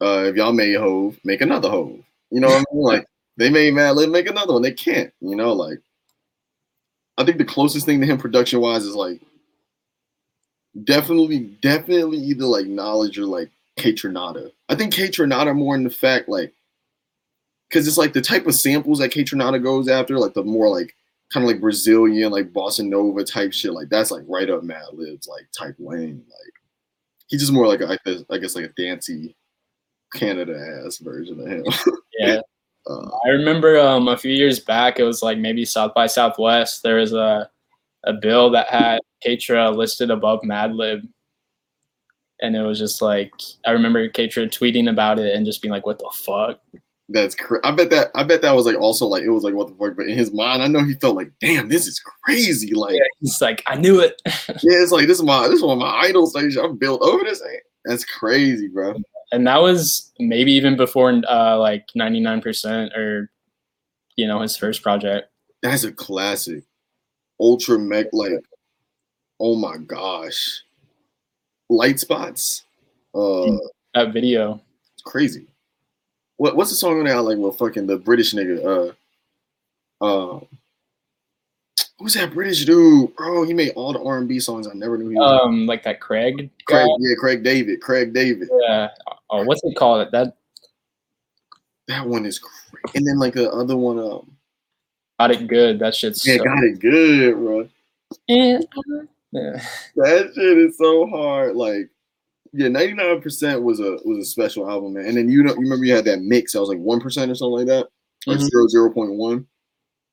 [0.00, 2.00] uh, if y'all made Hove, make another Hove.
[2.30, 2.82] You know what I mean?
[2.84, 3.06] Like
[3.36, 4.62] they made Madlib, make another one.
[4.62, 5.12] They can't.
[5.20, 5.80] You know, like
[7.18, 9.20] I think the closest thing to him production wise is like
[10.82, 14.50] definitely, definitely either like Knxwledge or like Kaytranada.
[14.68, 16.52] I think Kaytranada more in the fact like
[17.68, 20.94] because it's like the type of samples that Kaytranada goes after, like the more like
[21.32, 23.72] kind of like Brazilian, like bossa nova type shit.
[23.72, 26.24] Like that's like right up Madlib's like type lane.
[26.28, 26.52] Like
[27.26, 29.36] he's just more like a, I guess, I guess like a dancey
[30.14, 31.64] Canada ass version of him.
[32.20, 32.38] Yeah.
[32.86, 36.84] uh, I remember um a few years back it was like maybe South by Southwest,
[36.84, 37.50] there was a
[38.06, 41.00] a bill that had Kaytra listed above Madlib.
[42.40, 43.32] And it was just like
[43.66, 46.60] I remember Kaytra tweeting about it and just being like, "What the fuck?"
[47.10, 49.54] that's cra- I bet that I bet that was like also like it was like
[49.54, 52.00] what the fuck, but in his mind, I know he felt like, damn, this is
[52.24, 52.74] crazy.
[52.74, 55.62] Like, Yeah, he's like, "I knew it." yeah, it's like this is my this is
[55.62, 56.34] one of my idols.
[56.34, 57.42] Like I'm built over this.
[57.84, 58.94] That's crazy, bro.
[59.32, 63.30] and that was maybe even before uh like 99% or
[64.16, 65.28] you know his first project
[65.62, 66.64] That's a classic.
[67.40, 68.32] Ultra mech like,
[69.40, 70.62] oh my gosh,
[71.68, 72.64] Lite Spots.
[73.14, 73.56] Uh,
[73.94, 74.60] that video
[74.94, 75.46] it's crazy.
[76.36, 77.20] What what's the song on that?
[77.22, 78.92] Like, well, fucking the British nigga.
[80.00, 80.40] Uh, uh,
[81.98, 83.44] who's that British dude, bro?
[83.44, 84.66] He made all the R and B songs.
[84.66, 85.40] I never knew he was.
[85.44, 86.36] um like that craig
[86.66, 86.94] Craig, guy.
[86.98, 87.80] yeah, Craig David.
[87.80, 88.48] Craig David.
[88.62, 88.88] yeah
[89.30, 90.34] oh what's it called that
[91.88, 92.94] That one is great.
[92.96, 94.33] And then like the other one, um,
[95.18, 97.68] got it good that shit's yeah, so, got it good, bro.
[98.28, 98.58] yeah.
[99.32, 101.56] That shit is so hard.
[101.56, 101.88] Like,
[102.52, 105.06] yeah, ninety nine percent was a was a special album, man.
[105.06, 106.54] And then you know, you remember you had that mix.
[106.54, 107.88] I was like one percent or something like that,
[108.26, 108.48] like Mhm.
[108.50, 109.46] zero zero point one.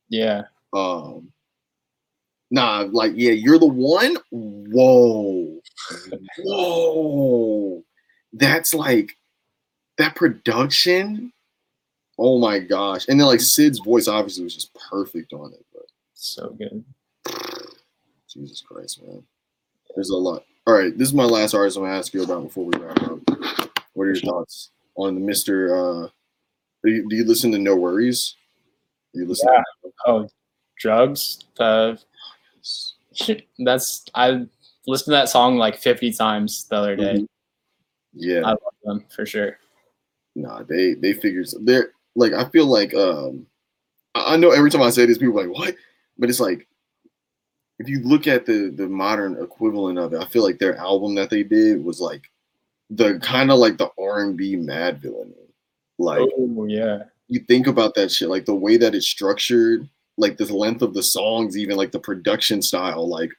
[0.10, 1.32] yeah Um,
[2.50, 4.16] nah, like yeah, you're the one.
[4.32, 5.60] Whoa,
[6.40, 7.84] whoa,
[8.34, 9.12] that's like
[9.98, 11.32] that production.
[12.20, 13.08] Oh my gosh!
[13.08, 15.66] And then like Syd's voice obviously was just perfect on it.
[15.74, 16.84] But so good
[18.32, 19.24] Jesus Christ, man,
[19.96, 20.44] there's a lot.
[20.68, 23.02] All right, this is my last artist I'm gonna ask you about before we wrap
[23.04, 23.20] up.
[23.94, 25.76] What are your thoughts on the Mister?
[25.76, 26.08] Uh,
[26.84, 28.36] do you, do you listen to NxWorries?
[29.14, 29.50] Do you listen?
[29.52, 29.92] Yeah.
[30.08, 30.28] oh
[30.80, 31.96] drugs uh
[33.60, 34.30] that's i
[34.88, 37.28] listened to that song like 50 times the other day Mhm.
[38.14, 39.60] Yeah, I love them for sure
[40.36, 43.46] nah, they they figure they're like I feel like um
[44.16, 45.76] I know every time I say this, people are like what,
[46.18, 46.68] but it's like
[47.80, 51.16] if you look at the the modern equivalent of it, I feel like their album
[51.16, 52.30] that they did was like
[52.90, 55.34] the kind of like the R and B Madvillain.
[55.98, 57.04] Like Oh yeah.
[57.28, 60.94] you think about that shit, like the way that it's structured, like the length of
[60.94, 63.32] the songs, even like the production style, like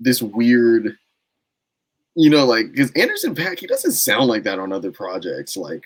[0.00, 0.96] this weird,
[2.14, 5.84] you know, like because Anderson .Paak, he doesn't sound like that on other projects, like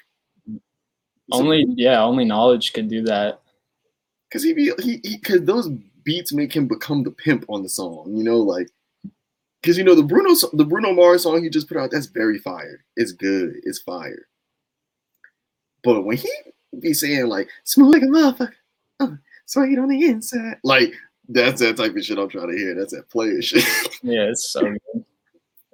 [1.33, 3.41] Only yeah, only Knxwledge could do that.
[4.29, 5.69] because he be he because those
[6.05, 8.69] beats make him become the pimp on the song, you know, like
[9.63, 12.39] because you know the Bruno the Bruno Mars song he just put out that's very
[12.39, 12.85] fire.
[12.97, 13.55] It's good.
[13.65, 14.27] It's fire.
[15.85, 16.31] But when he
[16.81, 18.53] be saying like smooth like a motherfucker,
[19.01, 20.93] uh, sweet on the inside, like
[21.29, 22.75] that's that type of shit I'm trying to hear.
[22.75, 23.65] That's that player shit.
[24.03, 25.05] Yeah, it's so good.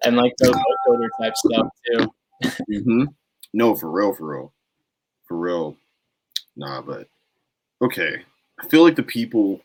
[0.04, 0.48] And like the
[0.88, 2.12] vocoder type stuff too.
[2.70, 3.04] mm-hmm.
[3.54, 4.52] No, for real, for real,
[5.28, 5.76] for real.
[6.56, 7.06] Nah, but
[7.82, 8.24] okay.
[8.60, 9.60] I feel like the people,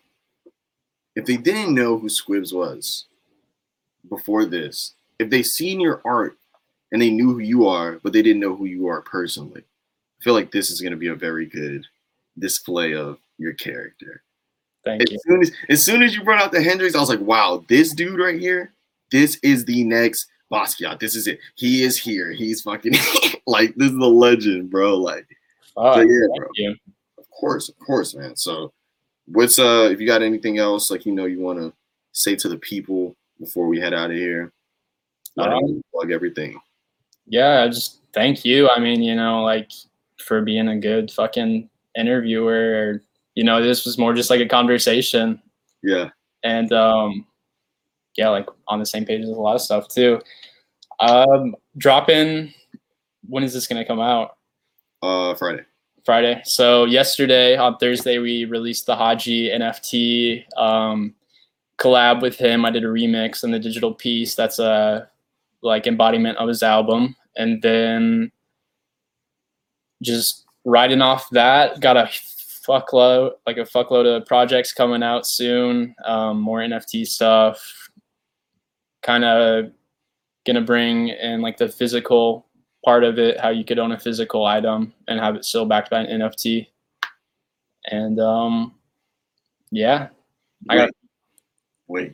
[1.15, 3.05] if they didn't know who Squibs was
[4.09, 6.37] before this, if they seen your art
[6.91, 9.63] and they knew who you are, but they didn't know who you are personally,
[10.19, 11.85] I feel like this is going to be a very good
[12.37, 14.21] display of your character.
[14.85, 15.19] Thank As you.
[15.25, 17.93] soon as, as soon as you brought out the HNDRXX, I was like, wow, this
[17.93, 18.73] dude right here,
[19.11, 20.99] this is the next Basquiat.
[20.99, 21.39] This is it.
[21.55, 22.31] He is here.
[22.31, 22.93] He's fucking
[23.47, 24.97] like this is a legend, bro.
[24.97, 25.27] Like,
[25.75, 26.47] Oh, so yeah, thank bro.
[26.55, 26.75] you.
[27.17, 28.35] Of course, of course, man.
[28.35, 28.71] So,
[29.27, 31.73] what's uh, if you got anything else like you know you want to
[32.11, 34.51] say to the people before we head out of here?
[35.37, 36.59] Um, plug everything.
[37.25, 38.69] Yeah, I just thank you.
[38.69, 39.71] I mean, you know, like
[40.17, 42.51] for being a good fucking interviewer.
[42.53, 43.01] Or,
[43.35, 45.41] You know, this was more just like a conversation.
[45.81, 46.09] Yeah,
[46.43, 47.25] and um
[48.17, 50.19] yeah like on the same page with a lot of stuff too
[50.99, 52.53] um drop in
[53.27, 54.37] when is this to come out
[55.03, 55.63] uh, Friday.
[56.05, 56.41] friday.
[56.45, 61.13] So yesterday on thursday we released the haji nft um
[61.77, 62.65] collab with him.
[62.65, 65.09] I did a remix and the digital piece that's a
[65.61, 67.15] like embodiment of his album.
[67.35, 68.31] And then
[70.01, 72.09] just riding off that got a
[72.67, 77.89] fuckload like a fuckload of projects coming out soon um, more nft stuff.
[79.01, 79.71] Kind of
[80.45, 82.45] gonna bring in like the physical
[82.85, 85.89] part of it how you could own a physical item and have it still backed
[85.89, 86.67] by an nft
[87.85, 88.73] and um
[89.71, 90.07] yeah
[90.69, 90.89] I got-
[91.87, 92.13] wait,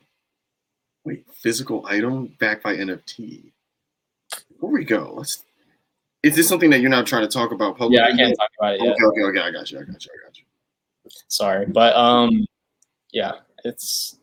[1.06, 3.52] wait, physical item backed by NFT.
[4.60, 5.14] Where we go?
[5.18, 5.44] Let's.
[6.24, 7.98] Is this something that you're not trying to talk about publicly?
[7.98, 9.40] yeah i can't talk about it yet Okay, okay, okay.
[9.42, 9.80] I got you.
[9.80, 10.12] I got you.
[10.12, 10.44] I got you.
[11.28, 12.46] sorry but um
[13.12, 13.34] yeah
[13.64, 14.18] it's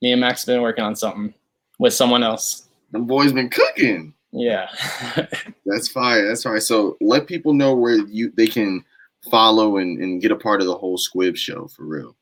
[0.00, 1.34] me and max been working on something
[1.80, 4.14] with someone else The boys been cooking.
[4.32, 4.68] Yeah
[5.68, 6.26] That's fine.
[6.26, 6.60] That's fine.
[6.60, 8.84] So let people know where you they can
[9.30, 12.16] follow and, and get a part of the whole Squib show for real.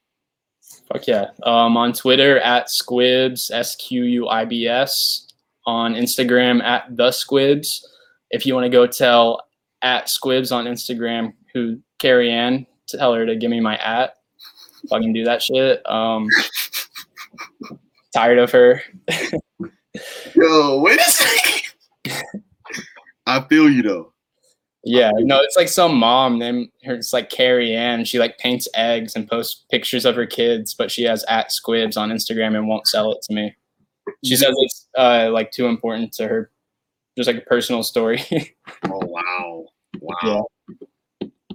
[0.93, 1.27] Fuck yeah.
[1.45, 5.23] Um, on Twitter at Squibs, S Q U I B S.
[5.67, 7.85] On Instagram at The Squibs.
[8.31, 9.43] If you want to go tell
[9.83, 14.15] at Squibs on Instagram who Carrie Ann, tell her to give me my at.
[14.91, 15.83] Fucking do that shit.
[15.91, 16.29] Um,
[18.15, 18.81] tired of her.
[20.35, 21.56] Yo, wait a second.
[23.27, 24.13] I feel you though.
[24.89, 26.95] Yeah, no, it's like some mom named her.
[26.95, 28.05] It's like Carrie Ann.
[28.05, 31.97] She like paints eggs and posts pictures of her kids, but she has at Squibs
[31.97, 33.57] on Instagram and won't sell it to me.
[34.25, 36.53] She says it's uh, like too important to her,
[37.19, 38.23] just like a personal story.
[38.85, 39.65] Oh wow.
[40.01, 40.47] Wow.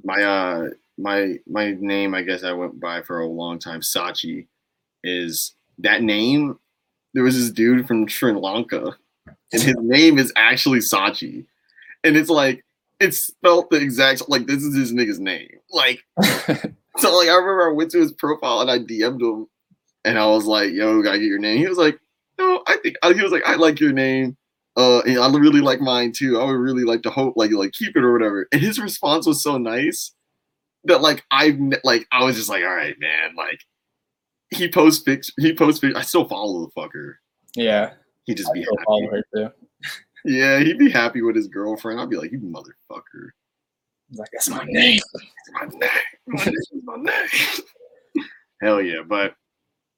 [0.04, 4.48] My uh my my name I guess I went by for a long time, Sachi,
[5.04, 6.60] is that name.
[7.14, 8.98] There was this dude from Sri Lanka,
[9.54, 11.46] and his name is actually Sachi.
[12.04, 12.64] And it's like
[13.00, 15.50] it's spelled the exact like this is his nigga's name.
[15.72, 16.04] Like
[16.98, 19.48] So like I remember I went to his profile and I DM'd him
[20.04, 21.60] and I was like, yo, gotta get your name.
[21.60, 22.00] He was like,
[22.38, 24.38] no, I think he was like, I like your name.
[24.78, 26.40] Uh and I really like mine too.
[26.40, 28.48] I would really like to hope like like keep it or whatever.
[28.52, 30.14] And his response was so nice
[30.86, 33.36] that like I like I was just like, all right, man.
[33.36, 33.62] Like
[34.50, 35.96] he posts pics, he posts pics.
[35.96, 37.16] I still follow the fucker.
[37.56, 37.92] yeah,
[38.32, 39.54] He'd just be happy.
[40.24, 42.00] Yeah, he'd be happy with his girlfriend.
[42.00, 43.32] I'd be like, you motherfucker.
[44.14, 45.02] Like that's my name.
[45.52, 45.90] my name.
[46.46, 48.26] This is my name.
[48.62, 49.02] Hell yeah.
[49.06, 49.36] But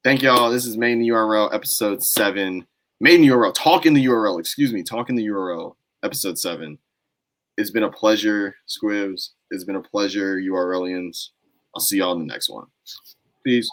[0.02, 0.50] thank y'all.
[0.50, 2.66] This is Made in the URL episode seven.
[3.00, 3.54] Made in the URL.
[3.54, 4.40] Talk in the URL.
[4.40, 4.82] Excuse me.
[4.82, 6.78] Talk in the URL episode seven.
[7.56, 9.30] It's been a pleasure, Squibs.
[9.50, 11.28] It's been a pleasure, URLians.
[11.74, 12.66] I'll see y'all in the next one.
[13.44, 13.68] Peace.